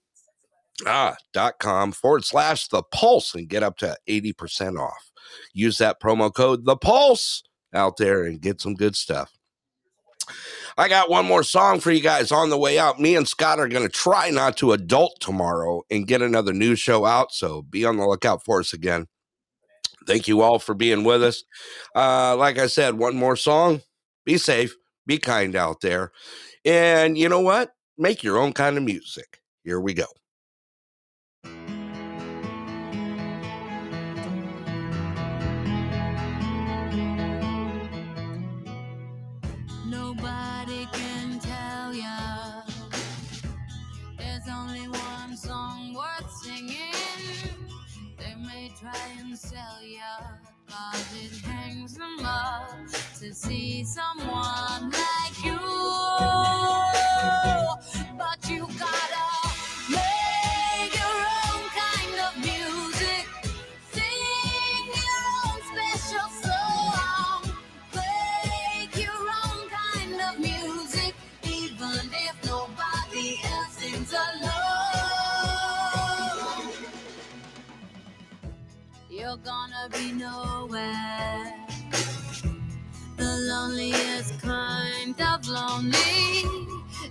[0.87, 5.11] Ah, dot com forward slash the pulse and get up to 80% off.
[5.51, 9.33] Use that promo code the pulse out there and get some good stuff.
[10.77, 12.99] I got one more song for you guys on the way out.
[12.99, 16.79] Me and Scott are going to try not to adult tomorrow and get another news
[16.79, 17.33] show out.
[17.33, 19.07] So be on the lookout for us again.
[20.07, 21.43] Thank you all for being with us.
[21.95, 23.81] Uh, like I said, one more song.
[24.25, 24.75] Be safe,
[25.05, 26.11] be kind out there.
[26.65, 27.71] And you know what?
[27.97, 29.39] Make your own kind of music.
[29.63, 30.05] Here we go.
[50.01, 50.25] Ya,
[50.67, 52.69] cause it hangs them up
[53.19, 55.20] to see someone like
[80.21, 81.55] Nowhere
[84.21, 86.43] is kind of lonely.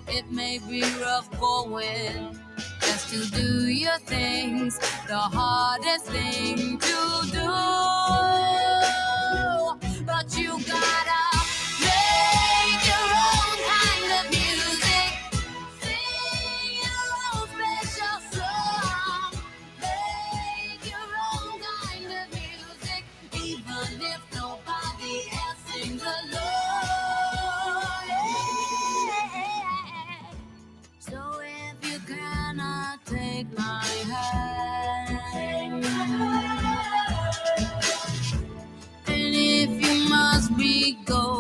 [0.06, 2.38] It may be rough going
[2.82, 7.50] just to do your things, the hardest thing to do.
[10.06, 11.29] But you gotta
[41.08, 41.39] must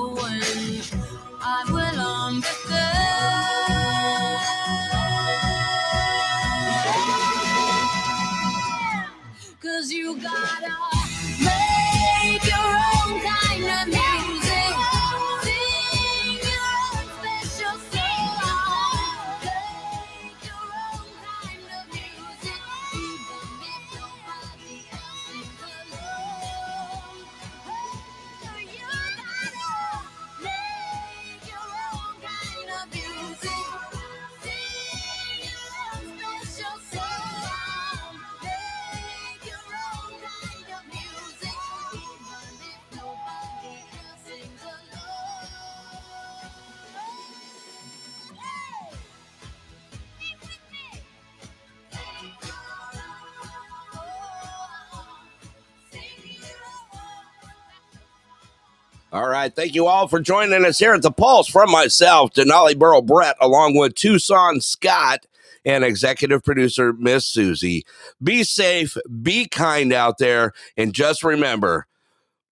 [59.12, 59.52] All right.
[59.52, 63.36] Thank you all for joining us here at the Pulse from myself, Denali Borough Brett,
[63.40, 65.26] along with Tucson Scott
[65.64, 67.84] and executive producer Miss Susie.
[68.22, 71.88] Be safe, be kind out there, and just remember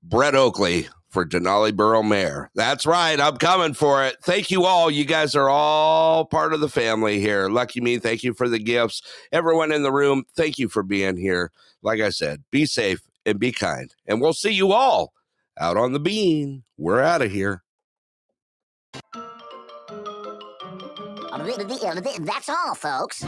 [0.02, 2.50] Brett Oakley for Denali Borough Mayor.
[2.56, 3.20] That's right.
[3.20, 4.16] I'm coming for it.
[4.24, 4.90] Thank you all.
[4.90, 7.48] You guys are all part of the family here.
[7.48, 7.98] Lucky me.
[7.98, 9.02] Thank you for the gifts.
[9.30, 11.52] Everyone in the room, thank you for being here.
[11.82, 13.94] Like I said, be safe and be kind.
[14.08, 15.12] And we'll see you all
[15.60, 16.64] out on the bean.
[16.76, 17.62] We're out of here.
[22.24, 23.24] That's all, folks.